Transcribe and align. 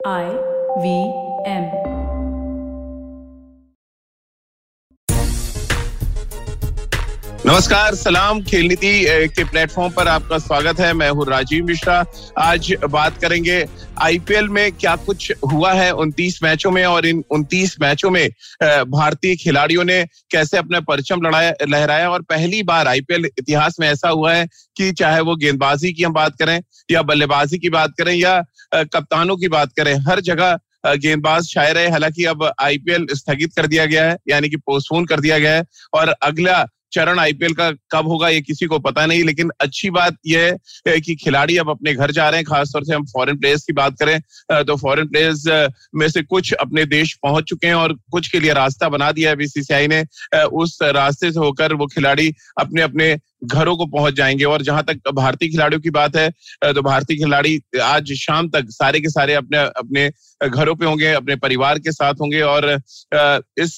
I 0.00 0.26
V 0.78 0.90
M. 1.44 1.64
नमस्कार, 7.46 7.94
सलाम, 7.94 8.42
खेल 8.44 8.66
नीति 8.68 8.92
के 9.34 9.44
प्लेटफॉर्म 9.44 9.92
पर 9.92 10.08
आपका 10.08 10.38
स्वागत 10.38 10.80
है। 10.80 10.92
मैं 10.92 11.08
हूँ 11.10 11.26
राजीव 11.26 11.64
मिश्रा। 11.66 12.04
आज 12.38 12.72
बात 12.90 13.18
करेंगे 13.20 13.64
आईपीएल 14.02 14.48
में 14.48 14.70
क्या 14.72 14.94
कुछ 14.96 15.32
हुआ 15.52 15.72
है 15.72 15.90
29 15.92 16.42
मैचों 16.42 16.70
में 16.70 16.84
और 16.84 17.06
इन 17.06 17.22
29 17.32 17.76
मैचों 17.80 18.10
में 18.10 18.28
भारतीय 18.62 19.36
खिलाड़ियों 19.36 19.84
ने 19.84 20.02
कैसे 20.30 20.58
अपना 20.58 20.80
परचम 20.80 21.22
लड़ाया, 21.26 21.52
लहराया? 21.68 22.10
और 22.10 22.22
पहली 22.22 22.62
बार 22.62 22.88
आईपीएल 22.88 23.24
इतिहास 23.38 23.80
में 23.80 23.88
ऐसा 23.88 24.08
हुआ 24.08 24.34
है 24.34 24.46
कि 24.76 24.92
चाहे 24.92 25.20
वो 25.20 25.36
गेंदबाजी 25.36 25.92
की 25.92 26.02
हम 26.02 26.12
बात 26.12 26.36
करें 26.38 26.60
या 26.90 27.02
बल्लेबाजी 27.02 27.58
की 27.58 27.70
बात 27.70 27.94
करें 27.98 28.14
या 28.14 28.42
कप्तानों 28.72 29.36
की 29.36 29.48
बात 29.48 29.72
करें, 29.76 29.94
हर 30.08 30.20
जगह 30.20 30.58
गेंदबाज 30.86 31.44
शायर 31.44 31.78
है 31.78 31.90
हालाँकि 31.90 32.24
अब 32.24 32.50
आईपीएल 32.62 33.06
स्थगित 33.12 33.52
कर 33.56 33.66
दिया 33.66 33.86
गया 33.86 34.08
है, 34.10 34.16
यानी 34.28 34.48
कि 34.48 34.56
पोस्टपोन 34.56 35.04
कर 35.06 35.20
दिया 35.20 35.38
गया 35.38 35.54
है, 35.54 35.64
और 35.94 36.08
अगला 36.08 36.66
चरण 36.92 37.18
आईपीएल 37.18 37.52
का 37.54 37.70
कब 37.90 38.06
होगा 38.08 38.28
ये 38.28 38.40
किसी 38.40 38.66
को 38.66 38.78
पता 38.78 39.04
नहीं, 39.06 39.24
लेकिन 39.24 39.50
अच्छी 39.60 39.90
बात 39.90 40.16
यह 40.26 40.56
है 40.88 41.00
कि 41.00 41.14
खिलाड़ी 41.14 41.56
अब 41.56 41.70
अपने 41.70 41.94
घर 41.94 42.10
जा 42.10 42.28
रहे 42.28 42.38
हैं, 42.38 42.44
खासतौर 42.46 42.84
से 42.84 42.94
हम 42.94 43.04
फॉरेन 43.06 43.38
प्लेयर्स 43.38 43.64
की 43.64 43.72
बात 43.72 43.96
करें 44.02 44.20
तो 44.64 44.76
फॉरेन 44.76 45.08
प्लेयर्स 45.08 45.44
में 45.94 46.08
से 46.08 46.22
कुछ 46.22 46.52
अपने 46.52 46.84
देश 46.86 47.14
पहुँच 47.22 47.44
चुके 47.44 47.66
हैं 47.66 47.74
और 47.74 47.92
कुछ 48.12 48.28
के 48.28 48.40
लिए 48.40 48.52
रास्ता 48.52 48.88
बना 48.88 49.10
दिया 49.12 49.30
है 49.30 49.36
बीसीसीआई 49.36 49.88
ने 49.88 50.02
उस 50.54 50.78
रास्ते 50.82 51.32
से 51.32 51.38
होकर 51.38 51.74
वो 51.74 51.86
खिलाड़ी 51.86 52.32
अपने 52.58 52.82
अपने 52.82 53.16
घरों 53.42 53.76
को 53.76 53.86
पहुँच 53.86 54.14
जाएँगे। 54.14 54.44
और 54.44 54.62
जहाँ 54.62 54.82
तक 54.84 55.10
भारतीय 55.14 55.48
खिलाड़ियों 55.48 55.80
की 55.80 55.90
बात 55.90 56.16
है 56.16 56.30
तो 56.64 56.82
भारतीय 56.82 57.16
खिलाड़ी 57.16 57.60
आज 57.82 58.12
शाम 58.18 58.48
तक 58.48 58.66
सारे 58.70 59.00
के 59.00 59.08
सारे 59.10 59.34
अपने 59.34 59.58
अपने 59.58 60.10
घरों 60.40 60.74
पे 60.76 60.86
होंगे, 60.86 61.12
अपने 61.12 61.36
परिवार 61.36 61.78
के 61.78 61.92
साथ 61.92 62.14
होंगे 62.14 62.40
और 62.42 62.70
इस 63.58 63.76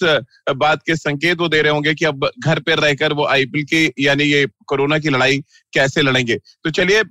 बात 0.56 0.82
के 0.86 0.96
संकेत 0.96 1.38
वो 1.40 1.48
दे 1.48 1.60
रहे 1.62 1.72
होंगे 1.72 1.94
कि 1.94 2.04
अब 2.04 2.28
घर 2.38 2.58
पर 2.60 2.78
रहकर 2.78 3.12
वो 3.12 3.26
आईपीएल 3.26 3.64
की, 3.64 3.92
यानी 3.98 4.24
ये 4.24 4.46
कोरोना 4.66 4.98
की 4.98 5.08
लड़ाई 5.08 5.38
कैसे 5.74 6.02
लड़ेंगे। 6.02 6.36
तो 6.64 6.70
चलिए 6.70 7.02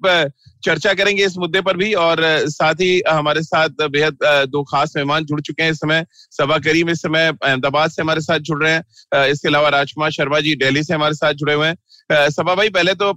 चर्चा 0.63 0.93
करेंगे 0.93 1.25
इस 1.25 1.37
मुद्दे 1.37 1.61
पर 1.61 1.77
भी 1.77 1.93
और 1.95 2.19
साथ 2.49 2.81
ही 2.81 3.01
हमारे 3.09 3.41
साथ 3.43 3.83
बेहद 3.83 4.17
दो 4.49 4.63
खास 4.63 4.93
मेहमान 4.95 5.25
जुड़ 5.25 5.39
चुके 5.41 5.63
हैं 5.63 5.71
इस 5.71 5.77
समय। 5.77 6.05
सभा 6.31 6.57
करीम 6.59 6.89
इस 6.89 7.01
समय 7.01 7.31
अहमदाबाद 7.43 7.91
से 7.91 8.01
हमारे 8.01 8.21
साथ 8.21 8.39
जुड़ 8.39 8.63
रहे 8.63 8.73
हैं। 8.73 9.25
इसके 9.25 9.47
अलावा 9.47 9.69
राजकुमार 9.69 10.11
शर्मा 10.11 10.39
जी 10.39 10.55
दिल्ली 10.55 10.83
से 10.83 10.93
हमारे 10.93 11.13
साथ 11.13 11.33
जुड़े 11.33 11.53
हुए 11.53 11.67
हैं। 11.67 11.75
सभा 12.11 12.55
भाई, 12.55 12.69
पहले 12.69 12.93
तो 12.93 13.13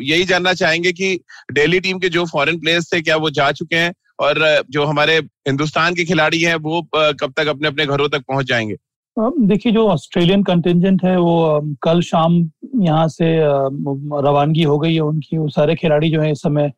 यही 0.00 0.24
जानना 0.24 0.52
चाहेंगे 0.52 0.92
कि 0.92 1.18
डेली 1.52 1.80
टीम 1.80 1.98
के 1.98 2.08
जो 2.08 2.24
फॉरेन 2.26 2.58
प्लेयर्स 2.60 2.92
थे, 2.92 3.00
क्या 3.00 3.16
वो 3.16 3.30
जा 3.30 3.50
चुके 3.52 3.76
हैं? 3.76 3.92
और 4.20 4.62
जो 4.70 4.84
हमारे 4.84 5.16
हिंदुस्तान 5.48 5.94
के 5.94 6.04
खिलाड़ी 6.04 6.40
हैं, 6.40 6.54
वो 6.54 6.82
कब 6.94 7.32
तक 7.36 7.46
अपने 7.46 7.68
अपने 7.68 7.86
घरों 7.86 8.08
तक 8.08 8.24
पहुँच 8.28 8.46
जाएँगे? 8.46 8.76
देखिए, 9.16 9.72
जो 9.72 9.86
ऑस्ट्रेलियन 9.88 10.42
कंटिजेंट 10.42 11.04
है, 11.04 11.16
वो 11.16 11.60
कल 11.82 12.00
शाम 12.00 12.36
यहाँ 12.80 13.08
से 13.08 13.36
रवानगी 14.26 14.62
हो 14.62 14.78
गई 14.78 14.94
है 14.94 15.00
उनकी। 15.00 15.38
वो 15.38 15.48
सारे 15.48 15.74
खिलाड़ी 15.74 16.10
जो 16.10 16.20
है 16.20 16.30
इस 16.32 16.42
समय 16.42 16.72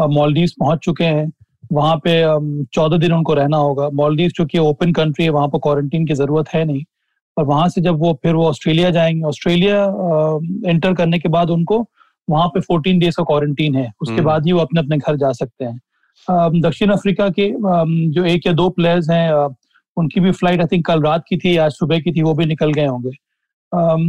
मॉलडीव 0.00 0.48
पहुँच 0.60 0.78
चुके 0.78 1.04
हैं। 1.04 1.32
वहाँ 1.72 1.96
पे 2.06 2.22
चौदह 2.64 2.98
दिन 2.98 3.12
उनको 3.12 3.34
रहना 3.34 3.56
होगा। 3.56 3.88
मॉलडीव 3.90 4.30
चूँकि 4.30 4.58
ओपन 4.58 4.92
कंट्री 4.92 5.24
है, 5.24 5.30
वहाँ 5.30 5.48
पर 5.48 5.58
क्वारंटीन 5.58 6.06
की 6.06 6.14
ज़रूरत 6.14 6.48
है 6.48 6.64
नहीं। 6.64 6.84
और 7.38 7.44
वहाँ 7.44 7.68
से 7.68 7.80
जब 7.80 7.98
वो 7.98 8.12
फिर 8.22 8.34
वो 8.34 8.46
ऑस्ट्रेलिया 8.48 8.90
जाएँगे 8.90 9.22
ऑस्ट्रेलिया 9.24 9.82
एंटर 10.66 10.94
करने 10.94 11.18
के 11.18 11.28
बाद 11.28 11.50
उनको 11.50 11.84
वहाँ 12.28 12.48
पे 12.48 12.60
14 12.62 12.98
डेज़ 13.00 13.16
का 13.16 13.24
क्वारंटीन 13.24 13.74
है। 13.74 13.90
उसके 14.00 14.14
हम्म। 14.14 14.24
बाद 14.24 14.46
ही 14.46 14.52
वो 14.52 14.60
अपने 14.60 14.80
अपने 14.80 14.96
घर 14.98 15.16
जा 15.16 15.30
सकते 15.32 15.64
हैं। 15.64 16.60
दक्षिण 16.60 16.90
अफ्रीका 16.90 17.28
के 17.38 17.48
जो 18.12 18.24
एक 18.24 18.46
या 18.46 18.52
दो 18.52 18.68
प्लेयर्स 18.70 19.10
हैं 19.10 19.32
उनकी 19.96 20.20
भी 20.20 20.30
फ़्लाइट 20.32 20.60
आई 20.60 20.66
थिंक 20.72 20.86
कल 20.86 21.02
रात 21.02 21.24
की 21.28 21.36
थी 21.36 21.56
आज 21.56 21.72
सुबह 21.72 22.00
की 22.00 22.12
थी 22.12 22.22
वो 22.22 22.34
भी 22.34 22.44
निकल 22.46 22.72
गए 22.72 22.86
होंगे। 22.86 23.10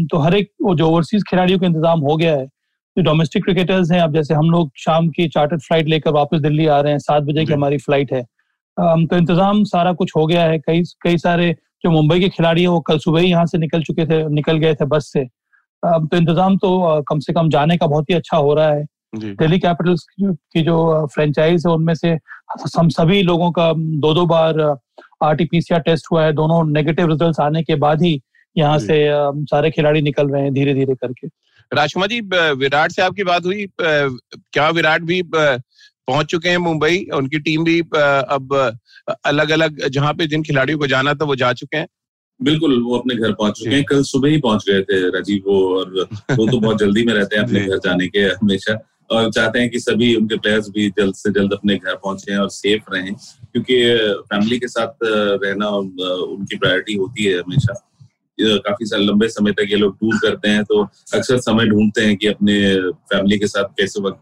तो 0.07 0.17
हर 0.17 0.35
एक 0.35 0.51
वो 0.63 0.75
जो 0.75 0.87
ओवरसीज 0.87 1.23
खिलाड़ियों 1.29 1.59
का 1.59 1.67
इंतज़ाम 1.67 1.99
हो 1.99 2.15
गया 2.17 2.35
है 2.37 2.45
जो 2.45 3.03
डोमेस्टिक 3.03 3.43
क्रिकेटर्स 3.43 3.91
हैं 3.91 4.01
अब 4.01 4.13
जैसे 4.13 4.33
हम 4.33 4.49
लोग 4.51 4.71
शाम 4.77 5.09
की 5.09 5.27
चार्टर्ड 5.27 5.61
फ़्लाइट 5.61 5.87
लेकर 5.87 6.11
वापस 6.11 6.39
दिल्ली 6.41 6.65
आ 6.67 6.79
रहे 6.81 6.91
हैं 6.91 6.99
सात 6.99 7.23
बजे 7.23 7.45
की 7.45 7.53
हमारी 7.53 7.77
फ़्लाइट 7.77 8.13
है। 8.13 8.23
तो 8.77 9.17
इंतज़ाम 9.17 9.63
सारा 9.63 9.93
कुछ 9.93 10.11
हो 10.15 10.25
गया 10.25 10.43
है 10.43 10.59
कई 10.59 10.83
कई 11.01 11.17
सारे 11.17 11.55
जो 11.83 11.91
मुंबई 11.91 12.19
के 12.19 12.29
खिलाड़ी 12.29 12.61
है 12.61 12.67
वो 12.67 12.79
कल 12.81 12.97
सुबह 12.99 13.21
ही 13.21 13.29
यहाँ 13.29 13.45
से 13.45 13.57
निकल 13.57 13.83
चुके 13.83 14.05
थे 14.05 14.23
निकल 14.31 14.57
गए 14.57 14.75
थे 14.75 14.85
बस 14.87 15.11
से। 15.13 15.21
अब 15.83 16.07
तो 16.11 16.17
इंतज़ाम 16.17 16.57
तो 16.57 17.01
कम 17.09 17.19
से 17.19 17.33
कम 17.33 17.49
जाने 17.49 17.77
का 17.77 17.87
बहुत 17.87 18.09
ही 18.09 18.15
अच्छा 18.15 18.37
हो 18.37 18.53
रहा 18.53 18.69
है। 18.69 18.85
दिल्ली 19.15 19.59
कैपिटल्स 19.59 20.05
की 20.21 20.61
जो 20.63 21.05
फ्रेंचाइज 21.13 21.63
है 21.67 21.73
उनमें 21.73 21.93
से 21.95 22.09
हम 22.77 22.89
सभी 22.91 23.21
लोगों 23.23 23.51
का 23.51 23.71
दो 23.75 24.13
दो 24.13 24.25
बार 24.25 24.59
आरटीपीसीआर 25.23 25.81
टेस्ट 25.81 26.05
हुआ 26.11 26.23
है। 26.25 26.33
दोनों 26.33 26.63
नेगेटिव 26.67 27.09
रिजल्ट्स 27.09 27.39
आने 27.39 27.63
के 27.63 27.75
बाद 27.77 28.01
ही 28.03 28.19
यहाँ 28.55 28.77
से 28.79 29.05
सारे 29.47 29.71
खिलाड़ी 29.71 30.01
निकल 30.01 30.29
रहे 30.29 30.41
हैं 30.43 30.53
धीरे 30.53 30.73
धीरे 30.73 30.95
करके। 30.95 31.27
राजकुमार 31.71 32.09
जी 32.09 32.19
विराट 32.57 32.91
से 32.91 33.01
आपकी 33.01 33.23
बात 33.23 33.45
हुई 33.45 33.65
क्या 33.81 34.69
विराट 34.71 35.01
भी 35.03 35.21
पहुँच 36.09 36.25
चुके 36.25 36.49
हैं 36.49 36.57
मुंबई। 36.57 37.05
उनकी 37.13 37.39
टीम 37.39 37.63
भी 37.63 37.79
अब 37.79 38.53
अलग 39.25 39.49
अलग 39.49 39.87
जहाँ 39.87 40.13
पे 40.13 40.27
जिन 40.27 40.43
खिलाड़ियों 40.43 40.79
को 40.79 40.87
जाना 40.87 41.13
था 41.13 41.25
वो 41.25 41.35
जा 41.35 41.53
चुके 41.53 41.77
हैं। 41.77 41.87
बिल्कुल 42.39 42.81
वो 42.83 42.97
अपने 42.97 43.15
घर 43.15 43.31
पहुँच 43.31 43.57
चुके 43.59 43.75
हैं। 43.75 43.83
कल 43.83 44.03
सुबह 44.03 44.29
ही 44.29 44.37
पहुँच 44.37 44.65
गए 44.69 44.81
थे 44.81 45.09
राजीव 45.09 45.43
वो 45.47 45.79
और 45.79 46.07
वो 46.31 46.51
तो 46.51 46.59
बहुत 46.59 46.79
जल्दी 46.79 47.03
में 47.03 47.13
रहते 47.13 47.35
हैं 47.35 47.43
अपने 47.43 47.59
घर 47.67 47.77
जाने 47.77 48.07
के 48.07 48.19
हमेशा। 48.19 48.77
और 49.11 49.31
चाहते 49.31 49.59
हैं 49.59 49.69
कि 49.69 49.79
सभी 49.79 50.13
उनके 50.15 50.37
प्लेयर्स 50.37 50.69
भी 50.69 50.89
जल्द 50.89 51.15
से 51.15 51.31
जल्द 51.31 51.53
अपने 51.53 51.75
घर 51.75 51.95
पहुँचे 51.95 52.35
और 52.37 52.49
सेफ़ 52.49 52.93
रहें 52.93 53.13
क्योंकि 53.15 53.77
फैमिली 54.33 54.59
के 54.59 54.67
साथ 54.67 55.03
रहना 55.03 55.69
उनकी 55.69 56.57
प्रायोरिटी 56.57 56.95
होती 56.95 57.23
है 57.23 57.39
हमेशा। 57.39 57.88
काफ़ी 58.41 58.85
साल 58.85 59.01
लंबे 59.01 59.27
समय 59.29 59.51
तक 59.51 59.67
ये 59.69 59.77
लोग 59.77 59.97
टूर 59.99 60.17
करते 60.17 60.49
हैं 60.49 60.63
तो 60.63 60.81
अक्सर 61.15 61.37
समय 61.37 61.65
ढूंढते 61.65 62.01
हैं 62.01 62.17
कि 62.17 62.27
अपने 62.27 62.59
फैमिली 63.13 63.39
के 63.39 63.47
साथ 63.47 63.63
कैसे 63.79 64.01
वक्त 64.01 64.19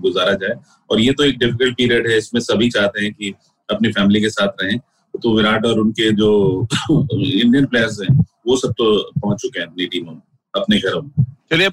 गुजारा 0.00 0.32
जाए। 0.32 0.54
और 0.90 1.00
ये 1.00 1.12
तो 1.12 1.24
एक 1.24 1.38
डिफ़िकल्ट 1.38 1.76
पीरियड 1.76 2.06
है, 2.06 2.18
इसमें 2.18 2.40
सभी 2.40 2.68
चाहते 2.70 3.04
हैं 3.04 3.12
कि 3.12 3.34
अपनी 3.68 3.92
फैमिली 3.92 4.20
के 4.20 4.30
साथ 4.30 4.62
रहें। 4.62 4.78
तो 5.14 5.36
विराट 5.36 5.66
और 5.66 5.78
उनके 5.78 6.10
जो 6.12 6.66
इंडियन 7.12 7.66
प्लेयर्स 7.66 8.00
हैं, 8.02 8.18
वो 8.46 8.56
सब 8.56 8.72
तो 8.72 9.12
पहुँच 9.20 9.40
चुके 9.40 9.60
हैं 9.60 9.66
अपनी 9.66 9.86
टीमों 9.86 10.14
अपने 10.54 10.78
घरों। 10.78 11.02
में 11.02 11.24
चलिए, 11.52 11.68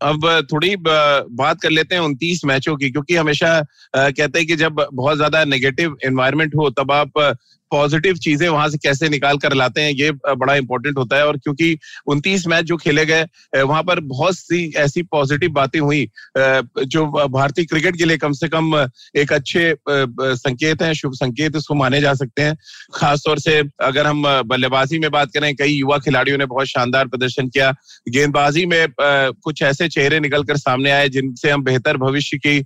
अब 0.00 0.46
थोड़ी 0.52 0.76
बात 0.76 1.60
कर 1.60 1.70
लेते 1.70 1.94
हैं 1.94 2.02
उनतीस 2.02 2.44
मैचों 2.44 2.76
की, 2.76 2.90
क्योंकि 2.90 3.16
हमेशा 3.16 3.60
कहते 3.96 4.38
हैं 4.38 4.46
कि 4.48 4.56
जब 4.56 4.86
बहुत 4.92 5.16
ज़्यादा 5.16 5.44
नेगेटिव 5.44 5.96
एनवायरनमेंट 6.04 6.54
हो, 6.54 6.70
तब 6.70 6.92
आप 6.92 7.36
पॉजिटिव 7.74 8.16
चीज़ें 8.22 8.48
वहाँ 8.48 8.68
से 8.68 8.78
कैसे 8.78 9.08
निकाल 9.08 9.38
कर 9.38 9.54
लाते 9.54 9.80
हैं, 9.80 9.92
ये 9.92 10.10
बड़ा 10.12 10.54
इंपॉर्टेंट 10.56 10.98
होता 10.98 11.16
है। 11.16 11.26
और 11.26 11.38
क्योंकि 11.38 11.76
उनतीस 12.06 12.46
मैच 12.46 12.64
जो 12.64 12.76
खेले 12.76 13.04
गए 13.06 13.62
वहाँ 13.62 13.82
पर 13.82 14.00
बहुत 14.02 14.36
सी 14.36 14.62
ऐसी 14.78 15.02
पॉजिटिव 15.04 15.50
बातें 15.52 15.78
हुई। 15.80 16.04
जो 16.38 17.06
भारतीय 17.28 17.64
क्रिकेट 17.64 17.96
के 17.96 18.04
लिए 18.04 18.16
कम 18.18 18.32
से 18.34 18.48
कम 18.48 18.74
एक 19.16 19.32
अच्छे 19.32 19.74
संकेत 19.88 20.82
हैं, 20.82 20.92
शुभ 20.94 21.12
संकेत 21.14 21.56
इसको 21.56 21.74
माने 21.74 22.00
जा 22.00 22.14
सकते 22.14 22.42
हैं। 22.42 22.56
खासतौर 22.94 23.38
से 23.38 23.58
अगर 23.82 24.06
हम 24.06 24.22
बल्लेबाजी 24.44 24.98
में 24.98 25.10
बात 25.10 25.30
करें, 25.34 25.54
कई 25.56 25.72
युवा 25.72 25.98
खिलाड़ियों 25.98 26.38
ने 26.38 26.46
बहुत 26.46 26.66
शानदार 26.66 27.06
प्रदर्शन 27.06 27.48
किया। 27.48 27.70
गेंदबाजी 28.08 28.66
में 28.66 28.86
कुछ 29.00 29.62
ऐसे 29.62 29.88
चेहरे 29.88 30.20
निकल 30.20 30.44
कर 30.44 30.56
सामने 30.58 30.90
आए, 30.90 31.08
जिनसे 31.08 31.50
हम 31.50 31.62
बेहतर 31.64 31.96
भविष्य 31.98 32.38
की 32.38 32.58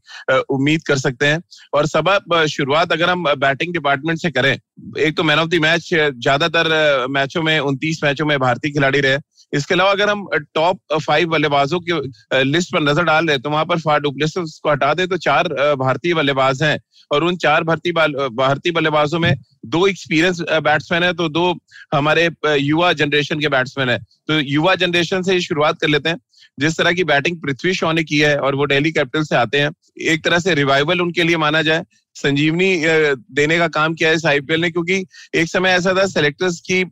उम्मीद 0.50 0.82
कर 0.86 0.98
सकते 0.98 1.26
हैं। 1.26 1.42
और 1.74 1.86
सब 1.86 2.44
शुरुआत 2.50 2.92
अगर 2.92 3.10
हम 3.10 3.24
बैटिंग 3.38 3.72
डिपार्टमेंट 3.72 4.18
से 4.18 4.30
करें 4.30 4.56
एक 4.98 5.16
तो 5.16 5.22
मैन 5.22 5.38
ऑफ़ 5.38 5.48
द 5.48 5.54
मैच 5.62 5.88
ज़्यादातर 5.92 7.06
मैचों 7.10 7.42
में, 7.42 7.58
उनतीस 7.60 8.00
मैचों 8.04 8.26
में 8.26 8.38
भारतीय 8.38 8.72
खिलाड़ी 8.72 9.00
रहे। 9.00 9.18
इसके 9.52 9.74
अलावा 9.74 9.90
अगर 9.90 10.10
हम 10.10 10.26
टॉप 10.54 10.80
फाइव 10.96 11.28
बल्लेबाजों 11.28 11.80
की 11.80 11.92
लिस्ट 12.44 12.72
पर 12.72 12.82
नज़र 12.82 13.04
डाल 13.04 13.26
रहे 13.26 13.38
तो 13.38 13.50
वहाँ 13.50 13.64
पर 13.64 13.78
फार 13.80 14.00
डुप्लेसिस 14.00 14.58
को 14.64 14.70
हटा 14.70 14.92
दे 14.94 15.06
तो 15.06 15.16
चार 15.18 15.48
भारतीय 15.78 16.14
बल्लेबाज 16.14 16.62
हैं। 16.62 16.78
और 17.10 17.24
उन 17.24 17.36
चार 17.38 17.64
भारतीय 17.64 17.92
भारतीय 17.92 18.72
बल्लेबाजों 18.72 19.18
में 19.18 19.34
दो 19.66 19.86
एक्सपीरियंस 19.86 20.40
बैट्समैन 20.62 21.02
है 21.02 21.12
तो 21.14 21.28
दो 21.30 21.52
हमारे 21.94 22.28
युवा 22.46 22.92
जनरेशन 22.94 23.40
के 23.40 23.48
बैट्समैन 23.48 23.88
है। 23.88 23.98
तो 23.98 24.38
युवा 24.40 24.74
जनरेशन 24.76 25.22
से 25.22 25.40
शुरुआत 25.40 25.80
कर 25.80 25.88
लेते 25.88 26.08
हैं। 26.08 26.18
जिस 26.58 26.76
तरह 26.78 26.92
की 26.92 27.04
बैटिंग 27.04 27.40
पृथ्वी 27.40 27.72
शॉ 27.74 27.92
ने 27.92 28.02
की 28.04 28.18
है, 28.18 28.36
और 28.36 28.54
वो 28.54 28.64
डेली 28.64 28.90
कैपिटल 28.92 29.22
से 29.22 29.36
आते 29.36 29.58
हैं, 29.60 29.70
एक 30.02 30.24
तरह 30.24 30.38
से 30.38 30.54
रिवाइवल 30.54 31.00
उनके 31.00 31.22
लिए 31.22 31.36
माना 31.36 31.62
जाए। 31.62 31.84
संजीवनी 32.18 32.70
देने 33.34 33.58
का 33.58 33.68
काम 33.68 33.94
किया 33.94 34.08
है 34.08 34.14
इस 34.14 34.26
आईपीएल 34.26 34.60
ने 34.60 34.70
क्योंकि 34.70 35.04
एक 35.34 35.48
समय 35.48 35.70
ऐसा 35.70 35.94
था 35.94 36.06
सेलेक्टर्स 36.08 36.60
की 36.60 36.82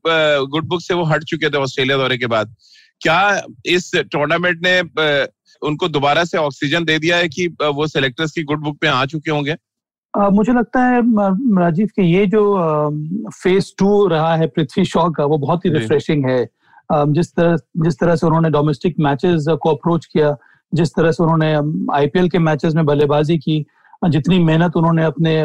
गुड 0.52 0.64
बुक 0.64 0.80
से 0.82 0.94
वो 0.94 1.04
हट 1.04 1.24
चुके 1.24 1.50
थे 1.50 1.58
ऑस्ट्रेलिया 1.58 1.96
दौरे 1.96 2.18
के 2.18 2.26
बाद। 2.26 2.54
क्या 3.00 3.20
इस 3.66 3.90
टूर्नामेंट 4.12 4.60
ने 4.62 4.80
उनको 5.62 5.88
दोबारा 5.88 6.24
से 6.24 6.38
ऑक्सीजन 6.38 6.84
दे 6.84 6.98
दिया 6.98 7.16
है 7.16 7.28
कि 7.28 7.46
वो 7.46 7.86
सेलेक्टर्स 7.86 8.32
की 8.32 8.42
गुड 8.44 8.62
बुक 8.62 8.78
पे 8.80 8.86
आ 8.88 9.04
चुके 9.06 9.30
होंगे? 9.30 9.56
Uh, 10.14 10.30
मुझे 10.32 10.52
लगता 10.52 10.84
है 10.84 11.00
राजीव 11.60 11.86
के 11.86 12.02
ये 12.02 12.26
जो 12.26 12.42
फ़ेज़ 13.34 13.72
टू 13.78 14.06
रहा 14.08 14.34
है 14.36 14.46
पृथ्वी 14.46 14.84
शॉ 14.84 15.08
का 15.10 15.24
वो 15.24 15.38
बहुत 15.38 15.64
ही 15.64 15.70
रिफ्रेशिंग 15.70 16.24
है। 16.30 16.44
जिस 16.90 17.34
तरह 17.34 17.56
जिस 17.84 17.98
तरह 17.98 18.16
से 18.16 18.26
उन्होंने 18.26 18.50
डोमेस्टिक 18.50 18.94
मैचेस 19.00 19.44
को 19.62 19.70
अप्रोच 19.70 20.06
किया 20.06 20.36
जिस 20.72 20.90
तरह 20.90 21.12
से 21.12 21.22
उन्होंने 21.22 21.52
आईपीएल 21.96 22.28
के 22.28 22.38
मैचेस 22.38 22.74
में 22.74 22.84
बल्लेबाजी 22.86 23.38
की 23.38 23.64
जितनी 24.02 24.38
मेहनत 24.38 24.76
उन्होंने 24.76 25.04
अपने 25.04 25.42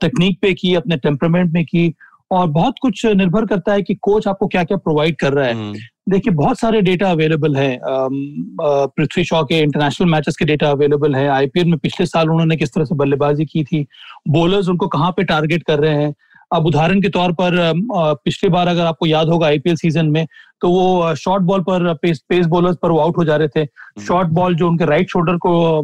तकनीक 0.00 0.38
पे 0.42 0.52
की 0.54 0.74
अपने 0.74 0.96
टेम्परमेंट 0.96 1.52
में 1.52 1.64
की 1.64 1.92
और 2.30 2.46
बहुत 2.48 2.74
कुछ 2.82 3.04
निर्भर 3.06 3.44
करता 3.46 3.72
है 3.72 3.82
कि 3.82 3.94
कोच 3.94 4.26
आपको 4.28 4.46
क्या 4.46 4.64
क्या 4.64 4.76
प्रोवाइड 4.76 5.16
कर 5.16 5.32
रहा 5.32 5.46
है 5.46 5.54
हम्म। 5.54 5.78
देखिए 6.10 6.32
बहुत 6.34 6.58
सारे 6.58 6.80
डेटा 6.82 7.10
अवेलेबल 7.10 7.56
है 7.56 7.78
पृथ्वी 7.82 9.24
शॉ 9.24 9.42
के 9.44 9.58
इंटरनेशनल 9.58 10.08
मैचेस 10.08 10.36
के 10.36 10.44
डेटा 10.44 10.70
अवेलेबल 10.70 11.14
है 11.14 11.26
आईपीएल 11.28 11.66
में 11.66 11.78
पिछले 11.78 12.06
साल 12.06 12.30
उन्होंने 12.30 12.56
किस 12.56 12.72
तरह 12.74 12.84
से 12.84 12.94
बल्लेबाजी 12.94 13.44
की 13.44 13.64
थी 13.64 13.86
बोलर्स 14.28 14.68
उनको 14.68 14.88
कहाँ 14.88 15.10
पे 15.10 15.24
टारगेट 15.24 15.62
कर 15.62 15.78
रहे 15.78 16.02
हैं 16.02 16.14
अब 16.52 16.66
उदाहरण 16.66 17.00
के 17.02 17.08
तौर 17.08 17.32
पर 17.32 17.56
पिछली 18.24 18.50
बार 18.50 18.68
अगर 18.68 18.84
आपको 18.86 19.06
याद 19.06 19.28
होगा 19.28 19.46
आईपीएल 19.46 19.76
सीज़न 19.76 20.06
में 20.06 20.26
तो 20.62 20.70
वो 20.70 21.14
शॉर्ट 21.14 21.42
बॉल 21.42 21.60
पर 21.62 21.92
पेस 22.02 22.22
पेस 22.28 22.46
बॉलर्स 22.46 22.76
पर 22.82 22.90
वो 22.90 22.98
आउट 22.98 23.18
हो 23.18 23.24
जा 23.24 23.36
रहे 23.36 23.48
थे। 23.48 23.64
शॉर्ट 24.02 24.26
हम्म। 24.26 24.36
बॉल 24.36 24.54
जो 24.54 24.68
उनके 24.68 24.84
राइट 24.84 25.10
शोल्डर 25.10 25.36
को, 25.36 25.82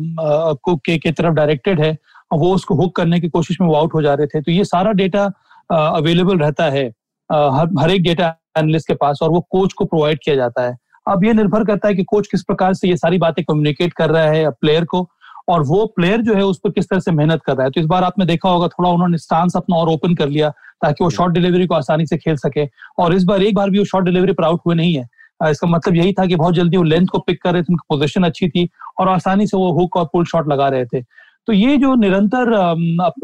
को 0.54 0.76
के, 0.76 0.98
के 0.98 1.10
तरफ़ 1.12 1.34
डायरेक्टेड 1.34 1.80
है 1.80 1.96
वो 2.32 2.54
उसको 2.54 2.74
हुक 2.74 2.94
करने 2.96 3.20
की 3.20 3.28
कोशिश 3.28 3.60
में 3.60 3.68
वो 3.68 3.74
आउट 3.74 3.94
हो 3.94 4.02
जा 4.02 4.14
रहे 4.14 4.26
थे। 4.26 4.40
तो 4.42 4.52
ये 4.52 4.64
सारा 4.64 4.92
डेटा 4.92 5.24
अवेलेबल 5.70 6.38
रहता 6.38 6.64
है 6.64 6.86
हर 7.30 7.68
हर 7.80 7.90
एक 7.90 8.02
डेटा 8.02 8.34
एनालिस्ट 8.58 8.88
के 8.88 8.94
पास 8.94 9.18
और 9.22 9.30
वो 9.30 9.40
कोच 9.50 9.72
को 9.72 9.84
प्रोवाइड 9.84 10.18
किया 10.24 10.36
जाता 10.36 10.62
है। 10.62 10.76
अब 11.08 11.24
ये 11.24 11.32
निर्भर 11.32 11.64
करता 11.64 11.88
है 11.88 11.94
कि 11.94 12.04
कोच 12.04 12.26
किस 12.26 12.42
प्रकार 12.42 12.74
से 12.74 12.88
ये 12.88 12.96
सारी 12.96 13.18
बातें 13.18 13.44
कम्युनिकेट 13.44 13.92
कर 13.92 14.10
रहा 14.10 14.22
है 14.24 14.50
प्लेयर 14.50 14.84
को। 14.84 15.08
और 15.48 15.62
वो 15.66 15.84
प्लेयर 15.96 16.20
जो 16.22 16.34
है 16.34 16.44
उस 16.44 16.58
पर 16.64 16.70
किस 16.70 16.88
तरह 16.88 17.00
से 17.00 17.10
मेहनत 17.12 17.42
कर 17.46 17.56
रहा 17.56 17.64
है? 17.64 17.70
तो 17.70 17.80
इस 17.80 17.86
बार 17.86 18.04
आपने 18.04 18.24
देखा 18.26 18.48
होगा 18.48 18.68
थोड़ा 18.68 18.90
उन्होंने 18.90 19.18
स्टांस 19.18 19.56
अपना 19.56 19.76
और 19.76 19.88
ओपन 19.88 20.14
कर 20.14 20.28
लिया 20.28 20.50
ताकि 20.82 21.04
वो 21.04 21.10
शॉर्ट 21.10 21.34
डिलीवरी 21.34 21.66
को 21.66 21.74
आसानी 21.74 22.06
से 22.06 22.16
खेल 22.16 22.36
सके। 22.36 22.66
और 22.98 23.14
इस 23.14 23.24
बार 23.24 23.42
एक 23.42 23.54
बार 23.54 23.70
भी 23.70 23.78
वो 23.78 23.84
शॉर्ट 23.84 24.06
डिलीवरी 24.06 24.32
पर 24.32 24.44
आउट 24.44 24.60
हुए 24.66 24.74
नहीं 24.74 24.94
है। 24.94 25.06
इसका 25.40 25.68
मतलब 25.68 25.94
यही 25.96 26.12
था 26.12 26.26
कि 26.26 26.36
बहुत 26.36 26.54
जल्दी 26.54 26.76
वो 26.76 26.82
लेंथ 26.84 27.06
को 27.06 27.18
पिक 27.18 27.42
कर 27.42 27.52
रहे 27.52 27.62
थे 27.62 27.72
उनकी 27.72 27.86
पोजिशन 27.90 28.24
अच्छी 28.24 28.48
थी 28.48 28.68
और 29.00 29.08
आसानी 29.08 29.46
से 29.46 29.56
वो 29.56 29.72
हुक 29.72 29.96
और 29.96 30.04
पुल 30.12 30.24
शॉट 30.24 30.48
लगा 30.48 30.68
रहे 30.68 30.84
थे। 30.84 31.02
तो 31.48 31.52
ये 31.52 31.76
जो 31.76 31.94
निरंतर 31.96 32.52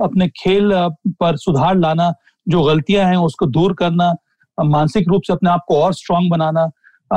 अपने 0.02 0.28
खेल 0.36 0.72
पर 1.20 1.36
सुधार 1.38 1.76
लाना 1.76 2.12
जो 2.46 2.62
गलतियाँ 2.62 3.06
हैं 3.06 3.16
उसको 3.18 3.46
दूर 3.48 3.74
करना 3.74 4.12
मानसिक 4.58 5.08
रूप 5.08 5.22
से 5.26 5.32
अपने 5.32 5.50
आप 5.50 5.64
को 5.68 5.80
और 5.82 5.92
स्ट्रांग 5.94 6.30
बनाना 6.30 6.70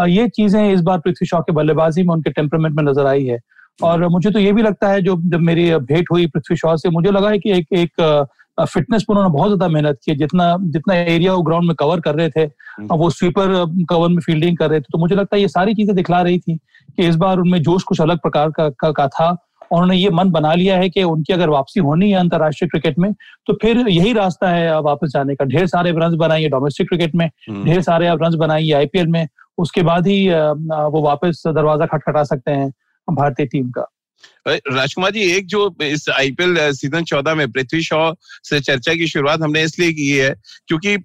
ये 0.07 0.27
चीज़ें 0.27 0.71
इस 0.71 0.81
बार 0.81 0.99
पृथ्वी 0.99 1.27
शॉ 1.27 1.39
के 1.41 1.51
बल्लेबाजी 1.53 2.03
में 2.03 2.13
उनके 2.13 2.31
टेम्परमेंट 2.31 2.75
में 2.75 2.83
नज़र 2.83 3.05
आई 3.07 3.25
है। 3.25 3.39
और 3.79 4.07
मुझे 4.07 4.31
तो 4.31 4.39
ये 4.39 4.51
भी 4.53 4.61
लगता 4.61 4.89
है 4.89 5.01
जो 5.01 5.15
जब 5.25 5.39
मेरी 5.41 5.69
भेंट 5.83 6.11
हुई 6.11 6.25
पृथ्वी 6.27 6.55
शॉ 6.57 6.75
से 6.77 6.89
मुझे 6.89 7.11
लगा 7.11 7.29
है 7.29 7.39
कि 7.39 7.51
एक 7.51 7.73
एक 7.73 8.01
फिटनेस 8.61 9.03
पर 9.03 9.13
उन्होंने 9.13 9.33
बहुत 9.33 9.49
ज़्यादा 9.49 9.67
मेहनत 9.67 9.99
की 10.05 10.15
जितना 10.15 10.55
जितना 10.65 10.95
एरिया 10.95 11.33
वो 11.33 11.41
ग्राउंड 11.41 11.67
में 11.67 11.75
कवर 11.75 11.99
कर 11.99 12.15
रहे 12.15 12.29
थे 12.29 12.41
हम्म। 12.41 12.95
वो 12.95 13.09
स्वीपर 13.09 13.53
कवर 13.89 14.09
में 14.09 14.19
फील्डिंग 14.21 14.57
कर 14.57 14.69
रहे 14.69 14.79
थे 14.79 14.91
तो 14.91 14.97
मुझे 14.97 15.15
लगता 15.15 15.35
है 15.35 15.41
ये 15.41 15.47
सारी 15.47 15.73
चीज़ें 15.73 15.95
दिखला 15.95 16.21
रही 16.21 16.39
थी 16.39 16.55
कि 16.55 17.07
इस 17.07 17.15
बार 17.15 17.39
उनमें 17.39 17.61
जोश 17.61 17.83
कुछ 17.83 18.01
अलग 18.01 18.19
प्रकार 18.19 18.49
का, 18.49 18.69
का, 18.69 18.91
का 18.91 19.07
था 19.07 19.29
उन्होंने 19.71 19.95
ये 19.95 20.09
मन 20.09 20.29
बना 20.31 20.53
लिया 20.53 20.77
है 20.77 20.89
कि 20.89 21.03
उनकी 21.03 21.33
अगर 21.33 21.49
वापसी 21.49 21.79
होनी 21.79 22.09
है 22.11 22.19
अंतर्राष्ट्रीय 22.19 22.69
क्रिकेट 22.69 22.99
में 22.99 23.11
तो 23.47 23.53
फिर 23.53 23.77
यही 23.89 24.13
रास्ता 24.13 24.49
है 24.49 24.79
वापस 24.81 25.11
जाने 25.13 25.35
का 25.35 25.45
ढेर 25.45 25.67
सारे 25.67 25.91
रन 25.93 26.17
बनाइए 26.17 26.49
डोमेस्टिक 26.49 26.87
क्रिकेट 26.87 27.15
में 27.15 27.25
हम्म। 27.49 27.63
ढेर 27.63 27.81
सारे 27.81 28.07
आप 28.07 28.23
रन 28.23 28.37
बनाइए 28.37 28.71
आईपीएल 28.73 29.07
में 29.07 29.27
उसके 29.57 29.81
बाद 29.83 30.07
ही 30.07 30.29
वो 30.29 31.01
वापस 31.01 31.43
दरवाज़ा 31.47 31.85
खटखटा 31.87 32.23
सकते 32.25 32.51
हैं 32.51 32.71
भारतीय 33.07 33.45
टीम 33.45 33.69
का। 33.71 33.85
राजकुमार 34.45 35.11
जी, 35.11 35.21
एक 35.31 35.45
जो 35.47 35.75
इस 35.81 36.09
आईपीएल 36.11 36.71
सीज़न 36.73 37.03
चौदह 37.05 37.35
में 37.35 37.51
पृथ्वी 37.51 37.81
शॉ 37.83 38.11
से 38.43 38.59
चर्चा 38.61 38.93
की 38.93 39.07
शुरुआत 39.07 39.41
हमने 39.41 39.63
इसलिए 39.63 39.93
की 39.93 40.09
है 40.09 40.35
क्योंकि 40.67 40.97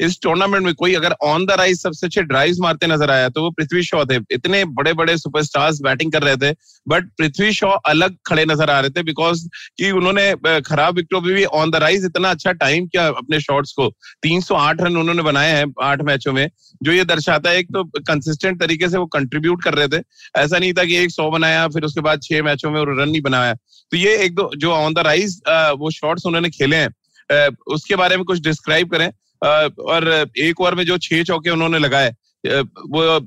इस 0.00 0.18
टूर्नामेंट 0.22 0.64
में 0.64 0.74
कोई 0.74 0.94
अगर 0.94 1.12
ऑन 1.22 1.44
द 1.46 1.50
राइज 1.58 1.80
सबसे 1.80 2.06
अच्छे 2.06 2.22
ड्राइव 2.22 2.56
मारते 2.60 2.86
नज़र 2.86 3.10
आया 3.10 3.28
तो 3.28 3.42
वो 3.42 3.50
पृथ्वी 3.50 3.82
शॉ 3.82 4.04
थे। 4.04 4.16
इतने 4.32 4.64
बड़े 4.78 4.92
बड़े 4.92 5.16
सुपरस्टार्स 5.18 5.80
बैटिंग 5.82 6.12
कर 6.12 6.22
रहे 6.22 6.36
थे 6.36 6.50
बट 6.86 7.08
पृथ्वी 7.18 7.52
शॉ 7.52 7.70
अलग 7.86 8.16
खड़े 8.26 8.44
नज़र 8.44 8.70
आ 8.70 8.78
रहे 8.80 8.90
थे 8.90 9.02
बिकॉज़ 9.02 9.46
कि 9.78 9.90
उन्होंने 9.92 10.60
खराब 10.62 10.96
विकेटों 10.96 11.20
पर 11.20 11.32
भी 11.34 11.44
ऑन 11.44 11.70
द 11.70 11.76
राइज 11.76 12.04
इतना 12.04 12.30
अच्छा 12.30 12.52
टाइम 12.54 12.86
किया 12.86 13.06
अपने 13.08 13.40
शॉट्स 13.40 13.72
को। 13.72 13.88
308 14.22 14.80
रन 14.80 14.96
उन्होंने 14.96 15.22
बनाए 15.22 15.52
हैं 15.52 15.66
आठ 15.82 16.02
मैचों 16.02 16.32
में, 16.32 16.48
जो 16.82 16.92
ये 16.92 17.04
दर्शाता 17.04 17.50
है 17.50 17.58
एक 17.58 17.68
तो 17.68 17.84
कंसिस्टेंट 18.00 18.60
तरीके 18.60 18.88
से 18.88 18.98
वो 18.98 19.06
कंट्रीब्यूट 19.08 19.62
कर 19.64 19.74
रहे 19.74 19.88
थे। 19.88 20.02
ऐसा 20.36 20.58
नहीं 20.58 20.72
था 20.72 20.84
कि 20.84 20.96
एक 20.96 21.10
सौ 21.10 21.30
बनाया, 21.30 21.66
फिर 21.68 21.84
उसके 21.84 22.00
बाद 22.00 22.22
छह 22.22 22.42
मैचों 22.42 22.70
में 22.72 22.80
रन 22.82 23.08
नहीं 23.08 23.20
बनाया। 23.22 23.54
तो 23.54 23.96
ये 23.96 24.16
एक 24.24 24.34
दो 24.34 24.50
जो 24.56 24.72
ऑन 24.72 24.94
द 24.94 24.98
राइज 25.06 25.40
वो 25.78 25.90
शॉट्स 25.90 26.26
उन्होंने 26.26 26.50
खेले 26.50 26.76
हैं। 26.76 27.48
उसके 27.66 27.96
बारे 27.96 28.16
में 28.16 28.24
कुछ 28.24 28.40
डिस्क्राइब 28.40 28.90
करें। 28.90 29.10
और 29.42 30.08
एक 30.38 30.60
ओवर 30.60 30.74
में 30.74 30.84
जो 30.86 30.98
छह 31.00 31.22
चौके 31.22 31.50
उन्होंने 31.50 31.78
लगाए 31.78 32.10
वो 32.44 33.20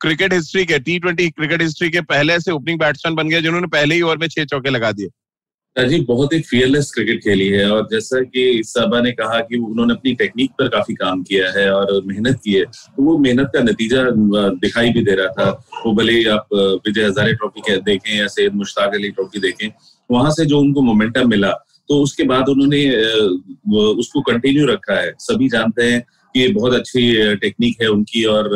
क्रिकेट 0.00 0.32
हिस्ट्री 0.32 0.64
के 0.66 0.78
टी 0.78 0.98
ट्वेंटी 0.98 1.28
क्रिकेट 1.30 1.62
हिस्ट्री 1.62 1.90
के 1.90 2.00
पहले 2.02 2.38
से 2.40 2.52
ओपनिंग 2.52 2.78
बैट्समैन 2.78 3.14
बन 3.14 3.28
गए, 3.28 3.42
जिन्होंने 3.42 3.66
पहले 3.68 3.94
ही 3.94 4.02
ओवर 4.02 4.18
में 4.18 4.26
छह 4.28 4.44
चौके 4.44 4.70
लगा 4.70 4.92
दिए। 4.92 5.08
राजीव 5.76 6.04
बहुत 6.08 6.32
ही 6.32 6.40
फियरलेस 6.40 6.90
क्रिकेट 6.94 7.22
खेली 7.24 7.46
है 7.48 7.70
और 7.72 7.86
जैसा 7.90 8.20
कि 8.22 8.62
साबा 8.64 9.00
ने 9.00 9.12
कहा 9.12 9.38
कि 9.40 9.56
उन्होंने 9.58 9.94
अपनी 9.94 10.12
टेक्निक 10.14 10.50
पर 10.58 10.68
काफ़ी 10.68 10.94
काम 10.94 11.22
किया 11.22 11.50
है 11.52 11.70
और 11.72 12.02
मेहनत 12.06 12.40
की 12.44 12.52
है 12.52 12.64
तो 12.64 13.02
वो 13.02 13.16
मेहनत 13.18 13.50
का 13.54 13.60
नतीजा 13.62 14.02
दिखाई 14.60 14.90
भी 14.92 15.02
दे 15.04 15.14
रहा 15.14 15.28
था। 15.38 15.50
वो 15.86 15.92
भले 15.94 16.22
आप 16.30 16.48
विजय 16.54 17.04
हजारे 17.04 17.32
ट्रॉफी 17.34 17.76
देखें 17.80 18.16
या 18.16 18.26
सैयद 18.28 18.54
मुश्ताक 18.54 18.94
अली 18.94 19.10
ट्रॉफी 19.10 19.40
देखें 19.40 19.68
वहाँ 20.10 20.30
से 20.30 20.46
जो 20.46 20.60
उनको 20.60 20.82
मोमेंटम 20.82 21.28
मिला 21.30 21.52
तो 21.88 22.02
उसके 22.02 22.24
बाद 22.24 22.48
उन्होंने 22.48 22.84
उसको 23.92 24.20
कंटिन्यू 24.22 24.66
रखा 24.66 24.94
है। 24.94 25.12
सभी 25.18 25.48
जानते 25.48 25.84
हैं 25.84 26.00
कि 26.34 26.48
बहुत 26.52 26.74
अच्छी 26.74 27.34
टेक्निक 27.36 27.82
है 27.82 27.88
उनकी 27.88 28.24
और 28.24 28.48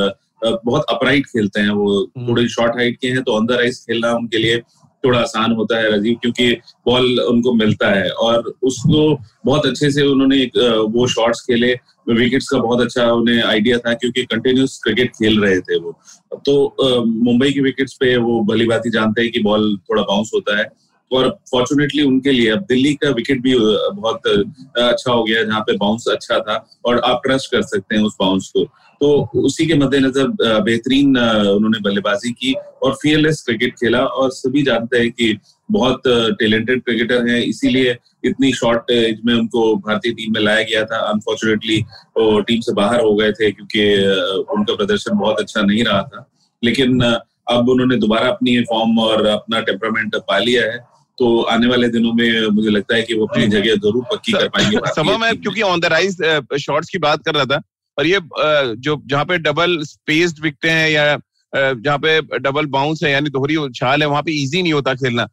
बहुत 0.44 0.84
अपराइट 0.90 1.26
खेलते 1.26 1.60
हैं 1.60 1.70
वो। 1.70 1.92
हम्म। 2.16 2.28
थोड़े 2.28 2.48
शॉर्ट 2.48 2.76
हाइट 2.76 2.98
के 3.00 3.08
हैं 3.08 3.22
तो 3.22 3.32
ऑन 3.32 3.46
द 3.46 3.52
राइस 3.52 3.84
खेलना 3.86 4.12
उनके 4.14 4.38
लिए 4.38 4.60
थोड़ा 5.06 5.19
आसान 5.19 5.53
होता 5.53 5.79
है 5.79 5.91
राजीव, 5.91 6.17
क्योंकि 6.23 6.53
बॉल 6.87 7.20
उनको 7.20 7.53
मिलता 7.55 7.91
है। 7.91 8.08
और 8.11 8.53
उसको 8.62 9.19
बहुत 9.47 9.67
अच्छे 9.67 9.91
से 9.91 10.06
उन्होंने 10.06 10.44
वो 10.88 11.06
शॉट्स 11.08 11.41
खेले। 11.41 11.75
विकेट्स 12.08 12.49
का 12.49 12.58
बहुत 12.58 12.81
अच्छा 12.81 13.05
उन्हें 13.12 13.43
आइडिया 13.43 13.79
था, 13.79 13.93
क्योंकि 13.94 14.23
कंटिन्यूस 14.25 14.81
क्रिकेट 14.85 15.11
खेल 15.11 15.41
रहे 15.41 15.61
थे 15.61 15.79
वो। 15.79 15.99
तो 16.47 17.05
मुंबई 17.06 17.53
के 17.53 17.61
विकेट्स 17.61 17.94
पे 18.00 18.17
वो 18.17 18.41
भली 18.44 18.67
बात 18.67 18.87
ही 18.87 18.91
जानते 18.91 19.23
हैं 19.23 19.31
कि 19.32 19.41
बॉल 19.43 19.76
थोड़ा 19.91 20.03
बाउंस 20.03 20.31
होता 20.35 20.58
है। 20.58 20.64
और 21.11 21.29
फॉर्चुनेटली 21.50 22.03
उनके 22.03 22.32
लिए, 22.32 22.50
अब 22.50 22.64
दिल्ली 22.69 22.94
का 22.94 23.11
विकेट 23.11 23.41
भी 23.43 23.55
बहुत 23.58 24.26
अच्छा 24.79 25.12
हो 25.12 25.23
गया 25.25 25.43
जहाँ 25.43 25.61
पे 25.61 25.76
बाउंस 25.76 26.05
अच्छा 26.08 26.38
था, 26.38 26.67
और 26.85 26.99
आप 27.00 27.20
ट्रस्ट 27.26 27.50
कर 27.53 27.62
सकते 27.64 27.97
हैं 27.97 28.03
उस 28.03 28.17
बाउंस 28.20 28.50
को। 28.56 28.64
तो 29.00 29.08
उसी 29.37 29.67
के 29.67 29.75
मद्देनजर 29.75 30.61
बेहतरीन 30.62 31.17
उन्होंने 31.17 31.81
बल्लेबाजी 31.81 32.31
की 32.32 32.53
और 32.82 32.94
फियरलेस 33.03 33.43
क्रिकेट 33.47 33.75
खेला 33.75 33.99
और 33.99 34.31
सभी 34.32 34.62
जानते 34.62 34.99
हैं 34.99 35.11
कि 35.11 35.37
बहुत 35.69 36.03
टैलेंटेड 36.06 36.82
क्रिकेटर 36.82 37.29
हैं, 37.29 37.41
इसीलिए 37.43 37.97
इतनी 38.25 38.52
शॉर्ट 38.52 38.91
एज 38.91 39.20
में 39.26 39.35
उनको 39.35 39.75
भारतीय 39.76 40.12
टीम 40.12 40.32
में 40.32 40.41
लाया 40.41 40.62
गया 40.62 40.85
था। 40.85 40.99
अनफॉर्चुनेटली 41.11 41.81
वो 42.19 42.40
टीम 42.40 42.61
से 42.61 42.73
बाहर 42.75 43.00
हो 43.00 43.14
गए 43.14 43.33
थे 43.33 43.50
क्योंकि 43.50 43.87
उनका 44.57 44.75
प्रदर्शन 44.75 45.19
बहुत 45.19 45.40
अच्छा 45.40 45.62
नहीं 45.62 45.85
रहा 45.85 46.02
था। 46.02 46.28
लेकिन 46.62 47.00
अब 47.02 47.69
उन्होंने 47.69 47.97
दोबारा 47.97 48.28
अपनी 48.28 48.61
फॉर्म 48.71 48.99
और 49.00 49.26
अपना 49.26 49.61
टेम्परामेंट 49.62 50.16
पा 50.19 50.38
लिया 50.38 50.62
है। 50.62 50.78
तो 51.18 51.40
आने 51.42 51.66
वाले 51.66 51.88
दिनों 51.88 52.12
में 52.12 52.49
मुझे 52.54 52.70
लगता 52.70 52.96
है 52.96 53.02
कि 53.02 53.14
वो 53.14 53.26
अपनी 53.26 53.46
जगह 53.46 53.75
ज़रूर 53.76 54.04
पक्की 54.12 54.32
कर 54.32 54.49
पाएँगे। 54.49 54.78
समय 54.87 55.16
में 55.18 55.40
क्योंकि 55.40 55.62
ऑन 55.62 55.80
द 55.80 55.85
राइज 55.85 56.16
शॉर्ट्स 56.61 56.88
की 56.88 56.99
बात 56.99 57.25
कर 57.25 57.35
रहा 57.35 57.44
था 57.44 57.61
और 57.99 58.06
ये 58.06 58.20
जो 58.78 59.00
जहाँ 59.06 59.25
पे 59.25 59.38
डबल 59.38 59.78
स्पेस्ड 59.85 60.42
विकटे 60.42 60.70
हैं 60.70 60.90
या 60.90 61.16
जहाँ 61.52 61.99
पे 61.99 62.20
डबल 62.38 62.66
बाउंस 62.66 63.02
है 63.02 63.11
यानी 63.12 63.30
दोहरी 63.30 63.56
उछाल 63.56 64.02
है 64.02 64.08
वहाँ 64.08 64.23
पे 64.23 64.32
इजी 64.42 64.62
नहीं 64.62 64.73
होता 64.73 64.94
खेलना। 64.94 65.26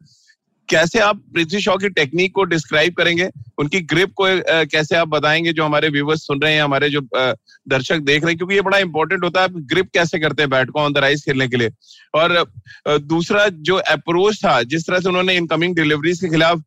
कैसे 0.70 1.00
आप 1.00 1.18
पृथ्वी 1.34 1.60
शॉ 1.62 1.76
की 1.78 1.90
टेक्निक 1.90 2.34
को 2.36 2.44
डिस्क्राइब 2.44 2.94
करेंगे? 2.94 3.30
उनकी 3.60 3.80
ग्रिप 3.84 4.14
को 4.14 4.26
कैसे 4.68 4.96
आप 4.96 5.08
बताएँगे 5.08 5.54
जो 5.54 5.64
हमारे 5.64 5.90
व्यूवर्स 5.90 6.26
सुन 6.28 6.42
रहे 6.42 6.54
हैं 6.54 6.62
हमारे 6.64 6.90
जो 6.90 7.02
दर्शक 7.02 8.00
देख 8.00 8.24
रहे 8.24 8.32
हैं? 8.32 8.38
क्योंकि 8.38 8.56
ये 8.56 8.62
बड़ा 8.62 8.78
इंपॉर्टेंट 8.78 9.24
होता 9.24 9.42
है। 9.42 9.46
आप 9.46 9.58
ग्रिप 9.72 9.90
कैसे 9.94 10.20
करते 10.20 10.44
हैं 10.44 10.50
बैट 10.50 10.70
को 10.70 10.80
ऑन 10.80 10.94
द 10.94 10.98
राइज 10.98 11.24
खेलने 11.26 11.48
के 11.48 11.58
लिए? 11.58 11.70
और 12.16 12.46
दूसरा 12.88 13.48
जो 13.50 13.76
अप्रोच 13.76 14.44
था, 14.46 14.62
जिस 14.64 14.88
तरह 14.88 15.00
से 15.00 15.10
उन्होंने 15.10 15.36
इनकमिंग 15.38 15.76
डिलीवरीज 15.76 16.20
के 16.20 16.30
खिलाफ 16.30 16.64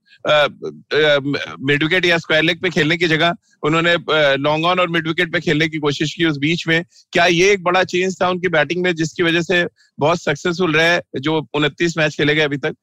मिड 1.61 1.83
विकेट 1.83 2.05
या 2.05 2.19
स्क्वायर 2.19 2.43
लेग 2.43 2.61
पे 2.63 2.71
खेलने 2.71 2.97
की 2.97 3.09
जगह, 3.09 3.35
उन्होंने 3.63 3.95
लॉन्ग 4.37 4.65
ऑन 4.65 4.81
और 4.81 4.89
मिड 4.91 5.09
विकेट 5.09 5.33
पे 5.33 5.41
खेलने 5.41 5.69
की 5.69 5.79
कोशिश 5.79 6.15
की 6.15 6.25
उस 6.25 6.39
बीच 6.39 6.67
में। 6.69 6.85
क्या 7.13 7.27
ये 7.27 7.51
एक 7.53 7.63
बड़ा 7.63 7.85
चेंज 7.85 8.21
था 8.23 8.29
उनकी 8.31 8.49
बैटिंग 8.49 8.83
में, 8.85 8.95
जिसकी 8.95 9.23
वजह 9.23 9.43
से 9.43 9.65
बहुत 9.99 10.23
सक्सेसफुल 10.23 10.73
रहे, 10.73 10.99
जो 11.21 11.47
उनतीस 11.55 11.97
मैच 11.99 12.17
खेले 12.17 12.35
गए 12.35 12.43
अभी 12.43 12.57
तक? 12.57 12.75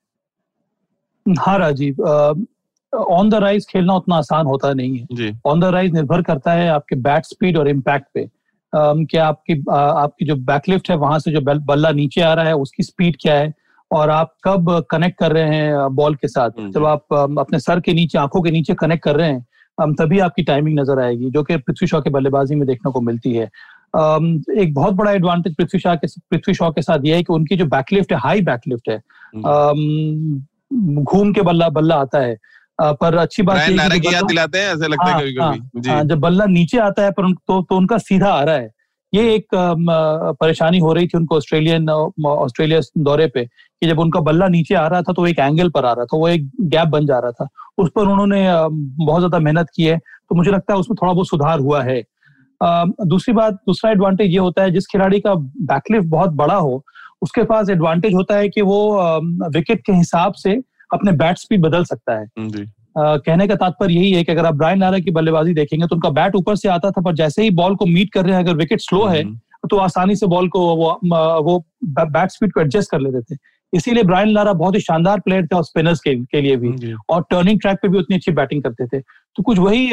हाँ 1.39 1.57
राजीव 1.59 2.01
ऑन 2.93 3.29
द 3.29 3.35
राइज 3.35 3.65
खेलना 3.69 3.93
उतना 3.95 4.15
आसान 4.15 4.45
होता 4.45 4.73
नहीं 4.73 4.99
है। 4.99 5.31
ऑन 5.45 5.59
द 5.59 5.65
राइज 5.65 5.93
निर्भर 5.93 6.21
करता 6.21 6.53
है 6.53 6.67
आपके 6.69 6.95
बैट 6.97 7.25
स्पीड 7.25 7.57
और 7.57 7.67
इम्पैक्ट 7.67 8.07
पे। 8.13 8.23
um, 8.73 9.05
क्या 9.11 9.27
आपकी 9.27 9.55
uh, 9.55 9.69
आपकी 9.69 10.25
जो 10.25 10.35
बैकलिफ्ट 10.35 10.89
है 10.89 10.97
वहाँ 10.97 11.19
से 11.19 11.31
जो 11.31 11.41
बल्ला 11.41 11.91
नीचे 11.91 12.21
आ 12.21 12.33
रहा 12.33 12.45
है 12.45 12.55
उसकी 12.55 12.83
स्पीड 12.83 13.17
क्या 13.21 13.35
है? 13.35 13.53
और 13.91 14.09
आप 14.09 14.33
कब 14.43 14.69
कनेक्ट 14.91 15.17
कर 15.19 15.31
रहे 15.31 15.55
हैं 15.55 15.87
बॉल 15.95 16.15
के 16.15 16.27
साथ? 16.27 16.51
जब 16.69 16.85
आप 16.85 17.13
अपने 17.39 17.59
सर 17.59 17.79
के 17.79 17.93
नीचे 17.93 18.17
आँखों 18.17 18.41
के 18.41 18.51
नीचे 18.51 18.73
कनेक्ट 18.73 19.03
कर 19.03 19.15
रहे 19.15 19.31
हैं 19.31 19.93
तभी 19.93 20.19
आपकी 20.19 20.43
टाइमिंग 20.43 20.79
नज़र 20.79 20.99
आएगी 20.99 21.29
जो 21.29 21.43
कि 21.43 21.57
पृथ्वी 21.57 21.87
शॉ 21.87 22.01
के 22.01 22.09
बल्लेबाजी 22.09 22.55
में 22.55 22.67
देखने 22.67 22.91
को 22.91 23.01
मिलती 23.01 23.33
है। 23.33 23.45
एक 24.61 24.73
बहुत 24.73 24.93
बड़ा 24.93 25.11
एडवांटेज 25.11 25.55
पृथ्वी 25.55 25.79
शॉ 25.79 25.95
के 25.95 26.07
पृथ्वी 26.31 26.53
शॉ 26.53 26.69
के 26.71 26.81
साथ 26.81 27.05
यह 27.05 27.15
है 27.15 27.23
कि 27.23 27.33
उनकी 27.33 27.55
जो 27.55 27.65
बैकलिफ्ट 27.65 28.11
है 28.13 28.19
हाई 28.19 28.41
बैकलिफ्ट 28.41 28.89
है 28.89 29.01
घूम 31.03 31.31
के 31.33 31.41
बल्ला 31.41 31.69
बल्ला 31.71 31.95
आता 31.97 32.19
है। 32.19 32.37
पर 32.79 33.15
अच्छी 33.17 33.43
बात 33.43 33.59
की 33.61 34.13
याद 34.13 34.25
दिलाते 34.25 34.59
हैं 34.59 34.67
ऐसे 34.67 34.87
लगता 34.87 35.05
है 35.05 35.11
हाँ, 35.11 35.21
कभी 35.21 35.33
कभी। 35.33 35.89
हाँ, 35.89 36.03
जब 36.03 36.19
बल्ला 36.19 36.45
नीचे 36.47 36.77
आता 36.79 37.03
है 37.03 37.11
पर 37.11 37.31
तो, 37.31 37.61
तो 37.61 37.75
उनका 37.77 37.97
सीधा 37.99 38.29
आ 38.29 38.43
रहा 38.43 38.55
है। 38.55 38.71
ये 39.13 39.33
एक 39.33 39.47
परेशानी 39.53 40.79
हो 40.79 40.93
रही 40.93 41.07
थी 41.07 41.17
उनको 41.17 41.35
ऑस्ट्रेलियन 41.37 41.89
ऑस्ट्रेलिया 41.89 42.79
दौरे 42.99 43.27
पे 43.27 43.43
कि 43.45 43.87
जब 43.87 43.99
उनका 43.99 44.19
बल्ला 44.21 44.47
नीचे 44.47 44.75
आ 44.75 44.85
रहा 44.87 45.01
था 45.01 45.13
तो 45.13 45.25
एक 45.27 45.39
एंगल 45.39 45.69
पर 45.69 45.85
आ 45.85 45.91
रहा 45.93 46.05
था 46.05 46.17
वो 46.17 46.27
एक 46.29 46.49
गैप 46.61 46.87
बन 46.87 47.05
जा 47.05 47.19
रहा 47.19 47.31
था। 47.31 47.47
उस 47.77 47.89
पर 47.95 48.01
उन्होंने 48.03 48.41
बहुत 49.05 49.19
ज़्यादा 49.19 49.39
मेहनत 49.39 49.67
की 49.75 49.83
है 49.83 49.97
तो 49.97 50.35
मुझे 50.35 50.51
लगता 50.51 50.73
है 50.73 50.79
उसमें 50.79 50.95
थोड़ा 51.01 51.13
बहुत 51.13 51.27
सुधार 51.27 51.59
हुआ 51.59 51.83
है। 51.83 52.01
दूसरी 52.61 53.33
बात 53.33 53.53
दूसरा 53.67 53.91
एडवांटेज 53.91 54.31
ये 54.31 54.39
होता 54.39 54.63
है 54.63 54.71
जिस 54.71 54.85
खिलाड़ी 54.87 55.19
का 55.19 55.33
बैकलिफ्ट 55.69 56.07
बहुत 56.09 56.31
बड़ा 56.33 56.55
हो 56.55 56.83
उसके 57.23 57.43
पास 57.43 57.69
एडवांटेज 57.69 58.13
होता 58.13 58.35
है 58.35 58.49
कि 58.49 58.61
वो 58.61 58.79
विकेट 59.49 59.81
के 59.85 59.93
हिसाब 59.93 60.33
से 60.33 60.53
अपने 60.93 61.11
बैट 61.11 61.37
स्पीड 61.37 61.61
बदल 61.61 61.83
सकता 61.83 62.19
है। 62.19 62.25
Uh, 62.99 63.19
कहने 63.25 63.47
का 63.47 63.55
तात्पर्य 63.55 63.93
यही 63.93 64.11
है 64.11 64.23
कि 64.23 64.31
अगर 64.31 64.45
आप 64.45 64.55
ब्रायन 64.55 64.79
लारा 64.79 64.99
की 64.99 65.11
बल्लेबाजी 65.11 65.53
देखेंगे 65.53 65.87
तो 65.87 65.95
उनका 65.95 66.09
बैट 66.09 66.35
ऊपर 66.35 66.55
से 66.55 66.69
आता 66.69 66.91
था 66.91 67.01
पर 67.01 67.13
जैसे 67.13 67.43
ही 67.43 67.49
बॉल 67.49 67.75
को 67.75 67.85
मीट 67.85 68.11
कर 68.13 68.25
रहे 68.25 68.35
हैं 68.35 68.43
अगर 68.43 68.55
विकेट 68.55 68.81
स्लो 68.81 69.05
है 69.05 69.23
हम्म। 69.23 69.67
तो 69.69 69.77
आसानी 69.77 70.15
से 70.15 70.27
बॉल 70.27 70.49
को 70.49 70.59
वो 70.75 70.89
वो 71.43 71.57
बैट 71.83 72.31
स्पीड 72.31 72.53
को 72.53 72.61
एडजस्ट 72.61 72.91
कर 72.91 72.99
लेते 72.99 73.21
थे। 73.21 73.37
इसीलिए 73.73 74.03
ब्रायन 74.03 74.29
लारा 74.29 74.53
बहुत 74.53 74.75
ही 74.75 74.79
शानदार 74.81 75.19
प्लेयर 75.19 75.45
थे 75.45 75.55
और 75.55 75.63
स्पिनर्स 75.63 75.99
के, 75.99 76.15
के 76.15 76.41
लिए 76.41 76.55
भी। 76.57 76.93
और 77.09 77.25
टर्निंग 77.29 77.59
ट्रैक 77.59 77.77
पे 77.81 77.87
भी 77.87 77.97
उतनी 77.97 78.15
अच्छी 78.15 78.31
बैटिंग 78.33 78.63
करते 78.63 78.87
थे। 78.87 78.99
तो 78.99 79.43
कुछ 79.43 79.59
वही 79.59 79.91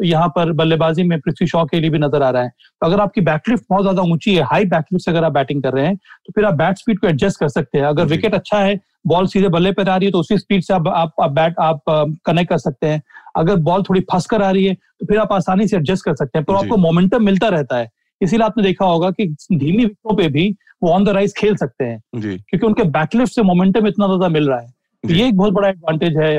यहाँ 0.00 0.28
पर 0.28 0.52
बल्लेबाजी 0.52 1.02
में 1.02 1.18
पृथ्वी 1.20 1.46
शॉ 1.46 1.64
के 1.64 1.80
लिए 1.80 1.90
भी 1.90 1.98
नज़र 1.98 2.22
आ 2.22 2.28
रहा 2.30 2.42
है। 2.42 2.48
तो 2.48 2.86
अगर 2.86 3.00
आपकी 3.00 3.20
बैकलिफ्ट 3.22 3.64
बहुत 3.70 3.82
ज़्यादा 3.82 4.02
ऊँची 4.04 4.34
है 4.34 4.42
हाई 4.44 4.64
बैकलिफ्ट 4.66 5.04
से 5.04 5.10
अगर 5.10 5.24
आप 5.24 5.32
बैटिंग 5.32 5.62
कर 5.62 5.72
रहे 5.72 5.86
हैं 5.86 5.96
तो 5.96 6.32
फिर 6.32 6.44
आप 6.44 6.54
बैट 6.54 6.78
स्पीड 6.78 6.98
को 6.98 7.06
एडजस्ट 7.06 7.40
कर 7.40 7.48
सकते 7.48 7.78
हैं। 7.78 7.84
अगर 7.86 8.04
विकेट 8.06 8.34
अच्छा 8.34 8.58
है 8.58 8.78
बॉल 9.06 9.26
सीधे 9.26 9.48
बल्ले 9.48 9.72
पर 9.72 9.88
आ 9.88 9.96
रही 9.96 10.06
है 10.06 10.12
तो 10.12 10.20
उसी 10.20 10.38
स्पीड 10.38 10.62
से 10.62 10.74
आप 10.74 10.88
आप, 10.88 11.12
आप 11.20 11.30
बैट 11.32 11.54
आप 11.60 11.82
कनेक्ट 12.26 12.50
कर 12.50 12.58
सकते 12.58 12.86
हैं। 12.86 13.02
अगर 13.36 13.56
बॉल 13.62 13.82
थोड़ी 13.82 14.00
फंस 14.12 14.26
कर 14.26 14.42
आ 14.42 14.50
रही 14.50 14.64
है 14.66 14.74
तो 14.74 15.06
फिर 15.06 15.18
आप 15.18 15.32
आसानी 15.32 15.66
से 15.68 15.76
एडजस्ट 15.76 16.04
कर 16.04 16.14
सकते 16.14 16.38
हैं। 16.38 16.44
पर 16.44 16.54
आपको 16.56 16.76
मोमेंटम 16.78 17.24
मिलता 17.24 17.48
रहता 17.48 17.76
है। 17.76 17.88
इसीलिए 18.20 18.46
आपने 18.46 18.62
देखा 18.62 18.84
होगा 18.84 19.10
कि 19.10 19.26
धीमी 19.26 19.76
विकेटों 19.76 20.16
पे 20.16 20.28
भी 20.28 20.48
वो 20.82 20.90
ऑन 20.90 21.04
द 21.04 21.08
राइज 21.08 21.34
खेल 21.36 21.56
सकते 21.56 21.84
हैं। 21.84 22.00
क्योंकि 22.38 22.66
उनके 22.66 22.82
बैकलिफ्ट 22.90 23.32
से 23.32 23.42
मोमेंटम 23.42 23.86
इतना 23.86 24.06
ज़्यादा 24.06 24.28
मिल 24.28 24.48
रहा 24.48 24.58
है। 24.60 24.72
तो 25.04 25.14
ये 25.14 25.26
एक 25.28 25.36
बहुत 25.36 25.52
बड़ा 25.52 25.68
एडवांटेज 25.68 26.16
है 26.16 26.36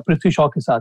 पृथ्वी 0.00 0.30
शॉ 0.30 0.48
के 0.48 0.60
साथ। 0.60 0.80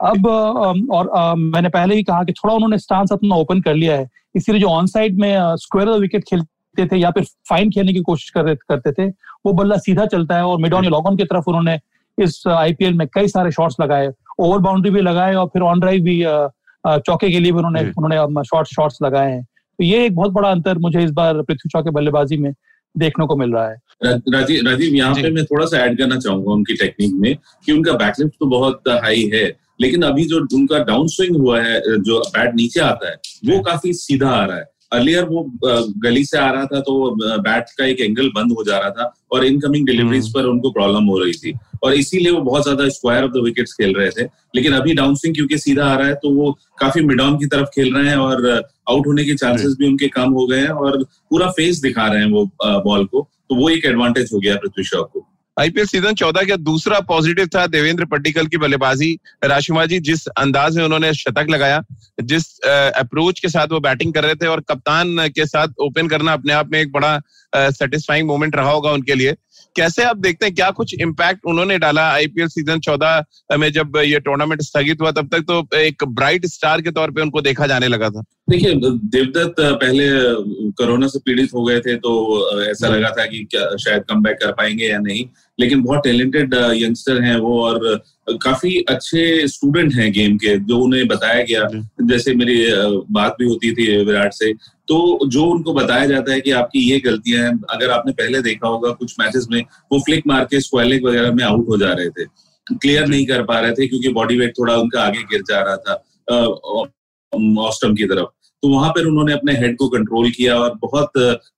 अब 0.00 0.26
और 0.26 1.36
मैंने 1.36 1.68
पहले 1.68 1.94
ही 1.94 2.02
कहा 2.02 2.22
कि 2.24 2.32
थोड़ा 2.32 2.54
उन्होंने 2.54 2.78
स्टांस 2.78 3.12
अपना 3.12 3.36
ओपन 3.36 3.60
कर 3.60 3.74
लिया 3.74 3.96
है। 3.96 4.08
इसीलिए 4.36 4.60
जो 4.60 4.68
ऑन 4.68 4.86
साइड 4.86 5.18
में 5.20 5.56
स्क्वायर 5.58 5.88
विकेट 6.00 6.24
खेलते 6.24 6.86
थे 6.86 6.96
या 6.96 7.10
फिर 7.10 7.24
फाइन 7.48 7.70
खेलने 7.70 7.92
की 7.92 8.00
कोशिश 8.00 8.30
कर 8.30 8.54
करते 8.54 8.92
थे 8.92 9.08
वो 9.46 9.52
बल्ला 9.52 9.76
सीधा 9.78 10.06
चलता 10.06 10.36
है 10.36 10.44
और 10.44 10.60
मिड 10.60 10.74
ऑन 10.74 10.84
लॉग 10.86 11.06
ऑन 11.06 11.16
की 11.16 11.24
तरफ़ 11.24 11.44
उन्होंने 11.48 11.78
इस 12.18 12.42
आईपीएल 12.48 12.94
में 12.94 13.06
कई 13.14 13.28
सारे 13.28 13.50
शॉट्स 13.50 13.76
लगाए। 13.80 14.10
ओवर 14.38 14.58
बाउंड्री 14.58 14.90
भी 14.90 15.00
लगाए 15.00 15.34
और 15.34 15.46
फिर 15.46 15.62
ऑन 15.62 15.80
ड्राइव 15.80 16.02
भी 16.02 16.22
चौके 16.84 17.30
के 17.30 17.40
लिए 17.40 17.52
भी 17.52 17.58
उन्होंने 17.58 17.80
उन्होंने 17.98 18.42
शॉर्ट 18.44 18.68
शॉट्स 18.68 18.98
लगाए 19.02 19.30
हैं। 19.30 19.46
तो 19.80 19.84
ये 19.84 20.04
एक 20.06 20.14
बहुत 20.14 20.32
बड़ा 20.32 20.50
अंतर 20.50 20.78
मुझे 20.78 21.02
इस 21.04 21.10
बार 21.10 21.40
पृथ्वी 21.42 21.68
शॉ 21.68 21.80
के 21.82 21.90
बल्लेबाजी 21.90 22.36
में 22.36 22.52
देखने 22.94 23.26
को 23.26 23.36
मिल 23.36 23.52
रहा 23.52 23.68
है। 23.68 23.76
राजीव 24.34 24.66
राजीव 24.66 24.94
यहाँ 24.94 25.14
पे 25.14 25.30
मैं 25.30 25.44
थोड़ा 25.44 25.66
सा 25.66 25.78
ऐड 25.78 25.96
करना 25.98 26.16
चाहूँगा 26.16 26.52
उनकी 26.52 26.74
टेक्निक 26.76 27.12
में 27.20 27.36
कि 27.66 27.72
उनका 27.72 27.92
बैकलिफ्ट 27.92 28.34
तो 28.40 28.46
बहुत 28.46 28.88
हाई 29.04 29.22
है 29.34 29.44
लेकिन 29.80 30.02
अभी 30.02 30.24
जो 30.24 30.40
उनका 30.56 30.78
डाउन 30.84 31.06
स्विंग 31.08 31.36
हुआ 31.36 31.60
है 31.62 31.80
जो 31.80 32.18
बैट 32.36 32.54
नीचे 32.54 32.80
आता 32.80 33.10
है 33.10 33.14
वो 33.46 33.60
काफ़ी 33.62 33.92
सीधा 33.92 34.30
आ 34.30 34.44
रहा 34.44 34.56
है। 34.56 34.64
अर्लियर 34.92 35.24
वो 35.24 35.42
गली 36.04 36.24
से 36.24 36.38
आ 36.38 36.50
रहा 36.50 36.64
था 36.66 36.80
तो 36.80 37.38
बैट 37.40 37.70
का 37.78 37.86
एक 37.86 38.00
एंगल 38.00 38.28
बंद 38.34 38.52
हो 38.52 38.64
जा 38.64 38.78
रहा 38.78 38.90
था 38.90 39.12
और 39.32 39.44
इनकमिंग 39.44 39.86
डिलीवरीज 39.86 40.24
हम्म। 40.24 40.32
पर 40.34 40.48
उनको 40.48 40.70
प्रॉब्लम 40.70 41.04
हो 41.04 41.18
रही 41.18 41.32
थी। 41.34 41.52
और 41.82 41.94
इसीलिए 41.94 42.32
वो 42.32 42.40
बहुत 42.40 42.62
ज़्यादा 42.62 42.88
स्क्वायर 42.88 43.24
ऑफ़ 43.24 43.30
द 43.32 43.42
विकेट्स 43.44 43.72
खेल 43.72 43.94
रहे 43.94 44.10
थे। 44.10 44.24
लेकिन 44.56 44.72
अभी 44.72 44.94
डाउन 44.94 45.14
स्विंग 45.14 45.34
क्योंकि 45.34 45.58
सीधा 45.58 45.86
आ 45.86 45.94
रहा 45.94 46.08
है 46.08 46.14
तो 46.14 46.30
वो 46.34 46.52
काफ़ी 46.80 47.02
मिड 47.02 47.20
ऑन 47.20 47.38
की 47.38 47.46
तरफ़ 47.46 47.68
खेल 47.74 47.94
रहे 47.94 48.08
हैं 48.08 48.16
और 48.18 48.48
आउट 48.90 49.06
होने 49.06 49.24
के 49.24 49.34
चांसेस 49.34 49.76
भी 49.78 49.86
उनके 49.86 50.08
कम 50.10 50.32
हो 50.32 50.46
गए 50.46 50.60
हैं 50.60 50.70
और 50.70 51.02
पूरा 51.30 51.50
फेस 51.50 51.80
दिखा 51.80 52.06
रहे 52.06 52.22
हैं 52.22 52.30
वो 52.30 52.50
बॉल 52.84 53.04
को। 53.04 53.28
तो 53.48 53.54
वो 53.56 53.68
एक 53.70 53.84
एडवांटेज 53.84 54.30
हो 54.32 54.38
गया 54.38 54.56
पृथ्वी 54.56 54.84
शॉ 54.84 55.02
को। 55.02 55.26
आईपीएल 55.60 55.86
सीज़न 55.86 56.14
चौदह 56.14 56.42
का 56.48 56.56
दूसरा 56.58 56.98
पॉजिटिव 57.08 57.46
था 57.54 57.66
देवेंद्र 57.66 58.04
पट्टिकल 58.04 58.46
की 58.46 58.56
बल्लेबाजी। 58.58 59.12
राशिमा 59.44 59.84
जी 59.86 59.98
जिस 60.00 60.26
अंदाज 60.28 60.76
में 60.76 60.84
उन्होंने 60.84 61.12
शतक 61.14 61.50
लगाया 61.50 61.82
जिस 62.22 62.46
अप्रोच 62.60 63.40
के 63.40 63.48
साथ 63.48 63.72
वो 63.72 63.80
बैटिंग 63.80 64.12
कर 64.14 64.24
रहे 64.24 64.34
थे 64.34 64.46
और 64.46 64.60
कप्तान 64.70 65.28
के 65.28 65.46
साथ 65.46 65.68
ओपन 65.80 66.08
करना 66.08 66.32
अपने 66.32 66.52
आप 66.52 66.70
में 66.72 66.80
एक 66.80 66.92
बड़ा 66.92 67.20
सेटिस्फाइंग 67.52 68.26
मोमेंट 68.28 68.56
रहा 68.56 68.70
होगा 68.70 68.90
उनके 68.92 69.14
लिए। 69.14 69.36
कैसे 69.76 70.02
आप 70.02 70.16
देखते 70.16 70.46
हैं 70.46 70.54
क्या 70.54 70.70
कुछ 70.70 70.94
इम्पैक्ट 70.94 71.44
उन्होंने 71.46 71.78
डाला 71.78 72.02
आईपीएल 72.12 72.48
सीज़न 72.48 72.80
चौदह 72.80 73.56
में 73.58 73.70
जब 73.72 73.96
ये 73.96 74.18
टूर्नामेंट 74.20 74.62
स्थगित 74.62 75.00
हुआ 75.00 75.10
तब 75.10 75.28
तक 75.34 75.44
तो 75.48 75.78
एक 75.78 76.04
ब्राइट 76.06 76.46
स्टार 76.46 76.80
के 76.80 76.90
तौर 76.90 77.10
पे 77.10 77.22
उनको 77.22 77.40
देखा 77.40 77.66
जाने 77.66 77.88
लगा 77.88 78.08
था? 78.10 78.22
देखिए 78.50 78.74
देवदत्त 78.74 79.60
पहले 79.60 80.08
कोरोना 80.72 81.06
से 81.06 81.18
पीड़ित 81.18 81.50
हो 81.54 81.64
गए 81.64 81.80
थे 81.80 81.94
तो 81.96 82.12
ऐसा 82.62 82.88
लगा 82.88 83.10
था 83.10 83.26
कि 83.26 83.44
क्या 83.50 83.68
शायद 83.76 84.04
कम 84.10 84.22
कर 84.22 84.52
पाएँगे 84.52 84.86
या 84.86 84.98
नहीं। 84.98 85.24
लेकिन 85.60 85.82
बहुत 85.82 86.00
टैलेंटेड 86.04 86.54
यंगस्टर 86.74 87.20
हैं 87.22 87.36
वो 87.38 87.62
और 87.64 88.02
काफ़ी 88.42 88.76
अच्छे 88.88 89.46
स्टूडेंट 89.48 89.94
हैं 89.94 90.10
गेम 90.12 90.36
के 90.36 90.56
जो 90.60 90.78
उन्हें 90.78 91.06
बताया 91.08 91.42
गया। 91.44 91.68
जैसे 92.08 92.34
मेरी 92.34 92.56
बात 93.12 93.36
भी 93.40 93.46
होती 93.46 93.72
थी 93.72 93.86
विराट 94.04 94.32
से। 94.32 94.52
तो 94.88 95.28
जो 95.28 95.44
उनको 95.46 95.72
बताया 95.74 96.06
जाता 96.06 96.32
है 96.32 96.40
कि 96.40 96.50
आपकी 96.50 96.80
ये 96.90 96.98
गलतियाँ 97.00 97.42
हैं 97.44 97.52
अगर 97.70 97.90
आपने 97.90 98.12
पहले 98.12 98.42
देखा 98.42 98.68
होगा 98.68 98.90
कुछ 98.92 99.14
मैचेस 99.20 99.46
में 99.50 99.60
वो 99.92 99.98
फ्लिक 100.00 100.26
मार 100.26 100.44
के 100.44 100.60
स्क्वेलिक 100.60 101.04
वगैरह 101.04 101.32
में 101.32 101.44
आउट 101.44 101.68
हो 101.68 101.76
जा 101.76 101.92
रहे 101.92 102.08
थे। 102.08 102.24
क्लियर 102.66 103.06
नहीं 103.06 103.26
कर 103.26 103.42
पा 103.42 103.60
रहे 103.60 103.72
थे 103.72 103.86
क्योंकि 103.86 104.08
बॉडी 104.12 104.38
वेट 104.38 104.52
थोड़ा 104.58 104.76
उनका 104.76 105.02
आगे 105.02 105.22
गिर 105.30 105.42
जा 105.50 105.60
रहा 105.60 105.76
था 105.76 106.04
ऑस्टम 107.62 107.94
की 107.94 108.04
तरफ़। 108.04 108.28
तो 108.62 108.68
वहाँ 108.68 108.90
पर 108.90 109.06
उन्होंने 109.06 109.32
अपने 109.32 109.52
हेड 109.52 109.76
को 109.76 109.88
कंट्रोल 109.88 110.30
किया 110.30 110.56
और 110.56 110.74
बहुत 110.82 111.12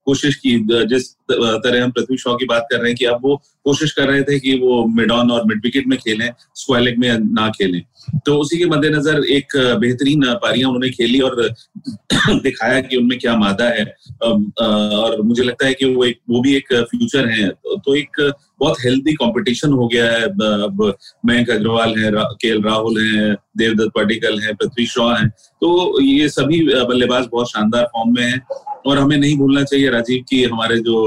कोशिश 0.04 0.36
की 0.36 0.58
जिस 0.86 1.12
तरह 1.32 1.84
हम 1.84 1.90
पृथ्वी 1.90 2.16
शॉ 2.16 2.34
की 2.34 2.44
बात 2.44 2.66
कर 2.72 2.78
रहे 2.78 2.88
हैं 2.88 2.96
कि 2.96 3.04
अब 3.04 3.18
वो 3.22 3.36
कोशिश 3.64 3.92
कर 3.92 4.08
रहे 4.08 4.22
थे 4.22 4.38
कि 4.40 4.54
वो 4.54 4.86
मिड 4.86 5.10
ऑन 5.10 5.30
और 5.30 5.44
मिड 5.46 5.60
विकेट 5.64 5.86
में 5.86 5.98
खेलें 5.98 6.30
स्क्वालिक 6.54 6.98
में 6.98 7.18
ना 7.18 7.48
खेलें। 7.48 7.82
तो 8.26 8.36
उसी 8.38 8.58
के 8.58 8.66
मद्देनजर 8.66 9.24
एक 9.24 9.56
बेहतरीन 9.80 10.22
पारियाँ 10.34 10.68
उन्होंने 10.68 10.90
खेली 10.90 11.20
और 11.20 11.48
दिखाया 12.28 12.80
कि 12.80 12.96
उनमें 12.96 13.18
क्या 13.18 13.36
मादा 13.36 13.64
है। 13.64 13.84
और 14.22 15.22
मुझे 15.22 15.42
लगता 15.42 15.66
है 15.66 15.74
कि 15.74 15.94
वो 15.94 16.04
एक, 16.04 16.18
वो 16.30 16.40
भी 16.40 16.56
एक 16.56 16.74
फ्यूचर 16.74 17.28
है। 17.28 17.48
तो 17.48 17.94
एक 17.94 18.32
बहुत 18.62 18.76
हेल्दी 18.80 19.12
कंपटीशन 19.14 19.72
हो 19.72 19.86
गया 19.88 20.10
है। 20.10 20.22
अब 20.24 20.82
मयंक 21.26 21.50
अग्रवाल 21.50 21.94
है 21.98 22.10
के 22.14 22.48
एल 22.48 22.62
राहुल 22.62 23.00
है 23.00 23.32
देवदत्त 23.58 23.92
पाटिकल 23.94 24.40
है 24.40 24.52
पृथ्वी 24.54 24.86
शॉ 24.88 25.08
है। 25.14 25.28
तो 25.28 26.00
ये 26.02 26.28
सभी 26.30 26.64
बल्लेबाज 26.84 27.26
बहुत 27.32 27.50
शानदार 27.50 27.84
फॉर्म 27.86 28.14
में 28.14 28.22
हैं। 28.22 28.40
और 28.86 28.98
हमें 28.98 29.16
नहीं 29.16 29.36
भूलना 29.38 29.62
चाहिए 29.64 29.90
राजीव 29.90 30.22
की 30.28 30.42
हमारे 30.44 30.78
जो 30.80 31.02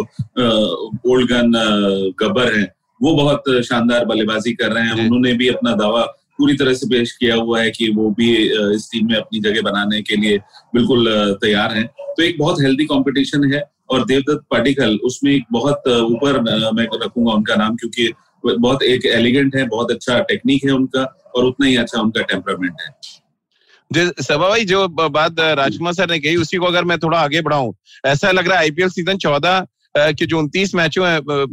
ओल्ड 1.08 1.32
गन 1.32 1.52
गब्बर 2.20 2.54
हैं 2.54 2.68
वो 3.02 3.14
बहुत 3.16 3.44
शानदार 3.66 4.06
बल्लेबाजी 4.06 4.54
कर 4.54 4.72
रहे 4.72 4.84
हैं। 4.84 5.06
उन्होंने 5.06 5.34
भी 5.34 5.48
अपना 5.48 5.72
दावा 5.76 6.02
पूरी 6.38 6.54
तरह 6.58 6.74
से 6.74 6.88
पेश 6.88 7.12
किया 7.12 7.36
हुआ 7.36 7.60
है 7.62 7.70
कि 7.72 7.90
वो 7.96 8.10
भी 8.12 8.32
इस 8.76 8.90
टीम 8.92 9.08
में 9.08 9.16
अपनी 9.16 9.40
जगह 9.40 9.62
बनाने 9.62 10.02
के 10.02 10.16
लिए 10.16 10.38
बिल्कुल 10.76 11.08
तैयार 11.42 11.74
हैं। 11.74 11.86
तो 11.88 12.24
एक 12.24 12.38
बहुत 12.40 12.62
हेल्दी 12.62 12.86
कंपटीशन 12.86 13.52
है। 13.54 13.62
और 13.90 14.06
देवदत्त 14.06 14.46
पाटिकल, 14.52 14.96
उसमें 15.06 15.32
एक 15.34 15.44
बहुत 15.52 15.88
ऊपर 15.90 16.40
मैं 16.42 16.88
रखूँगा 16.96 17.34
उनका 17.34 17.56
नाम 17.56 17.76
क्योंकि 17.76 18.12
बहुत 18.44 18.84
एक 18.84 19.06
एलिगेंट 19.08 19.56
है, 19.56 19.68
बहुत 19.68 19.92
अच्छा 19.92 20.20
टेक्निक 20.24 20.66
है 20.66 20.72
उनका 20.72 21.04
और 21.36 21.46
उतना 21.46 21.68
ही 21.68 21.76
अच्छा 21.78 22.02
उनका 22.02 22.22
टेम्परामेंट 22.24 22.82
है। 22.82 24.10
सभा 24.22 24.50
भाई, 24.50 24.66
जो 24.66 24.88
बात 24.88 25.40
राजकुमार 25.40 25.94
सर 25.94 26.10
ने 26.12 26.20
कही, 26.20 26.36
उसी 26.38 26.58
को 26.58 26.66
अगर 26.66 26.84
मैं 26.84 26.98
थोड़ा 27.00 27.20
आगे 27.20 27.42
बढ़ाऊं, 27.42 27.74
ऐसा 28.06 28.32
लग 28.32 28.48
रहा 28.48 28.58
है 28.58 28.64
आईपीएल 28.64 28.90
सीज़न 28.90 29.18
चौदह 29.18 29.66
के 29.98 30.26
जो 30.26 30.40
उनतीस 30.40 30.74
मैचों 30.76 31.04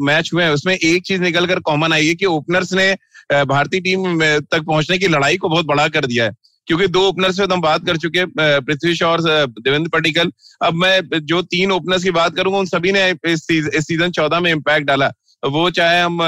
मैच 0.04 0.30
हुए 0.34 0.44
हैं, 0.44 0.50
उसमें 0.50 0.74
एक 0.74 1.02
चीज़ 1.06 1.20
निकल 1.22 1.46
कर 1.46 1.60
कॉमन 1.60 1.92
आई 1.92 2.06
है 2.06 2.14
कि 2.14 2.26
ओपनर्स 2.26 2.72
ने 2.72 2.92
भारतीय 3.32 3.80
टीम 3.80 4.18
तक 4.20 4.62
पहुँचने 4.62 4.98
की 4.98 5.08
लड़ाई 5.08 5.36
को 5.36 5.48
बहुत 5.48 5.66
बड़ा 5.66 5.86
कर 5.88 6.06
दिया 6.06 6.24
है। 6.24 6.30
क्योंकि 6.68 6.86
दो 6.88 7.00
ओपनर्स 7.08 7.38
पे 7.38 7.46
तो 7.46 7.54
हम 7.54 7.60
बात 7.60 7.86
कर 7.86 7.96
चुके 7.98 8.18
हैं 8.18 8.60
पृथ्वी 8.62 8.94
शॉ 8.94 9.08
और 9.08 9.20
देवेंद्र 9.22 9.88
पटिकल 9.90 10.32
अब 10.62 10.74
मैं 10.76 11.00
जो 11.22 11.42
तीन 11.44 11.72
ओपनर्स 11.72 12.04
की 12.04 12.10
बात 12.12 12.36
करूँगा, 12.36 12.58
उन 12.58 12.66
सभी 12.66 12.92
ने 12.92 13.10
इस 13.26 13.46
सीज़न 13.46 14.10
चौदह 14.10 14.40
में 14.40 14.50
इम्पैक्ट 14.50 14.86
डाला। 14.86 15.12
वो 15.42 15.70
चाहे 15.72 16.00
हम 16.00 16.18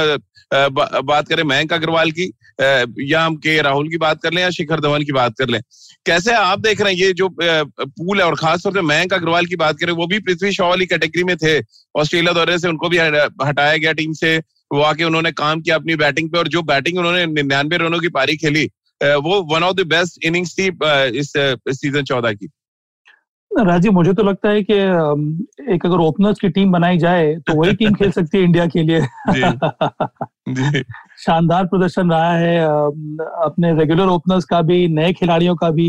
बात 0.53 1.29
करें 1.29 1.43
मयंक 1.45 1.73
अग्रवाल 1.73 2.11
की 2.11 2.33
या 3.03 3.25
हम 3.25 3.37
के 3.37 3.61
राहुल 3.63 3.89
की 3.91 3.97
बात 3.99 4.23
कर 4.23 4.33
लें 4.33 4.41
या 4.43 4.51
शिखर 4.51 4.81
धवन 4.81 5.03
की 5.05 5.13
बात 5.13 5.35
कर 5.39 5.49
लें। 5.49 5.61
कैसे 6.07 6.33
आप 6.33 6.61
देख 6.61 6.81
रहे 6.81 6.93
हैं 6.93 7.01
ये 7.01 7.13
जो 7.13 7.29
पूल 7.33 8.21
है 8.21 8.27
और 8.27 8.35
खासतौर 8.37 8.73
पर 8.73 8.83
मयंक 8.83 9.13
अग्रवाल 9.13 9.47
की 9.47 9.57
बात 9.57 9.79
करें, 9.79 9.93
वो 9.93 10.07
भी 10.07 10.19
पृथ्वी 10.21 10.53
शॉ 10.53 10.69
वाली 10.69 10.87
कैटेगरी 10.87 11.25
में 11.25 11.37
थे। 11.37 11.59
ऑस्ट्रेलिया 11.95 12.33
दौरे 12.33 12.59
से 12.59 12.69
उनको 12.69 12.89
भी 12.89 12.99
हटाया 12.99 13.77
गया 13.77 13.93
टीम 13.95 14.13
से। 14.15 14.37
वो 14.73 14.81
आके 14.83 15.05
उन्होंने 15.05 15.31
काम 15.33 15.61
किया 15.61 15.75
अपनी 15.77 15.97
बैटिंग 15.97 16.31
पे 16.31 16.39
और 16.39 16.49
जो 16.49 16.63
बैटिंग 16.65 16.99
उन्होंने 16.99 17.27
निन्यानवे 17.27 17.77
रनों 17.79 17.99
की 18.01 18.09
पारी 18.11 18.37
खेली 18.37 18.69
वो 19.25 19.41
one 19.55 19.63
of 19.63 19.75
the 19.77 19.87
best 19.89 20.25
innings 20.27 20.55
थी 20.59 20.67
इस 21.19 21.33
सीज़न 21.71 22.03
चौदह 22.03 22.33
की। 22.33 22.49
राजीव 23.51 23.93
मुझे 23.93 24.13
तो 24.13 24.23
लगता 24.23 24.49
है 24.49 24.63
कि 24.63 24.75
एक 25.75 25.85
अगर 25.87 25.99
ओपनर्स 25.99 26.39
की 26.39 26.49
टीम 26.49 26.73
बनाई 26.73 26.99
जाए 26.99 27.35
तो 27.47 27.55
वही 27.55 27.73
टीम 27.75 27.95
खेल 27.95 28.11
सकती 28.19 28.39
है 28.39 28.45
इंडिया 28.45 28.67
के 28.67 28.83
लिए। 28.83 29.01
शानदार 31.25 31.67
प्रदर्शन 31.67 32.11
रहा 32.11 32.33
है 32.37 32.59
अपने 33.45 33.73
रेगुलर 33.75 34.09
ओपनर्स 34.09 34.45
का 34.45 34.61
भी 34.63 34.87
नए 34.89 35.13
खिलाड़ियों 35.13 35.55
का 35.57 35.71
भी। 35.71 35.87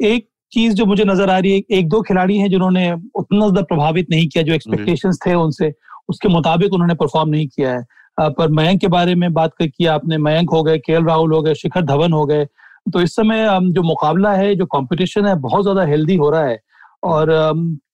एक 0.00 0.28
चीज़ 0.52 0.74
जो 0.74 0.86
मुझे 0.86 1.04
नज़र 1.04 1.30
आ 1.30 1.38
रही 1.38 1.52
है 1.52 1.78
एक 1.78 1.88
दो 1.88 2.02
खिलाड़ी 2.02 2.38
हैं 2.38 2.48
जिन्होंने 2.50 2.90
उतना 2.92 3.38
ज़्यादा 3.38 3.62
प्रभावित 3.62 4.10
नहीं 4.10 4.28
किया 4.28 4.44
जो 4.44 4.52
एक्सपेक्टेशंस 4.52 5.18
थे 5.26 5.34
उनसे 5.34 5.72
उसके 6.08 6.28
मुताबिक 6.28 6.72
उन्होंने 6.72 6.94
परफॉर्म 6.94 7.30
नहीं 7.30 7.46
किया 7.46 7.70
है। 7.70 7.84
पर 8.18 8.50
मयंक 8.50 8.80
के 8.80 8.88
बारे 8.88 9.14
में 9.14 9.32
बात 9.32 9.54
कर 9.54 9.66
किया 9.66 9.94
आपने 9.94 10.18
मयंक 10.18 10.50
हो 10.50 10.62
गए 10.62 10.78
के 10.78 10.94
राहुल 10.98 11.32
हो 11.32 11.40
गए 11.42 11.54
शिखर 11.54 11.82
धवन 11.84 12.12
हो 12.12 12.24
गए 12.26 12.44
तो 12.92 13.00
इस 13.00 13.14
समय 13.16 13.48
जो 13.70 13.82
मुकाबला 13.82 14.32
है 14.32 14.54
जो 14.54 14.66
कंपटीशन 14.68 15.26
है 15.26 15.34
बहुत 15.40 15.62
ज़्यादा 15.62 15.84
हेल्दी 15.84 16.16
हो 16.16 16.30
रहा 16.30 16.44
है 16.44 16.58
और 17.04 17.32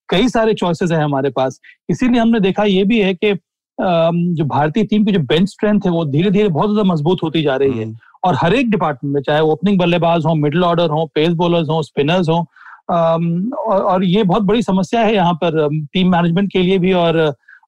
कई 0.09 0.27
सारे 0.27 0.53
चॉइसेस 0.53 0.91
हैं 0.91 0.99
हमारे 0.99 1.29
पास 1.31 1.59
इसीलिए 1.89 2.21
हमने 2.21 2.39
देखा 2.39 2.63
ये 2.63 2.83
भी 2.83 2.99
है 2.99 3.13
कि 3.13 3.33
जो 3.77 4.45
भारतीय 4.45 4.83
टीम 4.83 5.05
की 5.05 5.11
जो 5.11 5.19
बेंच 5.21 5.49
स्ट्रेंथ 5.49 5.85
है 5.85 5.91
वो 5.91 6.03
धीरे 6.05 6.31
धीरे 6.31 6.49
बहुत 6.49 6.71
ज़्यादा 6.71 6.91
मज़बूत 6.91 7.23
होती 7.23 7.41
जा 7.41 7.55
रही 7.55 7.77
है 7.77 7.83
हम्म। 7.83 7.95
और 8.23 8.35
हर 8.35 8.53
एक 8.53 8.69
डिपार्टमेंट 8.71 9.13
में 9.13 9.21
चाहे 9.21 9.41
ओपनिंग 9.43 9.79
बल्लेबाज 9.79 10.25
हो 10.25 10.33
मिडिल 10.35 10.63
ऑर्डर 10.63 10.89
हो 10.89 11.05
पेस 11.15 11.33
बॉलर्स 11.35 11.69
हो 11.69 11.81
स्पिनर्स 11.83 12.29
हो 12.29 12.45
और 12.89 14.03
ये 14.03 14.23
बहुत 14.23 14.43
बड़ी 14.43 14.61
समस्या 14.61 15.01
है 15.01 15.13
यहाँ 15.15 15.33
पर 15.43 15.67
टीम 15.93 16.11
मैनेजमेंट 16.11 16.51
के 16.51 16.61
लिए 16.61 16.77
भी 16.77 16.93
और 16.95 17.19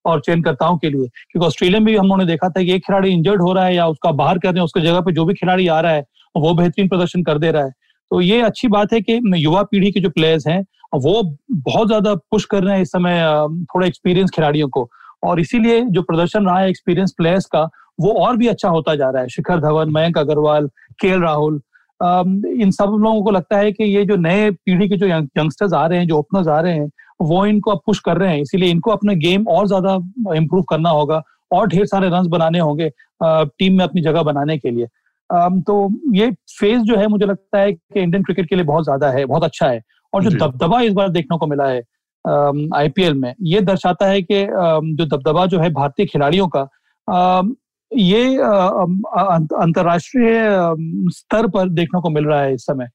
और 0.05 0.19
चयनकर्ताओं 0.19 0.77
के 0.77 0.89
लिए। 0.89 1.07
क्योंकि 1.07 1.45
ऑस्ट्रेलिया 1.47 1.79
में 1.79 1.85
भी 1.85 1.95
हम 1.97 2.05
लोगों 2.05 2.17
ने 2.17 2.25
देखा 2.25 2.49
था 2.49 2.63
कि 2.63 2.73
एक 2.73 2.85
खिलाड़ी 2.85 3.09
इंजर्ड 3.09 3.41
हो 3.41 3.53
रहा 3.53 3.65
है 3.65 3.75
या 3.75 3.87
उसका 3.87 4.11
बाहर 4.13 4.37
कर 4.37 4.49
रहे 4.49 4.59
हैं, 4.59 4.65
उसके 4.65 4.81
जगह 4.81 5.01
पे 5.01 5.11
जो 5.11 5.25
भी 5.25 5.33
खिलाड़ी 5.33 5.67
आ 5.67 5.79
रहा 5.79 5.91
है, 5.91 6.05
वो 6.35 6.53
बेहतरीन 6.53 6.87
प्रदर्शन 6.87 7.23
कर 7.23 7.37
दे 7.37 7.51
रहा 7.51 7.63
है। 7.63 7.71
तो 8.11 8.21
ये 8.21 8.41
अच्छी 8.41 8.67
बात 8.67 8.93
है 8.93 9.01
कि 9.01 9.19
युवा 9.35 9.63
पीढ़ी 9.63 9.91
के 9.91 9.99
जो 9.99 10.09
प्लेयर्स 10.09 10.47
हैं, 10.47 10.61
वो 10.95 11.21
बहुत 11.51 11.87
ज़्यादा 11.87 12.13
पुश 12.31 12.45
कर 12.45 12.63
रहे 12.63 12.75
हैं 12.75 12.81
इस 12.81 12.91
समय 12.91 13.21
थोड़ा 13.65 13.87
एक्सपीरियंस 13.87 14.29
खिलाड़ियों 14.35 14.67
को। 14.69 14.89
और 15.23 15.39
इसीलिए 15.39 15.81
जो 15.81 16.01
प्रदर्शन 16.01 16.45
रहा 16.45 16.59
है 16.59 16.69
एक्सपीरियंस 16.69 17.13
प्लेयर्स 17.17 17.45
का, 17.45 17.63
वो 17.99 18.11
और 18.19 18.37
भी 18.37 18.47
अच्छा 18.47 18.69
होता 18.69 18.95
जा 18.95 19.09
रहा 19.09 19.21
है। 19.21 19.29
शिखर 19.29 19.59
धवन, 19.59 19.89
मयंक 19.91 20.17
अग्रवाल, 20.17 20.67
के 21.01 21.19
राहुल 21.21 21.61
इन 21.99 22.71
सब 22.71 22.97
लोगों 23.01 23.21
को 23.23 23.31
लगता 23.31 23.57
है 23.57 23.71
कि 23.71 23.83
ये 23.85 24.03
जो 24.05 24.15
नए 24.17 24.49
पीढ़ी 24.51 24.87
के 24.89 24.95
जो 24.97 25.07
यंगस्टर्स 25.07 25.73
आ 25.73 25.85
रहे 25.87 25.99
हैं, 25.99 26.07
जो 26.07 26.17
ओपनर्स 26.17 26.47
आ 26.47 26.59
रहे 26.59 26.73
हैं 26.73 26.89
वो 27.19 27.45
इनको 27.45 27.71
अब 27.71 27.79
पुश 27.85 27.99
कर 27.99 28.17
रहे 28.17 28.31
हैं। 28.31 28.41
इसीलिए 28.41 28.69
इनको 28.69 28.91
अपना 28.91 29.13
गेम 29.19 29.47
और 29.47 29.67
ज़्यादा 29.67 29.95
इम्प्रूव 30.35 30.63
करना 30.69 30.89
होगा 30.91 31.21
और 31.51 31.67
ढेर 31.67 31.85
सारे 31.85 32.09
रन 32.09 32.27
बनाने 32.29 32.59
होंगे 32.59 32.89
टीम 33.21 33.77
में 33.77 33.83
अपनी 33.83 34.01
जगह 34.01 34.23
बनाने 34.23 34.57
के 34.57 34.71
लिए। 34.71 34.87
तो 35.29 35.89
ये 36.13 36.29
फ़ेज़ 36.59 36.81
जो 36.81 36.97
है 36.97 37.07
मुझे 37.07 37.25
लगता 37.25 37.59
है 37.59 37.71
कि 37.73 37.99
इंडियन 37.99 38.23
क्रिकेट 38.23 38.49
के 38.49 38.55
लिए 38.55 38.65
बहुत 38.65 38.83
ज़्यादा 38.83 39.09
है 39.11 39.25
बहुत 39.25 39.43
अच्छा 39.43 39.67
है। 39.67 39.81
और 40.13 40.23
जो 40.23 40.29
दबदबा 40.37 40.81
इस 40.81 40.93
बार 40.93 41.09
देखने 41.09 41.37
को 41.37 41.47
मिला 41.47 41.67
है 41.67 41.81
आईपीएल 42.75 43.13
में 43.13 43.33
ये 43.43 43.61
दर्शाता 43.63 44.07
है 44.07 44.21
कि 44.21 44.45
जो 44.45 45.05
दबदबा 45.05 45.45
जो 45.45 45.59
है 45.59 45.69
भारतीय 45.71 46.05
खिलाड़ियों 46.05 46.47
का 46.55 46.67
ये 47.91 48.35
अंतरराष्ट्रीय 49.55 50.47
स्तर 51.13 51.47
पर 51.47 51.69
देखने 51.71 52.01
को 52.01 52.09
मिल 52.09 52.25
रहा 52.25 52.41
है 52.41 52.53
इस 52.53 52.65
समय। 52.65 52.87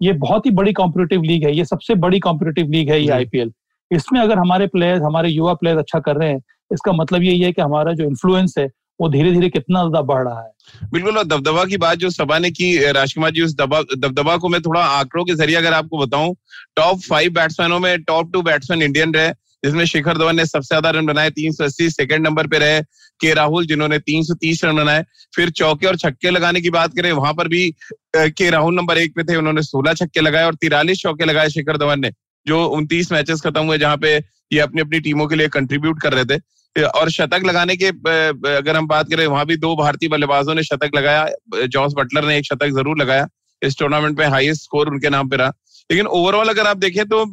ये 0.00 0.12
बहुत 0.14 0.46
ही 0.46 0.50
बड़ी 0.52 0.72
कॉम्पिटेटिव 0.72 1.22
लीग 1.22 1.44
है 1.44 1.56
ये 1.56 1.64
सबसे 1.64 1.94
बड़ी 1.96 2.20
कॉम्पिटेटिव 2.20 2.70
लीग 2.70 2.90
है 2.90 3.00
ये 3.00 3.10
आईपीएल 3.12 3.52
इसमें 3.90 4.20
अगर 4.20 4.38
हमारे 4.38 4.66
प्लेयर्स 4.68 5.02
हमारे 5.02 5.28
युवा 5.30 5.54
प्लेयर्स 5.54 5.78
अच्छा 5.78 5.98
कर 6.00 6.16
रहे 6.16 6.28
हैं, 6.30 6.40
इसका 6.70 6.92
मतलब 6.94 7.22
यही 7.22 7.40
है 7.40 7.52
कि 7.52 7.62
हमारा 7.62 7.92
जो 7.92 8.04
इन्फ्लुएंस 8.04 8.54
है, 8.58 8.68
वो 9.00 9.08
धीरे 9.08 9.32
धीरे 9.32 9.48
कितना 9.48 9.80
ज़्यादा 9.80 10.00
बढ़ 10.02 10.22
रहा 10.24 10.40
है। 10.40 10.88
बिल्कुल, 10.92 11.16
और 11.18 11.24
दबदबा 11.24 11.64
की 11.64 11.76
बात 11.78 11.98
जो 11.98 12.10
सभा 12.10 12.38
ने 12.38 12.50
की 12.50 12.76
राजकुमार 12.92 13.30
जी, 13.30 13.42
उस 13.42 13.54
दबदबा 13.54 14.36
को 14.36 14.48
मैं 14.48 14.60
थोड़ा 14.62 14.80
आंकड़ों 14.82 15.24
के 15.24 15.34
ज़रिए 15.34 15.56
अगर 15.56 15.72
आपको 15.74 15.98
बताऊँ 15.98 16.34
टॉप 16.76 17.00
फाइव 17.00 17.32
बैट्समैनों 17.32 17.78
में 17.80 18.02
टॉप 18.02 18.32
टू 18.32 18.42
बैट्समैन 18.42 18.82
इंडियन 18.82 19.14
रहे, 19.14 19.30
जिसमें 19.64 19.84
शिखर 19.86 20.18
धवन 20.18 20.36
ने 20.36 20.44
सबसे 20.46 20.66
ज़्यादा 20.68 20.90
रन 20.90 21.06
बनाए, 21.06 21.30
तीन 21.30 21.52
सौ 21.52 21.64
अस्सी 21.64 21.88
सेकेंड 21.90 22.26
नंबर 22.26 22.46
पे 22.46 22.58
रहे, 22.58 22.80
के 23.20 23.32
राहुल, 23.34 23.66
जिन्होंने 23.66 23.98
तीन 24.00 24.22
सौ 24.22 24.34
तीस 24.34 24.64
रन 24.64 24.76
बनाए। 24.76 25.04
फिर 25.34 25.50
चौके 25.52 25.86
और 25.86 25.96
छक्के 25.96 26.30
लगाने 26.30 26.60
की 26.60 26.70
बात 26.70 26.94
करें, 26.96 27.10
वहाँ 27.12 27.32
पर 27.34 27.48
भी 27.48 27.70
के 28.16 28.50
राहुल 28.50 28.74
नंबर 28.74 28.98
एक 28.98 29.14
पे 29.16 29.24
थे, 29.24 29.36
उन्होंने 29.36 29.62
सोलह 29.64 29.94
छक्के 29.94 30.20
लगाए 30.20 30.44
और 30.44 30.54
तिरालीस 30.56 30.98
चौके 30.98 31.24
लगाए 31.24 31.48
शिखर 31.50 31.76
धवन 31.76 32.00
ने। 32.00 32.10
जो 32.48 32.64
उनतीस 32.76 33.12
मैचेस 33.12 33.40
खत्म 33.42 33.64
हुए 33.66 33.78
जहाँ 33.78 33.96
पे 33.98 34.16
ये 34.52 34.60
अपनी 34.60 34.80
अपनी 34.80 35.00
टीमों 35.00 35.26
के 35.28 35.36
लिए 35.36 35.48
कंट्रीब्यूट 35.50 36.00
कर 36.02 36.14
रहे 36.14 36.24
थे। 36.26 36.40
और 36.76 37.10
शतक 37.10 37.42
लगाने 37.44 37.76
के 37.76 37.86
अगर 37.86 38.76
हम 38.76 38.86
बात 38.88 39.10
करें, 39.10 39.26
वहाँ 39.26 39.46
भी 39.46 39.56
दो 39.58 39.74
भारतीय 39.76 40.08
बल्लेबाजों 40.08 40.54
ने 40.54 40.62
शतक 40.64 40.90
लगाया। 40.96 41.66
जॉस 41.68 41.94
बटलर 41.96 42.24
ने 42.24 42.36
एक 42.38 42.44
शतक 42.44 42.70
ज़रूर 42.74 42.98
लगाया। 42.98 43.26
इस 43.62 43.78
टूर्नामेंट 43.78 44.18
में 44.18 44.26
हाईएस्ट 44.28 44.62
स्कोर 44.62 44.88
उनके 44.88 45.10
नाम 45.10 45.28
पे 45.28 45.36
रहा। 45.36 45.52
लेकिन 45.90 46.06
ओवरऑल 46.08 46.48
अगर 46.48 46.66
आप 46.66 46.76
देखें 46.78 47.04
तो 47.06 47.24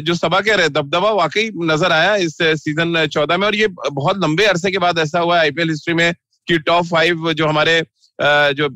जो 0.00 0.14
सभा 0.14 0.40
कह 0.40 0.54
रहे 0.54 0.68
दबदबा 0.70 1.10
वाकई 1.12 1.50
नज़र 1.64 1.92
आया 1.92 2.14
इस 2.18 2.36
सीज़न 2.40 3.06
चौदह 3.08 3.36
में। 3.36 3.46
और 3.46 3.54
ये 3.54 3.66
बहुत 3.68 4.18
लंबे 4.22 4.44
अरसे 4.46 4.70
के 4.70 4.78
बाद 4.78 4.98
ऐसा 4.98 5.20
हुआ 5.20 5.38
आईपीएल 5.40 5.70
हिस्ट्री 5.70 5.94
में 5.94 6.12
कि 6.48 6.58
टॉप 6.60 6.86
फाइव 6.86 7.32
जो 7.32 7.46
हमारे 7.46 7.80
जो 8.18 8.68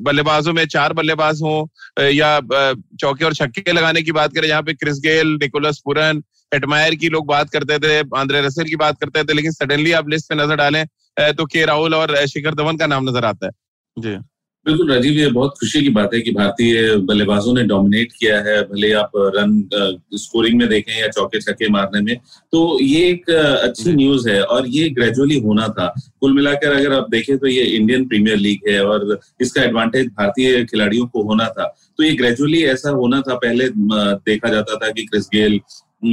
बल्लेबाजों 0.00 0.52
में 0.52 0.64
चार 0.66 0.92
बल्लेबाज 0.92 1.42
हों 1.42 2.08
या 2.10 2.38
चौके 3.00 3.24
और 3.24 3.34
छक्के 3.34 3.72
लगाने 3.72 4.02
की 4.02 4.12
बात 4.12 4.34
करें 4.34 4.48
यहाँ 4.48 4.62
पे 4.62 4.74
Chris 4.74 4.98
Gayle, 5.00 5.36
Nicholas 5.42 5.80
Pooran 5.84 6.22
Hetmyer 6.52 6.94
की 6.94 7.08
लोग 7.08 7.26
बात 7.26 7.50
करते 7.50 7.78
थे, 7.78 7.98
आंद्रे 8.18 8.40
रसेल 8.42 8.66
की 8.66 8.76
बात 8.76 8.98
करते 9.00 9.24
थे, 9.24 9.34
लेकिन 9.34 9.52
सडनली 9.52 9.92
आप 9.92 10.08
लिस्ट 10.08 10.28
पे 10.28 10.34
नज़र 10.36 10.56
डालें 10.56 10.84
तो 11.36 11.44
के 11.46 11.64
राहुल 11.66 11.94
और 11.94 12.14
शिखर 12.28 12.54
धवन 12.54 12.76
का 12.76 12.86
नाम 12.86 13.08
नज़र 13.08 13.24
आता 13.24 13.46
है। 13.46 13.52
जी। 13.96 14.16
बिल्कुल 14.66 14.90
राजीव 14.90 15.12
ये 15.12 15.26
बहुत 15.30 15.50
खुशी 15.60 15.80
की 15.82 15.88
बात 15.90 16.14
है 16.14 16.20
कि 16.20 16.30
भारतीय 16.30 16.96
बल्लेबाजों 17.08 17.54
ने 17.54 17.62
डोमिनेट 17.66 18.12
किया 18.18 18.40
है 18.40 18.60
भले 18.62 18.92
आप 18.92 19.10
रन 19.36 19.52
स्कोरिंग 20.14 20.58
में 20.58 20.68
देखें 20.68 20.92
या 21.00 21.06
चौके 21.08 21.40
छक्के 21.40 21.68
मारने 21.68 22.00
में। 22.00 22.16
तो 22.52 22.78
ये 22.82 23.06
एक 23.08 23.30
अच्छी 23.30 23.92
न्यूज़ 23.92 24.28
है 24.30 24.42
और 24.42 24.66
ये 24.68 24.88
ग्रेजुअली 24.90 25.38
होना 25.40 25.68
था। 25.68 25.86
कुल 26.20 26.34
मिलाकर 26.34 26.72
अगर 26.72 26.92
आप 26.92 27.06
देखें 27.10 27.36
तो 27.38 27.46
ये 27.46 27.62
इंडियन 27.62 28.06
प्रीमियर 28.08 28.36
लीग 28.36 28.68
है 28.68 28.84
और 28.84 29.18
इसका 29.40 29.62
एडवांटेज 29.62 30.06
भारतीय 30.08 30.64
खिलाड़ियों 30.64 31.06
को 31.06 31.22
होना 31.28 31.46
था। 31.48 31.74
तो 31.98 32.04
ये 32.04 32.10
ग्रेजुअली 32.14 32.62
ऐसा 32.66 32.90
होना 32.90 33.20
था। 33.20 33.34
पहले 33.36 33.68
देखा 34.28 34.48
जाता 34.48 34.76
था 34.76 34.90
कि 34.90 35.04
क्रिस 35.04 35.28
गेल 35.34 35.60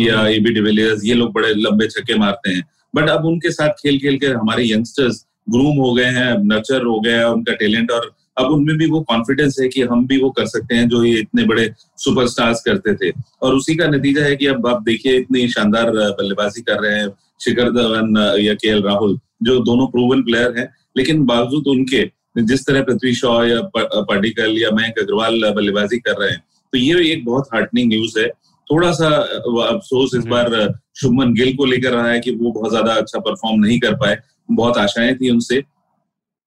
या 0.02 0.28
एबी 0.28 0.54
डिविलियर्स 0.54 1.06
ये 1.06 1.14
लोग 1.14 1.34
बड़े 1.34 1.54
लंबे 1.56 1.88
छक्के 1.90 2.16
मारते 2.20 2.52
हैं। 2.52 2.64
बट 2.96 3.10
अब 3.10 3.26
उनके 3.26 3.52
साथ 3.52 3.70
खेल 3.82 3.98
खेल 4.00 4.18
कर 4.18 4.36
हमारे 4.36 4.72
यंगस्टर्स 4.72 5.26
ग्रूम 5.50 5.78
हो 5.78 5.94
गए 5.94 6.06
हैं 6.16 6.32
नर्चर 6.46 6.86
हो 6.86 7.00
गया 7.00 7.18
है 7.18 7.28
उनका 7.32 7.54
टैलेंट 7.56 7.92
और 7.92 8.10
अब 8.38 8.52
उनमें 8.52 8.78
भी 8.78 8.86
वो 8.89 9.00
कॉन्फिडेंस 9.02 9.56
है 9.62 9.67
कि 9.67 9.82
हम 9.84 10.06
भी 10.08 10.17
वो 10.21 10.30
कर 10.30 10.45
सकते 10.45 10.76
हैं 10.76 10.88
जो 10.89 11.04
ये 11.04 11.19
इतने 11.19 11.43
बड़े 11.45 11.69
सुपरस्टार्स 11.97 12.62
करते 12.62 12.93
थे। 12.95 13.12
और 13.41 13.56
उसी 13.56 13.76
का 13.76 13.88
नतीजा 13.88 14.23
है 14.23 14.36
कि 14.36 14.47
अब 14.47 14.67
आप 14.67 14.82
देखिए 14.84 15.15
इतनी 15.19 15.47
शानदार 15.50 15.91
बल्लेबाजी 15.91 16.62
कर 16.62 16.82
रहे 16.82 17.00
हैं 17.00 17.10
शिखर 17.41 17.71
धवन 17.71 18.17
या 18.41 18.54
के 18.56 18.80
राहुल 18.82 19.17
जो 19.43 19.60
दोनों 19.62 19.88
प्रूवन 19.88 20.21
प्लेयर 20.23 20.58
हैं। 20.58 20.69
लेकिन 20.97 21.26
बावजूद 21.26 21.67
उनके 21.67 22.04
जिस 22.41 22.65
तरह 22.65 22.82
पृथ्वी 22.84 23.13
शॉ 23.15 23.43
या 23.45 23.62
पार्टिकल 23.76 24.58
या 24.58 24.69
मयंक 24.71 25.00
अग्रवाल 25.00 25.52
बल्लेबाजी 25.56 25.97
कर 26.00 26.19
रहे 26.19 26.30
हैं 26.30 26.43
तो 26.73 26.78
ये 26.78 27.12
एक 27.12 27.23
बहुत 27.26 27.47
हार्टनिंग 27.54 27.88
न्यूज़ 27.89 28.19
है। 28.19 28.28
थोड़ा 28.67 28.91
सा 28.91 29.08
अफसोस 29.08 30.12
इस 30.15 30.21
हम्म। 30.21 30.30
बार 30.32 30.73
शुभमन 31.02 31.34
गिल 31.34 31.56
को 31.56 31.65
लेकर 31.65 31.91
रहा 31.91 32.10
है 32.10 32.19
कि 32.19 32.32
वो 32.32 32.52
बहुत 32.52 32.69
ज़्यादा 32.69 32.93
अच्छा 32.93 33.19
परफॉर्म 33.19 33.60
नहीं 33.62 33.80
कर 33.80 33.95
पाए। 33.95 34.17
बहुत 34.52 34.78
आशाएँ 34.78 35.13
थी 35.15 35.30
उनसे। 35.30 35.62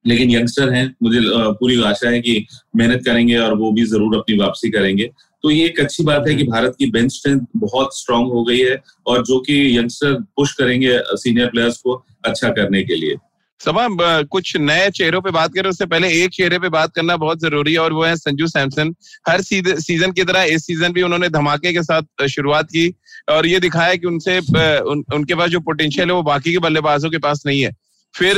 लेकिन 0.05 0.31
यंगस्टर 0.31 0.73
हैं 0.73 0.85
मुझे 1.03 1.21
पूरी 1.61 1.83
आशा 1.85 2.11
है 2.11 2.21
कि 2.21 2.45
मेहनत 2.77 3.03
करेंगे 3.07 3.37
और 3.39 3.57
वो 3.59 3.73
भी 3.73 3.85
ज़रूर 3.87 4.17
अपनी 4.19 4.37
वापसी 4.39 4.71
करेंगे। 4.71 5.11
तो 5.45 5.51
ये 5.51 5.65
एक 5.67 5.81
अच्छी 5.81 6.05
बात 6.05 6.29
है 6.29 6.35
कि 6.35 6.45
भारत 6.45 6.75
की 6.79 6.91
बेंच 6.91 7.13
स्ट्रेंथ 7.13 7.41
बहुत 7.59 7.99
स्ट्रांग 7.99 8.31
हो 8.33 8.45
गई 8.45 8.59
है 8.59 8.77
और 9.07 9.23
जो 9.25 9.41
कि 9.41 9.79
यंगस्टर 9.79 10.15
पुश 10.37 10.53
करेंगे 10.55 10.99
सीनियर 11.17 11.49
प्लेयर्स 11.49 11.79
को 11.79 12.05
अच्छा 12.25 12.49
करने 12.51 12.83
के 12.85 12.97
लिए। 12.97 13.17
सभा 13.61 13.87
कुछ 14.25 14.57
नए 14.59 14.91
चेहरों 14.91 15.21
पे 15.21 15.31
बात 15.31 15.55
करें 15.55 15.69
उससे 15.71 15.87
पहले 15.87 16.09
एक 16.23 16.31
चेहरे 16.33 16.59
पे 16.59 16.69
बात 16.71 16.93
करना 16.95 17.17
बहुत 17.17 17.41
ज़रूरी 17.41 17.73
है 17.73 17.79
और 17.79 17.93
वो 17.93 18.05
है 18.05 18.15
संजू 18.17 18.47
सैमसन। 18.47 18.95
हर 19.29 19.41
सीज़न 19.41 20.13
की 20.13 20.25
तरह 20.25 20.43
इस 20.55 20.67
सीज़न 20.67 20.93
भी 20.93 21.03
उन्होंने 21.03 21.29
धमाके 21.31 21.73
के 21.73 21.83
साथ 21.83 22.27
शुरुआत 22.29 22.67
की 22.67 22.89
और 23.29 23.47
ये 23.47 23.61
दिखाया 23.61 23.95
कि 23.95 24.07
उनसे 24.07 24.39
उन, 24.39 25.05
उनके 25.15 25.35
पास 25.35 25.51
जो 25.51 25.61
पोटेंशियल 25.61 26.09
है 26.09 26.15
वो 26.15 26.23
बाकी 26.25 26.53
के 26.53 26.59
बल्लेबाजों 26.59 27.11
के 27.11 27.19
पास 27.19 27.43
नहीं 27.47 27.61
है। 27.63 27.75
फिर 28.14 28.37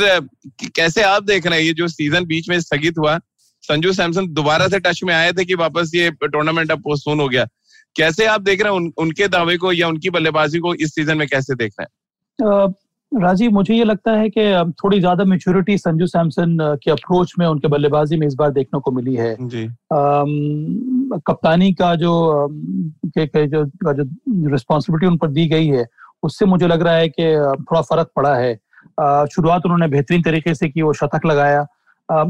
कैसे 0.76 1.02
आप 1.02 1.22
देख 1.22 1.46
रहे 1.46 1.58
हैं 1.58 1.66
ये 1.66 1.72
जो 1.72 1.88
सीज़न 1.88 2.24
बीच 2.26 2.48
में 2.48 2.58
स्थगित 2.60 2.98
हुआ? 2.98 3.18
संजू 3.64 3.92
सैमसन 3.92 4.26
दोबारा 4.34 4.68
से 4.68 4.78
टच 4.80 5.00
में 5.04 5.14
आए 5.14 5.32
थे 5.32 5.44
कि 5.44 5.54
वापस 5.54 5.90
ये 5.94 6.10
टूर्नामेंट 6.22 6.70
अब 6.72 6.82
पोस्टपोन 6.82 7.20
हो 7.20 7.28
गया। 7.28 7.46
कैसे 7.96 8.26
आप 8.26 8.40
देख 8.40 8.62
रहे 8.62 8.72
हैं 8.72 8.78
उन, 8.78 8.92
उनके 8.98 9.28
दावे 9.28 9.56
को 9.56 9.72
या 9.72 9.88
उनकी 9.88 10.10
बल्लेबाजी 10.10 10.58
को 10.58 10.74
इस 10.74 10.94
सीज़न 10.94 11.18
में 11.18 11.26
कैसे 11.28 11.54
देख 11.54 11.74
रहे 11.80 11.84
हैं? 11.84 12.74
राजीव 13.12 13.50
मुझे 13.50 13.74
ये 13.74 13.84
लगता 13.84 14.12
है 14.12 14.28
कि 14.28 14.72
थोड़ी 14.84 14.98
ज़्यादा 15.00 15.24
मेच्योरिटी 15.24 15.76
संजू 15.78 16.06
सैमसन 16.06 16.56
के 16.84 16.90
अप्रोच 16.90 17.32
में 17.38 17.46
उनके 17.46 17.68
बल्लेबाजी 17.68 18.16
में 18.16 18.26
इस 18.26 18.34
बार 18.34 18.50
देखने 18.50 18.80
को 18.80 18.90
मिली 18.90 19.14
है। 19.14 19.36
जी। 19.40 19.66
कप्तानी 21.20 21.72
का 21.72 21.94
जो 21.94 22.48
के, 22.50 23.26
के 23.26 23.46
जो 23.46 23.64
जो 23.64 24.50
रिस्पॉन्सिबिलिटी 24.52 25.06
उन 25.06 25.16
पर 25.16 25.30
दी 25.30 25.46
गई 25.48 25.66
है 25.66 25.86
उससे 26.22 26.46
मुझे 26.46 26.66
लग 26.66 26.82
रहा 26.82 26.94
है 26.94 27.08
कि 27.08 27.24
थोड़ा 27.62 27.80
फ़र्क 27.80 28.10
पड़ा 28.16 28.34
है। 28.36 28.58
शुरुआत 29.28 29.64
उन्होंने 29.64 29.88
बेहतरीन 29.88 30.22
तरीके 30.22 30.54
से 30.54 30.68
की 30.68 30.82
वो 30.82 30.92
शतक 30.94 31.26
लगाया। 31.26 31.66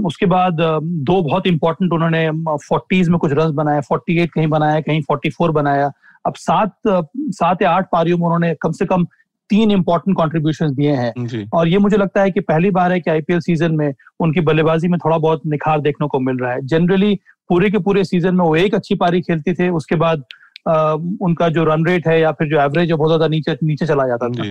उसके 0.06 0.26
बाद 0.26 0.56
दो 0.60 1.20
बहुत 1.22 1.46
इंपॉर्टेंट 1.46 1.92
उन्होंने 1.92 2.28
फोर्टीज 2.58 3.08
में 3.08 3.18
कुछ 3.18 3.32
रन 3.32 3.52
बनाए 3.54 3.80
फोर्टी 3.80 4.18
एट 4.18 4.30
कहीं 4.32 4.46
बनाया 4.48 4.80
कहीं 4.80 5.02
फोर्टी 5.02 5.30
फोर 5.30 5.50
बनाया। 5.52 5.90
अब 6.24 6.34
सात 6.36 6.74
सात 6.86 7.62
या 7.62 7.70
आठ 7.70 7.88
पारियों 7.92 8.18
में 8.18 8.24
उन्होंने 8.24 8.54
कम 8.62 8.72
से 8.72 8.86
कम 8.86 9.04
तीन 9.50 9.70
इंपॉर्टेंट 9.70 10.16
कॉन्ट्रीब्यूशन 10.16 10.74
दिए 10.74 10.92
हैं। 10.92 11.12
और 11.54 11.68
ये 11.68 11.78
मुझे 11.78 11.96
लगता 11.96 12.22
है 12.22 12.30
कि 12.30 12.40
पहली 12.42 12.70
बार 12.70 12.92
है 12.92 13.00
कि 13.00 13.10
आईपीएल 13.10 13.40
सीज़न 13.40 13.74
में 13.74 13.92
उनकी 14.20 14.40
बल्लेबाजी 14.40 14.88
में 14.88 14.98
थोड़ा 14.98 15.18
बहुत 15.18 15.42
निखार 15.46 15.80
देखने 15.80 16.06
को 16.08 16.18
मिल 16.20 16.36
रहा 16.36 16.52
है। 16.52 16.66
जनरली 16.66 17.14
पूरे 17.50 17.70
के 17.70 17.78
पूरे 17.78 18.04
सीज़न 18.04 18.34
में 18.34 18.44
वो 18.44 18.54
एक 18.56 18.74
अच्छी 18.74 18.94
पारी 18.94 19.20
खेलती 19.20 19.54
थे 19.54 19.68
उसके 19.70 19.96
बाद 19.96 20.24
आ, 20.68 20.92
उनका 20.92 21.48
जो 21.48 21.64
रन 21.64 21.84
रेट 21.86 22.06
है 22.06 22.20
या 22.20 22.30
फिर 22.32 22.48
जो 22.48 22.60
एवरेज 22.60 22.90
है 22.90 22.96
बहुत 22.96 23.08
ज़्यादा 23.08 23.26
नीचे 23.28 23.56
नीचे 23.62 23.86
चला 23.86 24.06
जाता 24.06 24.28
था। 24.28 24.42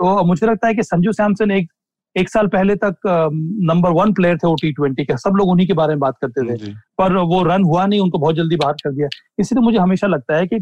तो 0.00 0.24
मुझे 0.24 0.46
लगता 0.46 0.68
है 0.68 0.74
कि 0.74 0.82
संजू 0.82 1.12
सैमसन 1.12 1.50
एक 1.50 1.68
एक 2.16 2.28
साल 2.28 2.46
पहले 2.46 2.74
तक 2.76 2.96
नंबर 3.70 3.90
वन 3.92 4.12
प्लेयर 4.14 4.36
थे 4.36 4.46
वो 4.48 4.54
टी 4.60 4.70
ट्वेंटी 4.72 5.04
के। 5.04 5.16
सब 5.18 5.34
लोग 5.36 5.48
उन्हीं 5.48 5.66
के 5.66 5.72
बारे 5.74 5.94
में 5.94 6.00
बात 6.00 6.14
करते 6.20 6.42
थे। 6.44 6.72
पर 6.98 7.16
वो 7.16 7.42
रन 7.44 7.64
हुआ 7.64 7.84
नहीं 7.86 8.00
उनको 8.00 8.18
बहुत 8.18 8.36
जल्दी 8.36 8.56
बाहर 8.56 8.74
कर 8.84 8.92
दिया। 8.92 9.08
इसलिए 9.38 9.62
मुझे 9.62 9.78
हमेशा 9.78 10.06
लगता 10.06 10.36
है 10.36 10.46
कि 10.46 10.60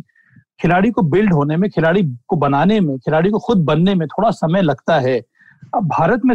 खिलाड़ी 0.60 0.90
को 0.90 1.02
बिल्ड 1.04 1.32
होने 1.32 1.56
में 1.56 1.68
खिलाड़ी 1.70 2.02
को 2.28 2.36
बनाने 2.36 2.80
में 2.80 2.96
खिलाड़ी 2.98 3.30
को 3.30 3.38
खुद 3.38 3.64
बनने 3.64 3.94
में 3.94 4.06
थोड़ा 4.08 4.30
समय 4.32 4.62
लगता 4.62 4.98
है। 4.98 5.18
अब 5.74 5.86
भारत 5.88 6.20
में 6.24 6.34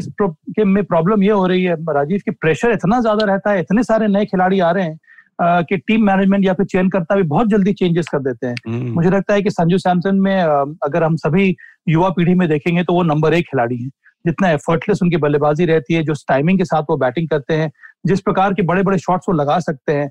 में 0.65 0.83
प्रॉब्लम 0.85 1.23
ये 1.23 1.31
हो 1.31 1.45
रही 1.47 1.63
है 1.63 1.75
राजीव 1.91 2.21
की 2.25 2.31
प्रेशर 2.31 2.71
इतना 2.71 2.99
ज़्यादा 3.01 3.25
रहता 3.25 3.51
है 3.51 3.59
इतने 3.59 3.83
सारे 3.83 4.07
नए 4.07 4.25
खिलाड़ी 4.25 4.59
आ 4.59 4.71
रहे 4.71 4.83
हैं 4.83 4.97
कि 5.41 5.77
टीम 5.77 6.05
मैनेजमेंट 6.05 6.45
या 6.45 6.53
फिर 6.53 6.65
चयन 6.65 6.89
करता 6.89 7.15
भी 7.15 7.23
बहुत 7.23 7.47
जल्दी 7.47 7.73
चेंजेस 7.73 8.07
कर 8.07 8.19
देते 8.19 8.47
हैं। 8.47 8.55
हम्म। 8.67 8.93
मुझे 8.93 9.09
लगता 9.09 9.33
है 9.33 9.41
कि 9.41 9.49
संजू 9.49 9.77
सैमसन 9.77 10.15
में 10.15 10.41
अगर 10.41 11.03
हम 11.03 11.15
सभी 11.15 11.55
युवा 11.89 12.09
पीढ़ी 12.09 12.33
में 12.33 12.47
देखेंगे 12.49 12.83
तो 12.83 12.93
वो 12.93 13.03
नंबर 13.03 13.33
एक 13.33 13.45
खिलाड़ी 13.45 13.77
है। 13.77 13.89
जितना 14.25 14.49
एफर्टलेस 14.51 14.99
उनकी 15.03 15.17
बल्लेबाजी 15.17 15.65
रहती 15.65 15.93
है 15.93 16.03
जो 16.03 16.13
टाइमिंग 16.27 16.57
के 16.57 16.65
साथ 16.65 16.83
वो 16.89 16.97
बैटिंग 16.97 17.29
करते 17.29 17.53
हैं 17.53 17.71
जिस 18.05 18.21
प्रकार 18.21 18.53
के 18.53 18.61
बड़े 18.61 18.83
बड़े 18.83 18.97
शॉट्स 18.97 19.29
वो 19.29 19.35
लगा 19.35 19.59
सकते 19.59 19.93
हैं। 19.93 20.09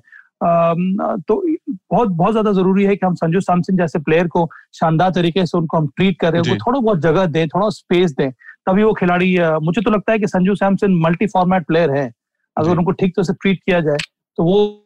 तो 1.19 1.35
बहुत 1.91 2.09
बहुत 2.09 2.31
ज़्यादा 2.31 2.51
ज़रूरी 2.51 2.85
है 2.85 2.95
कि 2.95 3.05
हम 3.05 3.15
संजू 3.15 3.39
सैमसन 3.41 3.77
जैसे 3.77 3.99
प्लेयर 3.99 4.27
को 4.27 4.49
शानदार 4.73 5.11
तरीके 5.11 5.45
से 5.45 5.57
उनको 5.57 5.77
हम 5.77 5.87
ट्रीट 5.87 6.19
करें 6.19 6.39
उनको 6.39 6.55
थोड़ा 6.55 6.79
बहुत 6.79 6.99
जगह 6.99 7.25
दें 7.25 7.47
थोड़ा 7.47 7.69
स्पेस 7.69 8.11
दें 8.11 8.31
तभी 8.67 8.83
वो 8.83 8.93
खिलाड़ी 8.93 9.37
मुझे 9.63 9.81
तो 9.81 9.91
लगता 9.91 10.11
है 10.11 10.19
कि 10.19 10.27
Sanju 10.27 10.55
Samson 10.55 10.99
multi 11.01 11.27
format 11.27 11.65
player 11.67 11.91
है। 11.91 12.11
अगर 12.57 12.77
उनको 12.77 12.91
ठीक 12.91 13.15
तरह 13.15 13.23
से 13.23 13.33
ट्रीट 13.33 13.59
किया 13.65 13.79
जाए। 13.79 13.97
तो 14.37 14.43
वो 14.43 14.83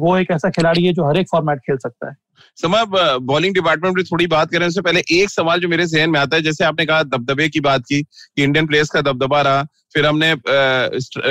वो 0.00 0.16
एक 0.16 0.30
ऐसा 0.30 0.50
खिलाड़ी 0.50 0.84
है 0.86 0.92
जो 0.92 1.04
हर 1.04 1.16
एक 1.16 1.26
फॉर्मेट 1.30 1.58
खेल 1.58 1.76
सकता 1.76 2.08
है। 2.10 2.16
समय 2.58 2.84
बॉलिंग 3.22 3.54
डिपार्टमेंट 3.54 3.96
में 3.96 4.04
थोड़ी 4.04 4.26
बात 4.28 4.50
करें, 4.50 4.66
उससे 4.66 4.80
पहले 4.80 5.02
एक 5.12 5.30
सवाल 5.30 5.60
जो 5.60 5.68
मेरे 5.68 5.86
जहन 5.86 6.10
में 6.10 6.20
आता 6.20 6.36
है, 6.36 6.42
जैसे 6.42 6.64
आपने 6.64 6.86
कहा 6.86 7.02
दबदबे 7.04 7.48
की 7.48 7.60
बात 7.62 7.82
की, 7.82 8.02
कि 8.02 8.42
इंडियन 8.42 8.66
प्लेयर्स 8.66 8.90
का 8.90 9.00
दबदबा 9.02 9.40
रहा, 9.42 9.66
फिर 9.94 10.06
हमने 10.06 10.34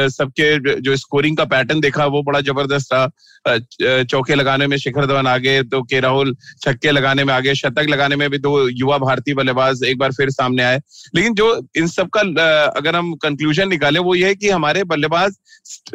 सबके 0.09 0.79
जो 0.81 0.95
स्कोरिंग 0.97 1.37
का 1.37 1.45
पैटर्न 1.45 1.79
देखा, 1.79 2.05
वो 2.05 2.21
बड़ा 2.23 2.39
ज़बरदस्त 2.41 2.93
रहा 2.93 4.03
चौके 4.03 4.35
लगाने 4.35 4.67
में 4.67 4.75
शिखर 4.77 5.05
धवन 5.05 5.27
आगे 5.27 5.61
तो 5.63 5.81
के 5.83 5.99
राहुल 5.99 6.33
छक्के 6.61 6.91
लगाने 6.91 7.23
में 7.23 7.33
आगे, 7.33 7.53
शतक 7.55 7.85
लगाने 7.89 8.15
में 8.15 8.29
भी 8.29 8.37
दो 8.37 8.67
युवा 8.69 8.97
भारतीय 8.97 9.33
बल्लेबाज 9.35 9.83
एक 9.83 9.97
बार 9.97 10.11
फिर 10.11 10.29
सामने 10.29 10.63
आए। 10.63 10.79
लेकिन 11.15 11.33
जो 11.33 11.67
इन 11.77 11.87
सब 11.87 12.09
का 12.17 12.21
अगर 12.67 12.95
हम 12.95 13.13
कंक्लूजन 13.23 13.69
निकाले, 13.69 13.99
वो 13.99 14.15
ये 14.15 14.27
है 14.27 14.35
कि 14.35 14.49
हमारे 14.49 14.83
बल्लेबाज 14.85 15.35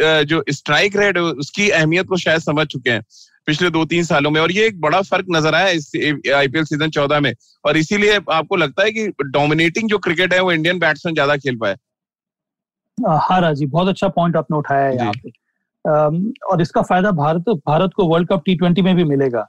जो 0.00 0.42
स्ट्राइक 0.50 0.96
रेट 0.96 1.18
उसकी 1.18 1.68
अहमियत 1.70 2.06
को 2.06 2.16
शायद 2.18 2.40
समझ 2.40 2.66
चुके 2.66 2.90
हैं। 2.90 3.02
पिछले 3.46 3.70
दो 3.70 3.84
तीन 3.84 4.04
सालों 4.04 4.30
में। 4.30 4.40
और 4.40 4.52
ये 4.52 4.66
एक 4.66 4.80
बड़ा 4.80 5.00
फ़र्क 5.02 5.26
नज़र 5.30 5.54
आया 5.54 5.68
इस 5.70 5.90
आईपीएल 6.34 6.64
सीज़न 6.64 6.90
चौदह 6.90 7.20
में। 7.20 7.32
और 7.64 7.76
इसीलिए 7.76 8.18
आपको 8.32 8.56
लगता 8.56 8.82
है 8.82 8.90
कि 8.92 9.06
डोमिनेटिंग 9.22 9.88
जो 9.90 9.98
क्रिकेट 10.00 10.34
है 10.34 10.40
वो 10.40 10.52
इंडियन 10.52 10.78
बैट्समैन 10.78 11.14
ज़्यादा 11.14 11.36
खेल 11.38 11.56
पाए। 11.56 11.76
हाँ 12.98 13.40
राज़ी 13.40 13.66
बहुत 13.66 13.88
अच्छा 13.88 14.08
पॉइंट 14.10 14.36
आपने 14.36 14.58
उठाया 14.58 14.86
है 14.86 14.96
यहाँ 14.96 15.12
पे। 15.14 15.30
और 16.44 16.60
इसका 16.62 16.82
फ़ायदा 16.82 17.10
भारत 17.12 17.48
भारत 17.66 17.90
को 17.96 18.06
वर्ल्ड 18.08 18.28
कप 18.28 18.42
टी 18.46 18.54
ट्वेंटी 18.54 18.82
में 18.82 18.94
भी 18.96 19.04
मिलेगा। 19.04 19.46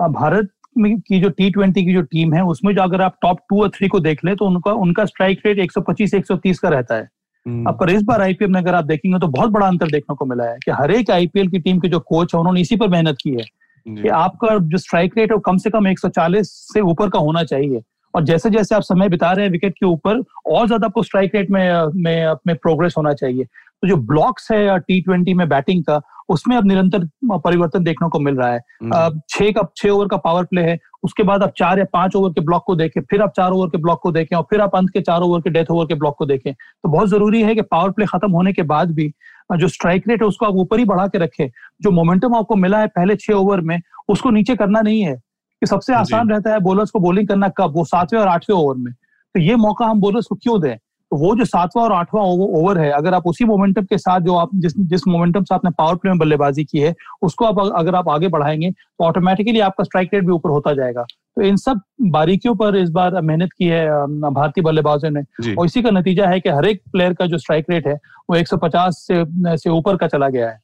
भारत 0.00 0.48
में 0.76 0.98
की 1.00 1.20
जो 1.20 1.28
टी 1.30 1.50
ट्वेंटी 1.50 1.84
की 1.84 1.92
जो 1.94 2.02
टीम 2.02 2.32
है 2.34 2.42
उसमें 2.44 2.74
जो 2.74 2.82
अगर 2.82 3.02
आप 3.02 3.18
टॉप 3.22 3.40
टू 3.50 3.62
और 3.62 3.68
थ्री 3.70 3.88
को 3.88 4.00
देख 4.00 4.24
ले 4.24 4.34
तो 4.34 4.46
उनका 4.46 4.72
उनका 4.84 5.04
स्ट्राइक 5.04 5.42
रेट 5.46 5.58
125 5.60 6.14
130 6.14 6.58
का 6.58 6.68
रहता 6.68 6.94
है। 6.94 7.08
अब 7.46 7.76
पर 7.80 7.90
इस 7.90 8.02
बार 8.02 8.22
आईपीएल 8.22 8.50
में 8.50 8.60
अगर 8.60 8.74
आप 8.74 8.84
देखेंगे 8.84 9.18
तो 9.18 9.26
बहुत 9.28 9.50
बड़ा 9.50 9.66
अंतर 9.66 9.90
देखने 9.90 10.14
को 10.16 10.24
मिला 10.26 10.44
है 10.44 10.58
कि 10.64 10.70
हर 10.70 10.90
एक 10.90 11.10
आईपीएल 11.10 11.48
की 11.48 11.58
टीम 11.58 11.78
के 11.80 11.88
जो 11.88 11.98
कोच 12.00 12.34
है 12.34 12.38
उन्होंने 12.40 12.60
इसी 12.60 12.76
पर 12.76 12.88
मेहनत 12.88 13.16
की 13.22 13.30
है 13.30 13.44
कि 13.86 14.08
आपका 14.08 14.56
जो 14.58 14.78
स्ट्राइक 14.78 15.18
रेट 15.18 15.30
है 15.30 15.34
वो 15.34 15.40
कम 15.40 15.56
से 15.56 15.70
कम 15.70 15.88
140 15.88 16.42
से 16.42 16.80
ऊपर 16.80 17.08
का 17.08 17.18
होना 17.18 17.42
चाहिए। 17.44 17.82
और 18.14 18.24
जैसे 18.24 18.50
जैसे 18.50 18.74
आप 18.74 18.82
समय 18.82 19.08
बिता 19.08 19.32
रहे 19.32 19.44
हैं 19.44 19.52
विकेट 19.52 19.72
के 19.72 19.86
ऊपर 19.86 20.22
और 20.46 20.66
ज़्यादा 20.66 20.86
आपको 20.86 21.02
स्ट्राइक 21.02 21.34
रेट 21.34 21.50
में 21.50 21.92
में, 21.94 22.34
में 22.46 22.56
प्रोग्रेस 22.56 22.94
होना 22.98 23.12
चाहिए। 23.12 23.44
तो 23.44 23.88
जो 23.88 23.96
ब्लॉक्स 23.96 24.50
है 24.52 24.78
टी 24.78 25.00
ट्वेंटी 25.00 25.34
में 25.34 25.48
बैटिंग 25.48 25.82
का 25.84 26.00
उसमें 26.28 26.56
अब 26.56 26.66
निरंतर 26.66 27.06
परिवर्तन 27.38 27.84
देखने 27.84 28.08
को 28.08 28.18
मिल 28.20 28.36
रहा 28.36 28.48
है। 28.48 28.58
अब 28.94 29.20
छह 29.28 29.50
का 29.50 29.62
छह 29.76 29.88
ओवर 29.88 30.06
का 30.06 30.16
पावर 30.16 30.44
प्ले 30.44 30.62
है 30.62 30.78
उसके 31.04 31.22
बाद 31.22 31.42
आप 31.42 31.52
चार 31.58 31.78
या 31.78 31.84
पाँच 31.92 32.16
ओवर 32.16 32.30
के 32.30 32.40
ब्लॉक 32.40 32.62
को 32.66 32.76
देखें 32.76 33.00
फिर 33.00 33.22
आप 33.22 33.32
चार 33.36 33.50
ओवर 33.50 33.68
के 33.68 33.78
ब्लॉक 33.78 34.00
को 34.02 34.12
देखें 34.12 34.36
और 34.36 34.42
फिर 34.50 34.60
आप 34.60 34.76
अंत 34.76 34.90
के 34.90 35.00
चार 35.00 35.20
ओवर 35.20 35.40
के 35.40 35.50
डेथ 35.50 35.70
ओवर 35.70 35.86
के 35.86 35.94
ब्लॉक 35.94 36.16
को 36.18 36.26
देखें। 36.26 36.52
तो 36.52 36.88
बहुत 36.88 37.08
ज़रूरी 37.08 37.42
है 37.42 37.54
कि 37.54 37.62
पावर 37.62 37.90
प्ले 37.90 38.06
खत्म 38.06 38.30
होने 38.32 38.52
के 38.52 38.62
बाद 38.64 38.90
भी 38.90 39.12
जो 39.56 39.68
स्ट्राइक 39.68 40.08
रेट 40.08 40.22
है 40.22 40.28
उसको 40.28 40.46
आप 40.46 40.54
ऊपर 40.56 40.78
ही 40.78 40.84
बढ़ा 40.84 41.06
के 41.06 41.18
रखें। 41.18 41.48
जो 41.82 41.90
मोमेंटम 41.90 42.34
आपको 42.34 42.56
मिला 42.56 42.78
है 42.78 42.86
पहले 42.86 43.16
छह 43.16 43.32
ओवर 43.32 43.60
में 43.60 43.78
उसको 44.08 44.30
नीचे 44.30 44.56
करना 44.56 44.80
नहीं 44.80 45.02
है। 45.02 45.14
कि 45.14 45.66
सबसे 45.66 45.94
आसान 45.94 46.30
रहता 46.30 46.52
है 46.52 46.60
बॉलर्स 46.60 46.90
को 46.90 47.00
बॉलिंग 47.00 47.28
करना 47.28 47.48
कब? 47.48 47.72
वो 47.76 47.84
सातवें 47.84 48.20
और 48.20 48.28
आठवें 48.28 48.56
ओवर 48.56 48.76
में। 48.76 48.92
तो 48.92 49.40
ये 49.40 49.56
मौका 49.56 49.86
हम 49.86 50.00
बॉलर्स 50.00 50.26
को 50.26 50.34
क्यों 50.34 50.60
दें? 50.60 50.76
तो 51.14 51.18
वो 51.18 51.34
जो 51.36 51.44
सातवां 51.44 51.84
और 51.84 51.92
आठवां 51.92 52.22
ओवर 52.58 52.78
है 52.78 52.90
अगर 52.90 53.14
आप 53.14 53.26
उसी 53.26 53.44
मोमेंटम 53.44 53.82
के 53.82 53.98
साथ 53.98 54.20
जो 54.20 54.34
आप 54.36 54.50
जिस 54.54 54.72
जिस 54.90 55.06
मोमेंटम 55.08 55.44
से 55.44 55.54
आपने 55.54 55.70
पावर 55.70 55.94
प्ले 55.94 56.10
में 56.10 56.18
बल्लेबाजी 56.18 56.64
की 56.64 56.78
है 56.78 56.94
उसको 57.22 57.44
आप 57.44 57.58
अगर 57.78 57.94
आप 57.94 58.08
आगे 58.08 58.28
बढ़ाएँगे 58.28 58.70
तो 58.70 59.04
ऑटोमेटिकली 59.04 59.60
आपका 59.60 59.84
स्ट्राइक 59.84 60.14
रेट 60.14 60.24
भी 60.24 60.32
ऊपर 60.32 60.50
होता 60.50 60.72
जाएगा। 60.74 61.02
तो 61.02 61.42
इन 61.42 61.56
सब 61.56 61.80
बारीकियों 62.10 62.54
पर 62.54 62.76
इस 62.76 62.90
बार 62.90 63.20
मेहनत 63.20 63.50
की 63.58 63.66
है 63.66 63.86
भारतीय 64.32 64.64
बल्लेबाजों 64.64 65.10
ने। 65.10 65.54
और 65.54 65.66
इसी 65.66 65.82
का 65.82 65.90
नतीजा 65.90 66.26
है 66.28 66.40
कि 66.40 66.48
हर 66.48 66.66
एक 66.66 66.82
प्लेयर 66.92 67.12
का 67.12 67.26
जो 67.26 67.38
स्ट्राइक 67.38 67.70
रेट 67.70 67.86
है 67.86 67.94
वो 68.30 68.36
150 68.36 68.98
से 69.00 69.22
से 69.56 69.70
ऊपर 69.70 69.96
का 69.96 70.06
चला 70.06 70.28
गया 70.28 70.48
है। 70.48 70.58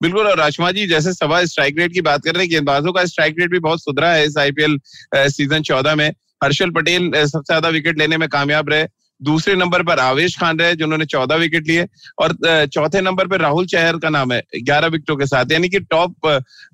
बिल्कुल 0.00 0.26
और 0.26 0.38
राजमा 0.38 0.70
जी 0.72 0.86
जैसे 0.86 1.12
सभा 1.12 1.44
स्ट्राइक 1.44 1.78
रेट 1.78 1.92
की 1.92 2.00
बात 2.02 2.24
कर 2.24 2.34
रहे 2.34 2.42
हैं 2.42 2.50
गेंदबाजों 2.50 2.92
का 2.92 3.04
स्ट्राइक 3.04 3.36
रेट 3.40 3.50
भी 3.50 3.58
बहुत 3.60 3.84
सुधरा 3.84 4.10
है 4.10 4.26
इस 4.26 4.38
आईपीएल 4.38 4.78
सीज़न 5.14 5.62
चौदह 5.62 5.94
में। 5.94 6.08
हर्षल 6.44 6.70
पटेल 6.72 7.10
सबसे 7.14 7.38
ज़्यादा 7.44 7.68
विकेट 7.70 7.98
लेने 7.98 8.16
में 8.16 8.28
कामयाब 8.28 8.68
रहे। 8.68 8.86
दूसरे 9.20 9.54
नंबर 9.54 9.82
पर 9.82 9.98
आवेश 10.00 10.38
खान 10.38 10.58
रहे, 10.58 10.74
जिन्होंने 10.76 11.04
चौदह 11.06 11.36
विकेट 11.36 11.66
लिए, 11.68 11.86
और 12.18 12.36
चौथे 12.66 13.00
नंबर 13.00 13.26
पर 13.26 13.40
राहुल 13.40 13.66
चहर 13.66 13.98
का 13.98 14.08
नाम 14.10 14.32
है, 14.32 14.42
ग्यारह 14.56 14.88
विकेटों 14.88 15.16
के 15.16 15.26
साथ। 15.26 15.52
यानी 15.52 15.68
कि 15.68 15.80
टॉप 15.80 16.14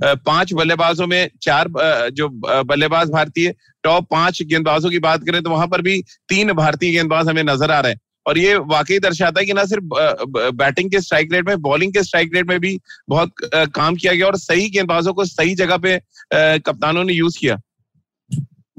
पाँच 0.03 0.53
बल्लेबाजों 0.55 1.07
में 1.07 1.31
चार 1.43 1.69
जो 2.13 2.29
बल्लेबाज 2.65 3.11
भारतीय 3.11 3.55
टॉप 3.85 4.07
पाँच 4.11 4.43
गेंदबाजों 4.43 4.91
की 4.91 4.99
बात 5.01 5.25
करें 5.27 5.43
तो 5.43 5.51
वहाँ 5.51 5.67
पर 5.67 5.83
भी 5.83 6.01
तीन 6.29 6.53
भारतीय 6.55 6.93
गेंदबाज 6.93 7.29
हमें 7.29 7.43
नज़र 7.45 7.71
आ 7.71 7.81
रहे 7.81 7.93
हैं। 7.93 8.01
और 8.27 8.39
ये 8.39 8.57
वाकई 8.67 8.99
दर्शाता 8.99 9.41
है 9.41 9.47
कि 9.47 9.53
ना 9.53 9.65
सिर्फ़ 9.65 10.51
बैटिंग 10.55 10.91
के 10.91 11.01
स्ट्राइक 11.01 11.33
रेट 11.33 11.49
में 11.49 11.61
बॉलिंग 11.63 11.93
के 11.93 12.03
स्ट्राइक 12.03 12.35
रेट 12.35 12.49
में 12.49 12.59
भी 12.61 12.79
बहुत 13.09 13.33
काम 13.75 13.95
किया 13.97 14.13
गया, 14.13 14.27
और 14.27 14.37
सही 14.39 14.69
गेंदबाजों 14.71 15.15
को 15.15 15.25
सही 15.27 15.55
जगह 15.55 15.77
पे 15.77 15.99
कप्तानों 16.35 17.05
ने 17.05 17.13
यूज़ 17.13 17.39
किया। 17.39 17.61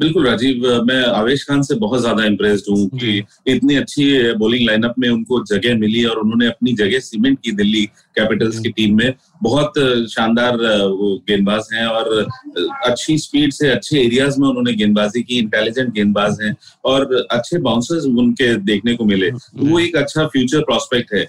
बिल्कुल 0.02 0.26
राजीव 0.28 0.64
मैं 0.84 1.04
आवेश 1.06 1.44
खान 1.48 1.62
से 1.62 1.76
बहुत 1.76 2.00
ज़्यादा 2.02 2.24
इम्प्रेस्ड 2.26 2.70
हूँ 2.70 2.88
कि 3.00 3.12
इतनी 3.48 3.76
अच्छी 3.76 4.06
बॉलिंग 4.38 4.66
लाइनअप 4.68 4.96
में 5.00 5.08
उनको 5.10 5.44
जगह 5.46 5.78
मिली 5.80 6.04
और 6.06 6.20
उन्होंने 6.20 6.48
अपनी 6.48 6.74
जगह 6.74 7.00
सीमेंट 7.00 7.38
की 7.44 7.52
दिल्ली 7.52 7.84
कैपिटल्स 8.18 8.60
की 8.60 8.70
टीम 8.72 8.98
में। 8.98 9.14
बहुत 9.44 9.74
शानदार 10.12 10.58
गेंदबाज 11.30 11.68
हैं 11.74 11.86
और 11.86 12.26
अच्छी 12.86 13.18
स्पीड 13.18 13.54
से 13.54 13.70
अच्छे 13.70 14.00
एरियाज़ 14.00 14.40
में 14.40 14.48
उन्होंने 14.48 14.74
गेंदबाजी 14.74 15.24
की 15.24 15.38
इंटेलिजेंट 15.40 15.94
गेंदबाज 15.94 16.42
हैं 16.42 16.56
और 16.86 17.16
अच्छे 17.32 17.58
बाउंसर्स 17.60 18.06
उनके 18.06 18.56
देखने 18.66 18.96
को 18.96 19.06
मिले। 19.06 19.32
तो 19.32 19.66
वो 19.66 19.80
एक 19.80 19.96
अच्छा 19.98 20.26
फ्यूचर 20.28 20.62
प्रोस्पेक्ट 20.64 21.14
है। 21.14 21.26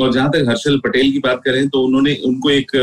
और 0.00 0.12
जहाँ 0.12 0.30
तक 0.30 0.48
हर्षल 0.48 0.78
पटेल 0.84 1.12
की 1.12 1.18
बात 1.20 1.42
करें 1.44 1.68
तो 1.68 1.86
उन्होंने 1.86 2.18
उनको 2.26 2.50
एक 2.50 2.76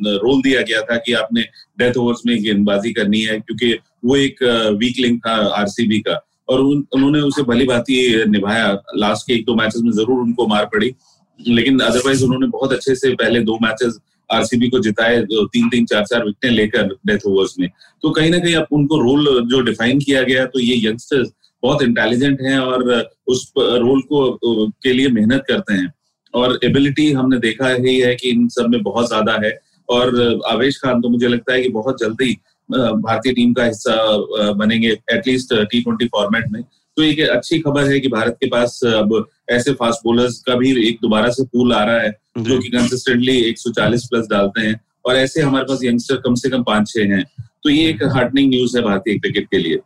रोल 0.00 0.40
दिया 0.42 0.60
गया 0.62 0.80
था 0.82 0.96
कि 0.96 1.12
आपने 1.14 1.42
डेथ 1.78 1.96
ओवर्स 1.98 2.20
में 2.26 2.36
गेंदबाजी 2.42 2.92
करनी 2.92 3.20
है 3.22 3.38
क्योंकि 3.40 3.76
वो 4.02 4.16
एक 4.16 4.42
वीक 4.80 4.98
लिंक 4.98 5.20
था 5.26 5.34
आरसीबी 5.56 5.98
का। 6.00 6.20
और 6.48 6.60
उन, 6.60 6.84
उन्होंने 6.94 7.20
उसे 7.20 7.42
भली 7.42 7.64
भांति 7.66 8.24
निभाया। 8.28 8.72
लास्ट 8.96 9.26
के 9.26 9.34
एक 9.34 9.44
दो 9.46 9.54
मैचेस 9.54 9.82
में 9.84 9.90
ज़रूर 9.92 10.20
उनको 10.20 10.46
मार 10.46 10.64
पड़ी। 10.72 10.92
लेकिन 11.40 11.78
अदरवाइज़ 11.80 12.24
उन्होंने 12.24 12.46
बहुत 12.48 12.72
अच्छे 12.72 12.94
से 12.94 13.14
पहले 13.14 13.40
दो 13.40 13.58
मैचेस 13.62 13.98
आरसीबी 14.30 14.68
को 14.68 14.78
जिताए 14.78 15.20
तीन 15.22 15.68
तीन 15.68 15.86
चार 15.86 16.04
चार 16.04 16.24
विकेटें 16.24 16.54
लेकर 16.54 16.88
डेथ 17.06 17.26
ओवर्स 17.26 17.54
में। 17.60 17.68
तो 18.02 18.10
कहीं 18.10 18.30
ना 18.30 18.38
कहीं 18.38 18.54
अब 18.54 18.66
उनको 18.72 19.00
रोल 19.00 19.48
जो 19.50 19.60
डिफाइन 19.62 19.98
किया 20.00 20.22
गया 20.22 20.44
तो 20.46 20.60
ये 20.60 20.76
यंगस्टर्स 20.86 21.32
बहुत 21.62 21.82
इंटेलिजेंट 21.82 22.40
हैं 22.40 22.58
और 22.58 22.84
उस 23.28 23.52
रोल 23.56 24.00
को 24.02 24.66
के 24.82 24.92
लिए 24.92 25.08
मेहनत 25.10 25.44
करते 25.48 25.74
हैं। 25.74 25.92
और 26.34 26.58
एबिलिटी 26.64 27.10
हमने 27.12 27.38
देखा 27.38 27.68
ही 27.68 27.98
है 27.98 28.14
कि 28.14 28.30
इन 28.30 28.46
सब 28.48 28.68
में 28.70 28.82
बहुत 28.82 29.08
ज़्यादा 29.08 29.38
है। 29.44 29.58
और 29.88 30.40
आवेश 30.48 30.76
खान 30.78 31.00
तो 31.00 31.08
मुझे 31.08 31.28
लगता 31.28 31.52
है 31.52 31.62
कि 31.62 31.68
बहुत 31.70 32.00
जल्दी 32.00 32.36
भारतीय 32.76 33.32
टीम 33.32 33.52
का 33.52 33.64
हिस्सा 33.64 34.18
बनेंगे 34.52 34.88
एटलीस्ट 34.88 35.54
टी 35.54 35.80
ट्वेंटी 35.82 36.06
फॉर्मेट 36.06 36.44
में। 36.52 36.62
तो 36.96 37.02
एक 37.02 37.20
अच्छी 37.20 37.58
खबर 37.58 37.84
है 37.84 38.00
कि 38.00 38.08
भारत 38.08 38.36
के 38.40 38.46
पास 38.46 38.80
अब 38.84 39.28
ऐसे 39.50 39.72
फास्ट 39.72 40.00
बोलर्स 40.04 40.42
का 40.46 40.54
भी 40.54 40.88
एक 40.88 40.94
दोबारा 40.94 41.30
से 41.30 41.44
पूल 41.44 41.72
आ 41.72 41.84
रहा 41.84 42.00
है 42.00 42.18
जो। 42.38 42.58
कि 42.58 42.68
कंसिस्टेंटली 42.68 43.36
140 43.36 44.06
प्लस 44.06 44.26
डालते 44.30 44.60
हैं। 44.60 44.80
और 45.06 45.16
ऐसे 45.16 45.42
हमारे 45.42 45.64
पास 45.64 45.78
यंगस्टर 45.84 46.16
कम 46.16 46.34
से 46.34 46.50
कम 46.50 46.62
पाँच 46.62 46.88
छह 46.88 47.00
हैं। 47.00 47.24
तो 47.64 47.70
ये 47.70 47.88
एक 47.90 48.04
हार्टनिंग 48.04 48.50
न्यूज़ 48.50 48.78
है 48.78 48.84
भारतीय 48.84 49.18
क्रिकेट 49.18 49.44
के 49.44 49.58
लिए। 49.58 49.78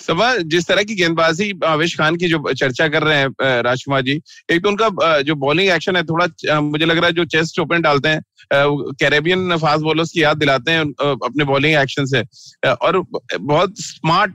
सभा, 0.00 0.34
जिस 0.38 0.66
तरह 0.66 0.82
की 0.82 0.94
गेंदबाजी 0.94 1.52
आवेश 1.66 1.96
खान 1.98 2.16
की 2.16 2.28
जो 2.28 2.52
चर्चा 2.52 2.88
कर 2.88 3.02
रहे 3.02 3.16
हैं 3.16 3.62
राजकुमार 3.62 4.02
जी, 4.02 4.20
एक 4.50 4.62
तो 4.62 4.68
उनका 4.68 5.20
जो 5.22 5.34
बॉलिंग 5.36 5.70
एक्शन 5.70 5.96
है, 5.96 6.02
थोड़ा 6.04 6.60
मुझे 6.60 6.84
लग 6.84 6.98
रहा 6.98 7.06
है 7.06 7.12
जो 7.12 7.24
चेस्ट 7.26 7.58
ओपन 7.60 7.82
डालते 7.82 8.08
हैं 8.08 8.22
कैरेबियन 8.52 9.56
फास्ट 9.56 9.84
बॉलर्स 9.84 10.10
की 10.12 10.22
याद 10.22 10.38
दिलाते 10.38 10.72
हैं 10.72 10.84
अपने 11.02 11.44
बॉलिंग 11.44 11.74
एक्शन 11.76 12.04
से। 12.06 12.22
और 12.66 13.02
बहुत 13.32 13.74
स्मार्ट 13.78 14.32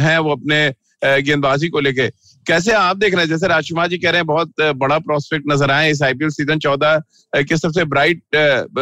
हैं 0.00 0.18
वो 0.18 0.32
अपने 0.32 0.68
गेंदबाजी 1.02 1.68
को 1.68 1.80
लेके। 1.80 2.08
कैसे 2.46 2.72
आप 2.72 2.96
देख 2.96 3.14
रहे 3.14 3.24
हैं? 3.24 3.28
जैसे 3.28 3.48
राजकुमार 3.48 3.88
जी 3.88 3.98
कह 3.98 4.10
रहे 4.10 4.18
हैं, 4.18 4.26
बहुत 4.26 4.52
बड़ा 4.76 4.98
प्रोस्पेक्ट 5.00 5.44
नज़र 5.50 5.70
आए 5.70 5.90
इस 5.90 6.02
आईपीएल 6.02 6.30
सीज़न 6.30 6.58
चौदह 6.58 7.42
के 7.42 7.56
सबसे 7.56 7.84
ब्राइट 7.86 8.22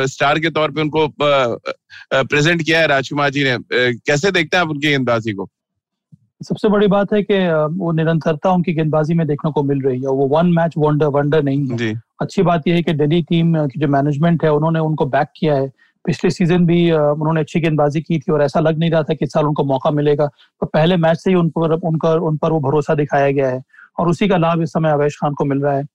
स्टार 0.07 0.39
के 0.39 0.51
तौर 0.51 0.71
पे 0.71 0.81
उनको 0.81 1.07
प्रेजेंट 1.19 2.63
किया 2.63 2.81
है 2.81 2.87
राजकुमार 2.87 3.31
जी 3.31 3.45
ने। 3.45 3.57
कैसे 3.71 4.31
देखते 4.31 4.57
हैं 4.57 4.65
आप 4.65 4.71
उनकी 4.71 4.89
गेंदबाजी 4.89 5.33
को? 5.33 5.49
सबसे 6.41 6.69
बड़ी 6.69 6.87
बात 6.87 7.13
है 7.13 7.23
कि 7.23 7.39
वो 7.79 7.93
निरंतरता 7.93 8.51
उनकी 8.51 8.73
गेंदबाजी 8.75 9.15
में 9.15 9.27
देखने 9.27 9.51
को 9.53 9.63
मिल 9.63 9.81
रही 9.83 10.01
है। 10.01 10.09
वो 10.09 10.27
वन 10.29 10.53
मैच 10.53 10.75
वंडर 10.79 11.07
वंडर 11.07 11.43
नहीं 11.43 11.67
है। 11.69 11.95
अच्छी 12.21 12.43
बात 12.43 12.69
यह 12.69 12.75
है 12.75 12.83
कि 12.83 12.93
दिल्ली 12.93 13.23
टीम 13.23 13.55
की 13.67 13.81
जो 13.81 13.89
मैनेजमेंट 13.89 14.45
है 14.45 14.53
उन्होंने 14.53 14.81
उनको 14.81 15.07
बैक 15.07 15.29
किया 15.37 15.55
है। 15.55 15.69
पिछले 16.05 16.31
सीज़न 16.31 16.67
भी 16.67 16.91
उन्होंने 16.93 17.41
अच्छी 17.41 17.61
गेंदबाजी 17.61 18.01
की 18.01 18.19
थी 18.19 18.33
और 18.33 18.43
ऐसा 18.43 18.61
लग 18.61 18.79
नहीं 18.79 18.91
रहा 18.91 19.03
था 19.03 19.15
कि 19.15 19.25
इस 19.25 19.33
साल 19.33 19.47
उनको 19.47 19.65
मौका 19.65 19.91
मिलेगा। 19.91 20.27
तो 20.27 20.67
पहले 20.67 20.97
मैच 20.97 21.19
से 21.19 21.31
ही 21.31 21.37
उन 21.37 21.49
पर 21.49 21.73
उनका 21.73 22.13
उन 22.27 22.37
पर 22.37 22.53
वो 22.53 22.61
भरोसा 22.61 22.95
दिखाया 22.95 23.31
गया 23.31 23.49
है 23.49 23.63
और 23.99 24.09
उसी 24.09 24.29
का 24.29 24.37
लाभ 24.37 24.63
इस 24.63 24.73
समय 24.73 24.91
आवेश 24.91 25.17
खान 25.21 25.35
को 25.35 25.45
मिल 25.45 25.63
रहा 25.63 25.77
है। 25.77 25.87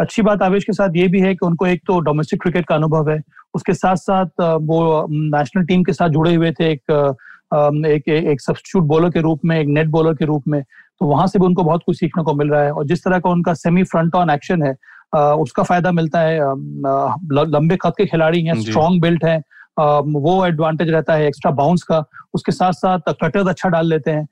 अच्छी 0.00 0.22
बात 0.22 0.42
आवेश 0.42 0.64
के 0.64 0.72
साथ 0.72 0.96
ये 0.96 1.06
भी 1.08 1.20
है 1.20 1.34
कि 1.34 1.46
उनको 1.46 1.66
एक 1.66 1.82
तो 1.86 1.98
डोमेस्टिक 2.00 2.40
क्रिकेट 2.42 2.66
का 2.66 2.74
अनुभव 2.74 3.10
है। 3.10 3.20
उसके 3.54 3.74
साथ 3.74 3.96
साथ 3.96 4.40
वो 4.62 5.06
नेशनल 5.10 5.64
टीम 5.64 5.82
के 5.82 5.92
साथ 5.92 6.08
जुड़े 6.08 6.34
हुए 6.34 6.52
थे। 6.52 6.70
एक 6.72 7.16
एक 7.52 8.08
एक 8.08 8.40
सब्सिट्यूट 8.40 8.84
बॉलर 8.86 9.10
के 9.10 9.20
रूप 9.20 9.40
में 9.44 9.58
एक 9.58 9.68
नेट 9.68 9.88
बॉलर 9.88 10.14
के 10.14 10.24
रूप 10.24 10.44
में 10.48 10.62
तो 10.62 11.06
वहाँ 11.06 11.26
से 11.26 11.38
भी 11.38 11.46
उनको 11.46 11.62
बहुत 11.64 11.82
कुछ 11.86 11.98
सीखने 11.98 12.22
को 12.24 12.34
मिल 12.34 12.48
रहा 12.50 12.62
है। 12.62 12.72
और 12.72 12.86
जिस 12.86 13.04
तरह 13.04 13.18
का 13.18 13.30
उनका 13.30 13.54
सेमी 13.54 13.82
फ्रंट 13.84 14.14
ऑन 14.14 14.30
एक्शन 14.30 14.62
है 14.62 14.74
उसका 15.34 15.62
फ़ायदा 15.62 15.92
मिलता 15.92 16.20
है। 16.20 16.38
लंबे 17.46 17.76
कद 17.82 17.92
के 17.98 18.06
खिलाड़ी 18.06 18.42
हैं 18.44 18.60
स्ट्रॉन्ग 18.62 19.02
बिल्ट 19.02 19.24
हैं 19.24 19.42
वो 20.14 20.44
एडवांटेज 20.46 20.90
रहता 20.90 21.14
है 21.14 21.26
एक्स्ट्रा 21.26 21.50
बाउंस 21.52 21.82
का। 21.82 22.04
उसके 22.34 22.52
साथ 22.52 22.72
साथ 22.74 23.12
कटर्स 23.22 23.48
अच्छा 23.48 23.68
डाल 23.68 23.86
लेते 23.88 24.10
हैं। 24.10 24.26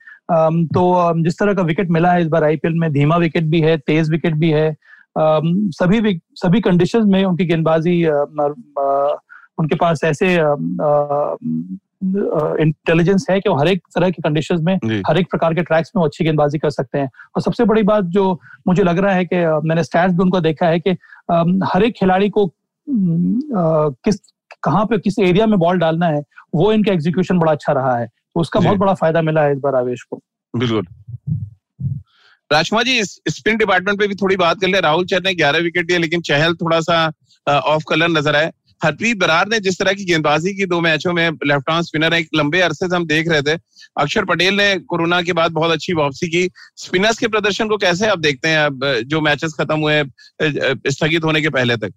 तो 0.67 1.13
जिस 1.23 1.39
तरह 1.39 1.53
का 1.53 1.61
विकेट 1.63 1.89
मिला 1.91 2.11
है 2.11 2.21
इस 2.21 2.27
बार 2.27 2.43
आईपीएल 2.43 2.73
में 2.79 2.91
धीमा 2.93 3.17
विकेट 3.17 3.43
भी 3.45 3.61
है 3.61 3.77
तेज 3.77 4.11
विकेट 4.11 4.35
भी 4.35 4.49
है 4.51 4.75
सभी 5.17 6.19
सभी 6.35 6.59
कंडीशंस 6.61 7.05
में 7.07 7.23
उनकी 7.25 7.45
गेंदबाजी 7.45 8.03
उनके 8.05 9.75
पास 9.75 10.03
ऐसे 10.03 10.35
इंटेलिजेंस 12.01 13.25
है 13.29 13.39
कि 13.39 13.49
वो 13.49 13.55
हर 13.55 13.67
एक 13.67 13.81
तरह 13.95 14.09
की 14.09 14.21
कंडीशंस 14.21 14.61
में 14.63 15.01
हर 15.07 15.17
एक 15.17 15.29
प्रकार 15.29 15.53
के 15.53 15.61
ट्रैक्स 15.63 15.91
में 15.95 15.99
वो 16.01 16.07
अच्छी 16.07 16.23
गेंदबाजी 16.23 16.57
कर 16.57 16.69
सकते 16.69 16.97
हैं। 16.97 17.09
और 17.35 17.41
सबसे 17.41 17.65
बड़ी 17.65 17.83
बात 17.83 18.03
जो 18.07 18.31
मुझे 18.67 18.83
लग 18.83 18.99
रहा 18.99 19.13
है 19.13 19.25
कि 19.25 19.45
मैंने 19.67 19.83
स्टैट्स 19.83 20.13
भी 20.13 20.23
उनको 20.23 20.39
देखा 20.41 20.67
है 20.67 20.79
कि 20.79 20.91
हर 21.65 21.83
एक 21.83 21.95
खिलाड़ी 21.97 22.29
को 22.29 22.45
किस 22.87 24.19
कहाँ 24.63 24.85
पे 24.85 24.97
किस 24.99 25.19
एरिया 25.19 25.45
में 25.45 25.57
बॉल 25.59 25.77
डालना 25.79 26.07
है 26.07 26.23
वो 26.55 26.71
इनका 26.73 26.91
एग्जीक्यूशन 26.93 27.39
बड़ा 27.39 27.51
अच्छा 27.51 27.73
रहा 27.73 27.97
है। 27.97 28.05
तो 28.05 28.39
उसका 28.41 28.59
बहुत 28.59 28.77
बड़ा 28.77 28.93
फ़ायदा 28.95 29.21
मिला 29.21 29.41
है 29.43 29.51
इस 29.51 29.59
बार 29.59 29.75
आवेश 29.75 30.01
को। 30.03 30.21
बिल्कुल। 30.53 30.85
राजकुमार 32.51 32.83
जी 32.83 33.03
स्पिन 33.03 33.57
डिपार्टमेंट 33.57 33.99
पे 33.99 34.07
भी 34.07 34.15
थोड़ी 34.15 34.35
बात 34.37 34.61
कर 34.61 34.67
ले। 34.67 34.79
राहुल 34.79 35.05
चहर 35.05 35.21
ने 35.23 35.33
ग्यारह 35.35 35.59
विकेट 35.59 35.87
दिए 35.87 35.97
लेकिन 35.97 36.21
चहल 36.21 36.53
थोड़ा 36.55 36.79
सा 36.81 37.05
ऑफ़ 37.47 37.83
कलर 37.89 38.07
नज़र 38.09 38.35
आए। 38.35 38.51
हरप्रीत 38.83 39.17
बरार 39.17 39.47
ने 39.47 39.59
जिस 39.59 39.79
तरह 39.79 39.93
की 39.93 40.05
गेंदबाजी 40.05 40.53
की 40.53 40.65
दो 40.65 40.79
मैचों 40.81 41.13
में 41.13 41.29
लेफ़्ट 41.29 41.69
आर्म 41.69 41.81
स्पिनर 41.81 42.13
है, 42.13 42.19
एक 42.19 42.29
लंबे 42.35 42.61
अरसे 42.61 42.87
से 42.87 42.95
हम 42.95 43.05
देख 43.05 43.27
रहे 43.27 43.41
थे। 43.41 43.59
अक्षर 43.97 44.25
पटेल 44.25 44.53
ने 44.53 44.75
कोरोना 44.79 45.21
के 45.21 45.33
बाद 45.33 45.51
बहुत 45.51 45.71
अच्छी 45.71 45.93
वापसी 45.93 46.27
की। 46.27 46.49
स्पिनर्स 46.77 47.17
के 47.17 47.27
प्रदर्शन 47.27 47.67
को 47.67 47.77
कैसे 47.77 48.07
आप 48.07 48.19
देखते 48.19 48.47
हैं 48.47 48.59
अब, 48.59 48.85
जो 49.05 49.21
मैचेस 49.21 49.53
खत्म 49.53 49.79
हुए 49.79 50.03
स्थगित 50.91 51.23
होने 51.23 51.41
के 51.41 51.49
पहले 51.49 51.77
तक? 51.77 51.93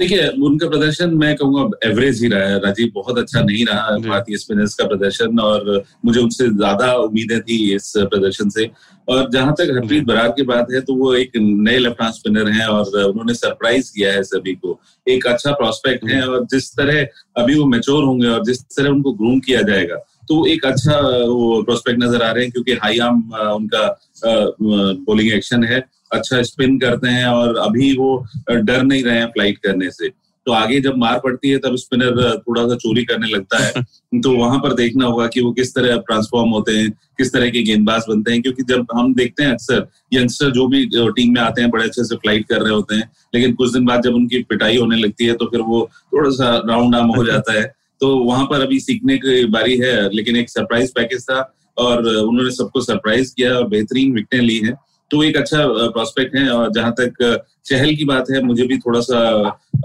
देखिए 0.00 0.26
उनका 0.44 0.68
प्रदर्शन 0.68 1.10
मैं 1.16 1.34
कहूँगा 1.36 1.88
एवरेज 1.88 2.22
ही 2.22 2.28
रहा 2.28 2.46
है। 2.48 2.58
राजीव 2.60 2.90
बहुत 2.94 3.18
अच्छा 3.18 3.40
नहीं 3.40 3.64
रहा 3.66 3.96
भारतीय 3.98 4.36
स्पिनर्स 4.36 4.74
का 4.74 4.86
प्रदर्शन 4.86 5.38
और 5.40 5.82
मुझे 6.04 6.20
उनसे 6.20 6.48
ज़्यादा 6.48 6.92
उम्मीदें 6.94 7.40
थी 7.40 7.58
इस 7.74 7.92
प्रदर्शन 7.96 8.48
से। 8.50 8.70
और 9.08 9.28
जहाँ 9.30 9.54
तक 9.58 9.70
हरप्रीत 9.72 10.04
बरार 10.04 10.28
की 10.36 10.42
बात 10.44 10.72
है 10.72 10.80
तो 10.80 10.94
वो 10.94 11.14
एक 11.14 11.36
नए 11.36 11.78
लेफ़्ट 11.78 12.02
हैंड 12.02 12.14
स्पिनर 12.14 12.48
हैं 12.50 12.66
और 12.66 13.04
उन्होंने 13.04 13.34
सरप्राइज़ 13.34 13.92
किया 13.94 14.12
है 14.12 14.22
सभी 14.24 14.54
को। 14.54 14.78
एक 15.06 15.26
अच्छा 15.26 15.52
प्रोस्पेक्ट 15.52 16.08
है 16.10 16.26
और 16.28 16.44
जिस 16.52 16.70
तरह 16.76 17.06
अभी 17.42 17.58
वो 17.58 17.66
मेच्योर 17.68 18.04
होंगे 18.04 18.28
और 18.28 18.44
जिस 18.44 18.62
तरह 18.66 18.90
उनको 18.90 19.12
ग्रूम 19.12 19.40
किया 19.40 19.62
जाएगा 19.62 19.96
तो 20.28 20.44
एक 20.46 20.66
अच्छा 20.66 20.98
वो 20.98 21.62
प्रोस्पेक्ट 21.62 22.02
नज़र 22.02 22.22
आ 22.22 22.30
रहे 22.30 22.44
हैं 22.44 22.52
क्योंकि 22.52 22.72
हाई 22.82 22.98
आर्म 22.98 23.22
उनका 23.54 23.88
बॉलिंग 24.22 25.32
एक्शन 25.32 25.64
है। 25.64 25.84
अच्छा 26.12 26.42
स्पिन 26.42 26.78
करते 26.78 27.08
हैं 27.08 27.26
और 27.26 27.56
अभी 27.58 27.92
वो 27.96 28.16
डर 28.50 28.82
नहीं 28.82 29.02
रहे 29.04 29.18
हैं 29.18 29.26
फ़्लाइट 29.26 29.58
करने 29.58 29.90
से। 29.90 30.08
तो 30.46 30.52
आगे 30.52 30.80
जब 30.80 30.96
मार 30.96 31.18
पड़ती 31.24 31.50
है, 31.50 31.58
तब 31.58 31.74
स्पिनर 31.76 32.36
थोड़ा 32.38 32.62
सा 32.68 32.74
चोरी 32.74 33.04
करने 33.04 33.28
लगता 33.28 33.58
है। 33.58 33.82
तो 34.22 34.30
वहाँ 34.36 34.58
पर 34.58 34.72
देखना 34.74 35.06
होगा 35.06 35.26
कि 35.26 35.40
वो 35.40 35.52
किस 35.52 35.74
तरह 35.74 35.96
ट्रांसफॉर्म 35.98 36.50
होते 36.50 36.72
हैं, 36.72 36.90
किस 37.18 37.32
तरह 37.32 37.50
के 37.50 37.62
गेंदबाज 37.62 38.04
बनते 38.08 38.32
हैं, 38.32 38.42
क्योंकि 38.42 38.62
जब 38.62 38.86
हम 38.94 39.14
देखते 39.14 39.42
हैं 39.42 39.52
अक्सर 39.52 39.86
यंगस्टर 40.14 40.50
जो 40.50 40.66
भी 40.68 40.84
टीम 40.86 41.32
में 41.34 41.40
आते 41.40 41.62
हैं, 41.62 41.70
बड़े 41.70 41.84
अच्छे 41.84 42.04
से 42.04 42.16
फ़्लाइट 42.16 42.46
कर 42.48 42.62
रहे 42.62 42.72
होते 42.72 42.94
हैं, 42.94 43.08
लेकिन 43.34 43.54
कुछ 43.54 43.72
दिन 43.72 43.84
बाद 43.84 44.02
जब 44.02 44.14
उनकी 44.14 44.42
पिटाई 44.42 44.76
होने 44.76 44.96
लगती 44.96 45.26
है 45.26 45.34
तो 45.34 45.46
फिर 45.46 45.60
वो 45.60 45.88
थोड़ा 46.12 46.30
सा 46.30 46.50
राउंड 46.68 46.96
आर्म 46.96 47.14
हो 47.16 47.24
जाता 47.24 47.52
है। 47.52 47.64
तो 48.00 48.16
वहाँ 48.18 48.44
पर 48.44 48.60
अभी 48.60 48.80
सीखने 48.80 49.18
की 49.18 49.44
बारी 49.46 49.76
है, 49.76 50.08
लेकिन 50.10 50.36
एक 50.36 50.50
सरप्राइज़ 50.50 50.92
पैकेज 50.94 51.24
था 51.24 51.40
और 51.78 52.06
उन्होंने 52.06 52.50
सबको 52.50 52.80
सरप्राइज़ 52.80 53.34
किया 53.34 53.54
और 53.54 53.68
बेहतरीन 53.68 54.12
विकटें 54.12 54.40
ली 54.40 54.58
हैं। 54.58 54.74
तो 55.12 55.22
एक 55.22 55.36
अच्छा 55.36 55.58
प्रोस्पेक्ट 55.90 56.36
है 56.36 56.48
और 56.50 56.70
जहाँ 56.72 56.92
तक 57.00 57.22
चहल 57.66 57.94
की 57.96 58.04
बात 58.04 58.30
है 58.30 58.42
मुझे 58.42 58.66
भी 58.66 58.78
थोड़ा 58.78 59.00
सा 59.00 59.18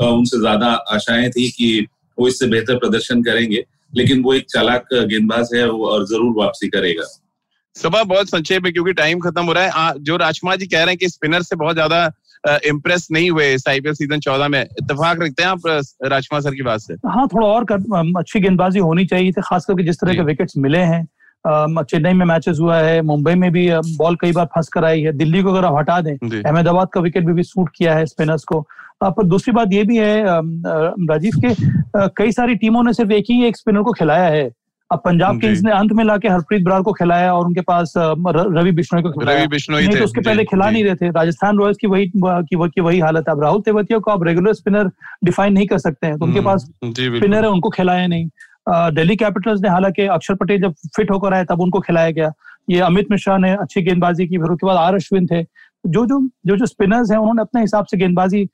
उनसे 0.03 0.39
ज़्यादा 0.39 0.67
आशाएँ 0.93 1.29
थी 1.29 1.49
कि 1.51 1.87
वो 2.17 2.27
इससे 2.27 2.47
बेहतर 2.47 2.77
प्रदर्शन 2.77 3.23
करेंगे 3.23 3.63
लेकिन 3.93 4.21
वो 4.23 4.33
एक 4.33 4.45
चालाक 4.49 4.93
गेंदबाज 4.93 5.49
है 5.55 5.67
और 5.69 6.05
ज़रूर 6.07 6.33
वापसी 6.37 6.67
करेगा। 6.69 7.03
सभा 7.75 8.03
बहुत 8.05 8.29
संक्षेप 8.29 8.65
है 8.65 8.71
क्योंकि 8.71 8.93
टाइम 8.93 9.19
खत्म 9.19 9.43
हो 9.45 9.53
रहा 9.53 9.63
है 9.63 9.69
आ, 9.69 9.93
जो 9.93 10.17
राजकुमार 10.17 10.57
जी 10.57 10.65
कह 10.67 10.77
रहे 10.77 10.87
हैं 10.87 10.97
कि 10.97 11.09
स्पिनर 11.09 11.41
से 11.41 11.55
बहुत 11.55 11.75
ज़्यादा 11.75 12.59
इम्प्रेस 12.67 13.07
नहीं 13.11 13.29
हुए 13.31 13.53
इस 13.53 13.67
आईपीएल 13.67 13.93
सीज़न 13.95 14.19
चौदह 14.19 14.47
में 14.47 14.61
इतफाक 14.61 15.21
रखते 15.21 15.43
हैं 15.43 15.49
आप 15.49 15.67
राजकुमार 16.05 16.41
सर 16.41 16.55
की 16.55 16.63
बात 16.63 16.79
से? 16.79 16.93
हाँ 17.07 17.27
थोड़ा 17.27 17.47
और 17.47 17.65
कर, 17.65 17.77
अच्छी 18.19 18.39
गेंदबाजी 18.39 18.79
होनी 18.79 19.05
चाहिए 19.05 19.31
थी 19.31 19.41
खास 19.41 19.65
करके 19.65 19.83
जिस 19.83 19.99
तरह 20.01 20.13
के 20.13 20.21
विकेट्स 20.23 20.57
मिले 20.57 20.79
हैं 20.91 21.05
चेन्नई 21.49 22.13
में 22.13 22.25
मैचेस 22.25 22.57
हुआ 22.61 22.77
है 22.77 23.01
मुंबई 23.01 23.35
में 23.35 23.51
भी 23.51 23.69
बॉल 23.97 24.15
कई 24.15 24.31
बार 24.31 24.45
फंस 24.45 24.67
कर 24.67 24.85
आई 24.85 25.01
है। 25.01 25.11
दिल्ली 25.13 25.41
को 25.41 25.51
अगर 25.51 25.65
आप 25.65 25.77
हटा 25.77 25.99
दें 26.01 26.15
अहमदाबाद 26.15 26.87
का 26.93 27.01
विकेट 27.01 27.25
भी, 27.25 27.33
भी 27.33 27.43
सूट 27.43 27.69
किया 27.75 27.95
है 27.95 28.05
स्पिनर्स 28.05 28.43
को। 28.43 28.65
पर 29.03 29.23
दूसरी 29.23 29.53
बात 29.53 29.73
ये 29.73 29.83
भी 29.83 29.97
है 29.97 30.23
राजीव 30.25 31.33
के 31.45 31.53
कई 32.17 32.31
सारी 32.31 32.55
टीमों 32.55 32.83
ने 32.83 32.93
सिर्फ़ 32.93 33.11
एक 33.11 33.25
ही 33.29 33.43
एक 33.45 33.57
स्पिनर 33.57 33.81
को 33.81 33.91
खिलाया 33.91 34.27
है। 34.27 34.49
अब 34.91 34.99
पंजाब 35.05 35.39
किंग्स 35.41 35.61
ने 35.61 35.71
अंत 35.71 35.91
में 35.93 36.03
लाके 36.05 36.27
हरप्रीत 36.27 36.63
बरार 36.63 36.81
को 36.81 36.91
खिलाया 36.93 37.33
और 37.33 37.45
उनके 37.45 37.61
पास 37.61 37.93
रवि 37.97 38.71
बिश्नोई 38.71 39.01
को 39.03 39.09
खिलाया। 39.11 39.37
रवि 39.37 39.47
बिश्नोई 39.47 39.87
तो 39.87 40.03
उसके 40.03 40.21
पहले 40.21 40.43
खिला 40.43 40.69
नहीं 40.69 40.83
रहे 40.83 40.95
थे। 40.95 41.09
राजस्थान 41.09 41.57
रॉयल्स 41.57 41.77
की 41.77 41.87
वही 41.87 42.05
की, 42.15 42.55
की 42.55 42.81
वही 42.81 42.99
हालत 42.99 43.25
है। 43.29 43.35
अब 43.35 43.41
राहुल 43.41 43.61
तेवतिया 43.61 43.99
को 43.99 44.11
आप 44.11 44.23
रेगुलर 44.23 44.53
स्पिनर 44.53 44.89
डिफाइन 45.23 45.53
नहीं 45.53 45.67
कर 45.67 45.77
सकते 45.77 46.07
हैं। 46.07 46.17
तो 46.17 46.25
उनके 46.25 46.39
हम्म, 46.39 46.49
पास 46.49 46.69
स्पिनर 46.85 47.43
है 47.43 47.49
उनको 47.49 47.69
खिलाया 47.69 48.07
नहीं। 48.07 48.29
दिल्ली 48.67 49.15
कैपिटल्स 49.15 49.61
ने 49.61 49.69
हालाँकि 49.69 50.05
अक्षर 50.09 50.35
पटेल 50.35 50.61
जब 50.61 50.73
फिट 50.95 51.11
होकर 51.11 51.33
आए 51.33 51.45
तब 51.45 51.61
उनको 51.61 51.79
खिलाया 51.79 52.11
गया। 52.11 52.31
ये 52.69 52.79
अमित 52.81 53.11
मिश्रा 53.11 53.37
ने 53.37 53.51
अच्छी 53.51 53.81
गेंदबाजी 53.81 54.27
की 54.27 54.37
फिर 54.37 54.51
उसके 54.51 54.67
बाद 54.67 54.77
आर 54.77 54.95
अश्विन 54.95 55.27
थे। 55.27 55.41
जो 55.43 56.05
जो 56.05 56.19
जो 56.45 56.55
जो 56.57 56.65
स्पिनर्स 56.65 57.11
हैं 57.11 57.17
उन्होंने 57.17 57.41
अपने 57.41 57.61
हिसाब 57.61 57.85
से 57.85 57.97
गेंदबाजी 57.97 58.45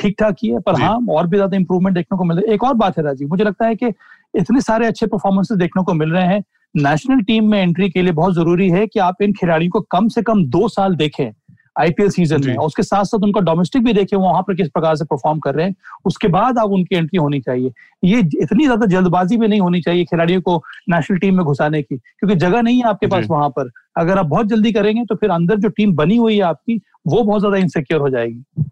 ठीक 0.00 0.14
ठाक 0.20 0.34
की 0.40 0.48
है 0.48 0.58
पर 0.60 0.80
हाँ 0.80 0.98
और 1.10 1.26
भी 1.26 1.36
ज़्यादा 1.36 1.56
इंप्रूवमेंट 1.56 1.94
देखने 1.94 2.18
को 2.18 2.24
मिल 2.24 2.36
रहा 2.36 2.48
है। 2.48 2.54
एक 2.54 2.64
और 2.64 2.74
बात 2.74 2.98
है 2.98 3.04
राजीव 3.04 3.28
मुझे 3.28 3.44
लगता 3.44 3.66
है 3.66 3.74
कि 3.74 3.86
इतने 4.34 4.60
सारे 4.60 4.86
अच्छे 4.86 5.06
परफॉर्मेंसेस 5.06 5.58
देखने 5.58 5.82
को 5.84 5.94
मिल 5.94 6.12
रहे 6.12 6.26
हैं। 6.26 6.42
नेशनल 6.74 7.20
टीम 7.22 7.50
में 7.50 7.58
एंट्री 7.60 7.88
के 7.90 8.02
लिए 8.02 8.12
बहुत 8.12 8.34
ज़रूरी 8.34 8.68
है 8.70 8.86
कि 8.86 9.00
आप 9.00 9.22
इन 9.22 9.32
खिलाड़ियों 9.32 9.70
को 9.70 9.80
कम 9.90 10.08
से 10.08 10.22
कम 10.22 10.44
दो 10.46 10.68
साल 10.68 10.94
देखें। 10.96 11.30
आईपीएल 11.76 12.08
सीज़न 12.10 12.44
में। 12.46 12.56
उसके 12.56 12.82
साथ 12.82 13.04
साथ 13.04 13.24
उनका 13.24 13.40
डोमेस्टिक 13.42 13.84
भी 13.84 13.92
देखें 13.92 14.16
वहाँ 14.16 14.42
पर 14.42 14.54
किस 14.54 14.68
प्रकार 14.68 14.96
से 14.96 15.04
परफॉर्म 15.04 15.38
कर 15.38 15.54
रहे 15.54 15.66
हैं। 15.66 15.74
उसके 16.06 16.28
बाद 16.28 16.58
अब 16.58 16.72
उनकी 16.72 16.96
एंट्री 16.96 17.18
होनी 17.18 17.40
चाहिए। 17.40 17.72
ये 18.02 18.18
इतनी 18.42 18.64
ज़्यादा 18.64 18.86
जल्दबाजी 18.86 19.36
भी 19.36 19.48
नहीं 19.48 19.60
होनी 19.60 19.80
चाहिए 19.80 20.04
खिलाड़ियों 20.04 20.40
को 20.40 20.56
नेशनल 20.90 21.18
टीम 21.18 21.36
में 21.36 21.44
घुसाने 21.44 21.82
की 21.82 21.96
क्योंकि 21.96 22.34
जगह 22.36 22.62
नहीं 22.62 22.78
है 22.78 22.88
आपके 22.88 23.06
पास 23.06 23.26
वहाँ 23.30 23.48
पर। 23.50 23.70
अगर 23.96 24.18
आप 24.18 24.26
बहुत 24.26 24.46
जल्दी 24.46 24.72
करेंगे 24.72 25.04
तो 25.04 25.14
फिर 25.14 25.30
अंदर 25.30 25.56
जो 25.56 25.68
टीम 25.70 25.94
बनी 25.96 26.16
हुई 26.16 26.36
है 26.36 26.42
आपकी 26.44 26.80
वो 27.06 27.22
बहुत 27.22 27.40
ज़्यादा 27.40 27.56
इनसेक्योर 27.56 28.00
हो 28.00 28.08
जाएगी। 28.10 28.64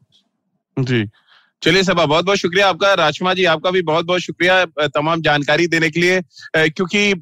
जी। 0.76 1.04
चलिए 1.64 1.82
सबा, 1.82 2.04
बहुत 2.06 2.24
बहुत 2.24 2.38
शुक्रिया 2.38 2.68
आपका 2.68 2.92
राजमा 2.94 3.32
जी, 3.34 3.44
आपका 3.46 3.70
भी 3.70 3.80
बहुत 3.82 4.06
बहुत 4.06 4.20
शुक्रिया 4.20 4.64
तमाम 4.88 5.20
जानकारी 5.22 5.66
देने 5.66 5.88
के 5.90 6.00
लिए। 6.00 6.20
क्योंकि 6.56 7.12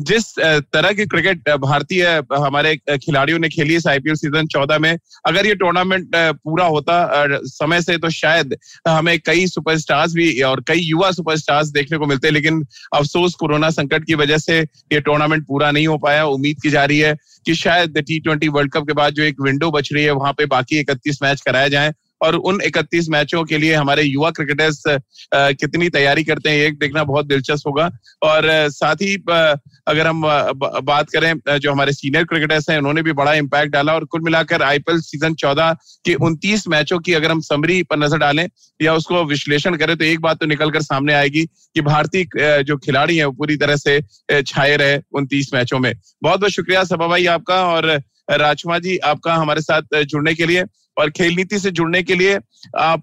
जिस 0.00 0.38
तरह 0.38 0.92
की 0.92 1.04
क्रिकेट 1.06 1.48
भारतीय 1.60 2.06
हमारे 2.36 2.74
खिलाड़ियों 2.76 3.38
ने 3.38 3.48
खेली 3.48 3.76
इस 3.76 3.86
आईपीएल 3.86 4.16
सीज़न 4.16 4.46
चौदह 4.46 4.78
में, 4.78 4.98
अगर 5.26 5.46
ये 5.46 5.54
टूर्नामेंट 5.54 6.08
पूरा 6.16 6.64
होता 6.66 7.26
समय 7.48 7.82
से 7.82 7.96
तो 7.98 8.10
शायद 8.10 8.56
हमें 8.88 9.18
कई 9.26 9.46
सुपरस्टार्स 9.46 10.14
भी 10.14 10.40
और 10.42 10.64
कई 10.68 10.80
युवा 10.80 11.10
सुपरस्टार्स 11.12 11.68
देखने 11.68 11.98
को 11.98 12.06
मिलते, 12.06 12.30
लेकिन 12.30 12.64
अफसोस 12.94 13.34
कोरोना 13.34 13.70
संकट 13.70 14.04
की 14.06 14.14
वजह 14.14 14.38
से 14.38 14.58
ये 14.60 15.00
टूर्नामेंट 15.00 15.46
पूरा 15.46 15.70
नहीं 15.70 15.86
हो 15.86 15.98
पाया। 15.98 16.24
उम्मीद 16.28 16.60
की 16.62 16.70
जा 16.70 16.84
रही 16.84 16.98
है 16.98 17.14
कि 17.46 17.54
शायद 17.56 17.98
टी 17.98 18.18
ट्वेंटी 18.20 18.48
वर्ल्ड 18.48 18.72
कप 18.72 18.86
के 18.86 18.92
बाद 18.94 19.14
जो 19.14 19.22
एक 19.22 19.40
विंडो 19.42 19.70
बच 19.70 19.92
रही 19.92 20.04
है, 20.04 20.10
वहाँ 20.12 20.32
पे 20.32 20.46
बाकी 20.48 20.80
इकतीस 20.80 21.22
मैच 21.22 21.40
कराए 21.40 21.70
जाए। 21.70 21.92
और 22.20 22.34
उन 22.36 22.60
31 22.62 23.08
मैचों 23.10 23.44
के 23.44 23.58
लिए 23.58 23.74
हमारे 23.74 24.02
युवा 24.02 24.30
क्रिकेटर्स 24.30 24.82
कितनी 25.34 25.88
तैयारी 25.90 26.24
करते 26.24 26.50
हैं 26.50 26.58
एक 26.58 26.78
देखना 26.78 27.04
बहुत 27.04 27.26
दिलचस्प 27.26 27.68
होगा। 27.68 27.90
और 28.22 28.48
साथ 28.70 29.02
ही 29.02 29.14
अगर 29.88 30.06
हम 30.06 30.22
बात 30.84 31.10
करें 31.10 31.32
जो 31.50 31.72
हमारे 31.72 31.92
सीनियर 31.92 32.24
क्रिकेटर्स 32.24 32.68
हैं, 32.70 32.78
उन्होंने 32.78 33.02
भी 33.02 33.12
बड़ा 33.14 33.34
इम्पैक्ट 33.34 33.72
डाला 33.72 33.94
और 33.94 34.04
कुल 34.04 34.20
मिलाकर 34.20 34.62
आईपीएल 34.62 35.00
सीज़न 35.00 35.34
चौदह 35.36 35.72
के 36.04 36.14
उनतीस 36.16 36.66
मैचों 36.68 36.98
की 36.98 37.12
अगर 37.14 37.30
हम 37.30 37.40
समरी 37.42 37.82
पर 37.82 37.98
नज़र 37.98 38.18
डालें 38.18 38.48
या 38.80 38.94
उसको 38.94 39.24
विश्लेषण 39.26 39.76
करें 39.76 39.96
तो 39.96 40.04
एक 40.04 40.20
बात 40.20 40.40
तो 40.40 40.46
निकल 40.46 40.70
कर 40.70 40.82
सामने 40.82 41.14
आएगी 41.14 41.44
कि 41.44 41.80
भारतीय 41.82 42.62
जो 42.62 42.76
खिलाड़ी 42.78 43.16
है, 43.16 43.24
वो 43.24 43.32
पूरी 43.32 43.56
तरह 43.56 43.76
से 43.76 44.00
छाए 44.42 44.76
रहे 44.76 44.98
उनतीस 45.12 45.50
मैचों 45.54 45.78
में। 45.78 45.92
बहुत 46.22 46.40
बहुत 46.40 46.52
शुक्रिया 46.52 46.84
सभा 46.84 47.06
भाई 47.06 47.26
आपका 47.28 47.64
और 47.66 47.90
राजकुमार 48.28 48.80
जी, 48.80 48.96
आपका 48.98 49.34
हमारे 49.34 49.60
साथ 49.62 50.02
जुड़ने 50.02 50.34
के 50.34 50.46
लिए 50.46 50.64
और 50.96 51.10
खेल 51.10 51.34
नीति 51.36 51.58
से 51.58 51.70
जुड़ने 51.70 52.02
के 52.02 52.14
लिए 52.14 52.38
आप 52.78 53.02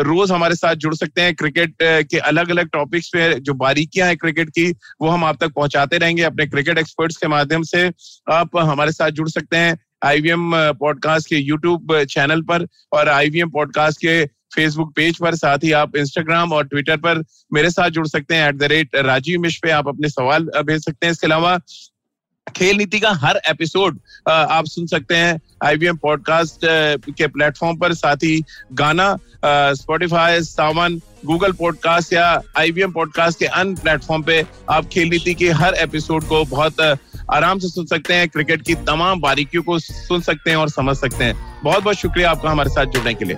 रोज 0.00 0.30
हमारे 0.32 0.54
साथ 0.54 0.74
जुड़ 0.76 0.94
सकते 0.94 1.22
हैं। 1.22 1.34
क्रिकेट 1.34 1.74
के 1.82 2.18
अलग 2.18 2.50
अलग 2.50 2.68
टॉपिक्स 2.72 3.08
पे 3.08 3.34
जो 3.40 3.54
बारीकियाँ 3.54 4.06
हैं 4.08 4.16
क्रिकेट 4.16 4.48
की, 4.48 4.70
वो 5.02 5.08
हम 5.08 5.24
आप 5.24 5.38
तक 5.40 5.52
पहुंचाते 5.52 5.98
रहेंगे 5.98 6.22
अपने 6.22 6.46
क्रिकेट 6.46 6.78
एक्सपर्ट्स 6.78 7.16
के 7.16 7.28
माध्यम 7.28 7.62
से। 7.62 7.86
आप 8.32 8.56
हमारे 8.58 8.92
साथ 8.92 9.10
जुड़ 9.10 9.28
सकते 9.28 9.56
हैं 9.56 9.78
आईवीएम 10.04 10.50
पॉडकास्ट 10.80 11.28
के 11.28 11.36
यूट्यूब 11.36 11.96
चैनल 12.04 12.42
पर 12.42 12.66
और 12.92 13.08
आईवीएम 13.08 13.50
पॉडकास्ट 13.50 13.98
के 13.98 14.24
फेसबुक 14.54 14.92
पेज 14.96 15.18
पर, 15.18 15.34
साथ 15.34 15.58
ही 15.64 15.72
आप 15.72 15.96
इंस्टाग्राम 15.96 16.52
और 16.52 16.64
ट्विटर 16.66 16.96
पर 16.96 17.22
मेरे 17.52 17.70
साथ 17.70 17.90
जुड़ 17.90 18.06
सकते 18.06 18.34
हैं। 18.34 18.48
एट 18.48 18.54
द 18.54 18.62
रेट 18.64 18.96
राजीव 18.96 19.40
मिश 19.40 19.58
पे 19.58 19.70
आप 19.70 19.88
अपने 19.88 20.08
सवाल 20.08 20.50
भेज 20.62 20.84
सकते 20.84 21.06
हैं। 21.06 21.12
इसके 21.12 21.26
अलावा 21.26 21.58
खेल 22.56 22.76
नीति 22.76 23.00
का 23.00 23.12
हर 23.12 23.40
एपिसोड 23.48 23.98
आप 24.28 24.64
सुन 24.66 24.86
सकते 24.86 25.16
हैं 25.16 25.40
आईवीएम 25.64 25.96
पॉडकास्ट 25.96 26.60
के 27.10 27.26
प्लेटफॉर्म 27.26 27.76
पर, 27.76 27.94
साथ 27.94 28.16
ही 28.16 28.42
Gaana 28.72 29.16
Spotify 29.74 30.40
Saavn 30.40 31.00
Google 31.26 31.52
podcast 31.52 32.12
या 32.12 32.42
आईवीएम 32.58 32.92
पॉडकास्ट 32.92 33.38
के 33.38 33.46
अन्य 33.46 33.80
प्लेटफॉर्म 33.82 34.22
पे 34.22 34.46
आप 34.70 34.86
खेल 34.86 35.08
नीति 35.08 35.34
के 35.34 35.50
हर 35.50 35.74
एपिसोड 35.74 36.24
को 36.24 36.44
बहुत 36.44 36.80
आराम 37.32 37.58
से 37.58 37.68
सुन 37.68 37.86
सकते 37.86 38.14
हैं 38.14 38.28
क्रिकेट 38.28 38.62
की 38.62 38.74
तमाम 38.74 39.20
बारीकियों 39.20 39.62
को 39.62 39.78
सुन 39.78 40.20
सकते 40.20 40.50
हैं 40.50 40.56
और 40.56 40.68
समझ 40.68 40.96
सकते 40.96 41.24
हैं। 41.24 41.62
बहुत 41.64 41.82
बहुत 41.82 41.96
शुक्रिया 41.96 42.30
आपका 42.30 42.50
हमारे 42.50 42.70
साथ 42.70 42.86
जुड़ने 42.86 43.14
के 43.14 43.24
लिए। 43.24 43.36